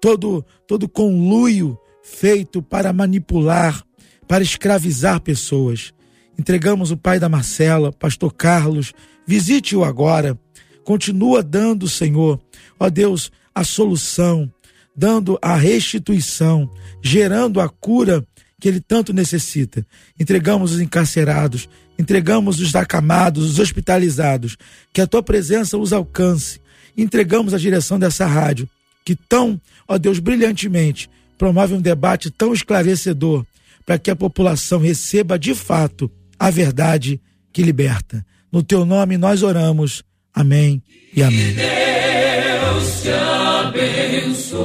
todo 0.00 0.44
todo 0.66 0.88
conluio 0.88 1.78
feito 2.02 2.62
para 2.62 2.92
manipular, 2.92 3.82
para 4.28 4.42
escravizar 4.42 5.20
pessoas. 5.20 5.92
Entregamos 6.38 6.90
o 6.90 6.96
pai 6.96 7.18
da 7.18 7.28
Marcela, 7.28 7.92
pastor 7.92 8.32
Carlos, 8.32 8.92
visite-o 9.26 9.84
agora. 9.84 10.38
Continua 10.84 11.42
dando, 11.42 11.88
Senhor, 11.88 12.40
ó 12.78 12.88
Deus, 12.88 13.32
a 13.54 13.64
solução, 13.64 14.50
dando 14.94 15.38
a 15.42 15.56
restituição, 15.56 16.70
gerando 17.02 17.60
a 17.60 17.68
cura 17.68 18.24
que 18.60 18.68
ele 18.68 18.80
tanto 18.80 19.12
necessita. 19.12 19.84
Entregamos 20.18 20.72
os 20.72 20.80
encarcerados, 20.80 21.68
entregamos 21.98 22.60
os 22.60 22.74
acamados, 22.74 23.50
os 23.50 23.58
hospitalizados, 23.58 24.56
que 24.92 25.00
a 25.00 25.06
tua 25.06 25.22
presença 25.22 25.76
os 25.76 25.92
alcance. 25.92 26.60
Entregamos 26.96 27.52
a 27.52 27.58
direção 27.58 27.98
dessa 27.98 28.26
rádio, 28.26 28.68
que 29.06 29.14
tão, 29.14 29.58
ó 29.86 29.96
Deus, 29.96 30.18
brilhantemente 30.18 31.08
promove 31.38 31.74
um 31.74 31.80
debate 31.80 32.28
tão 32.28 32.52
esclarecedor 32.52 33.46
para 33.84 33.98
que 33.98 34.10
a 34.10 34.16
população 34.16 34.80
receba 34.80 35.38
de 35.38 35.54
fato 35.54 36.10
a 36.36 36.50
verdade 36.50 37.20
que 37.52 37.62
liberta. 37.62 38.26
No 38.50 38.64
teu 38.64 38.84
nome 38.84 39.16
nós 39.16 39.44
oramos. 39.44 40.02
Amém 40.34 40.82
e 41.14 41.22
amém. 41.22 41.54
Deus 41.54 43.02
te 43.02 43.10
abençoe. 43.10 44.56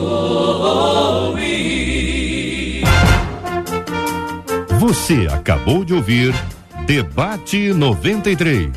Você 4.79 5.27
acabou 5.31 5.85
de 5.85 5.93
ouvir 5.93 6.33
Debate 6.87 7.71
93. 7.73 8.71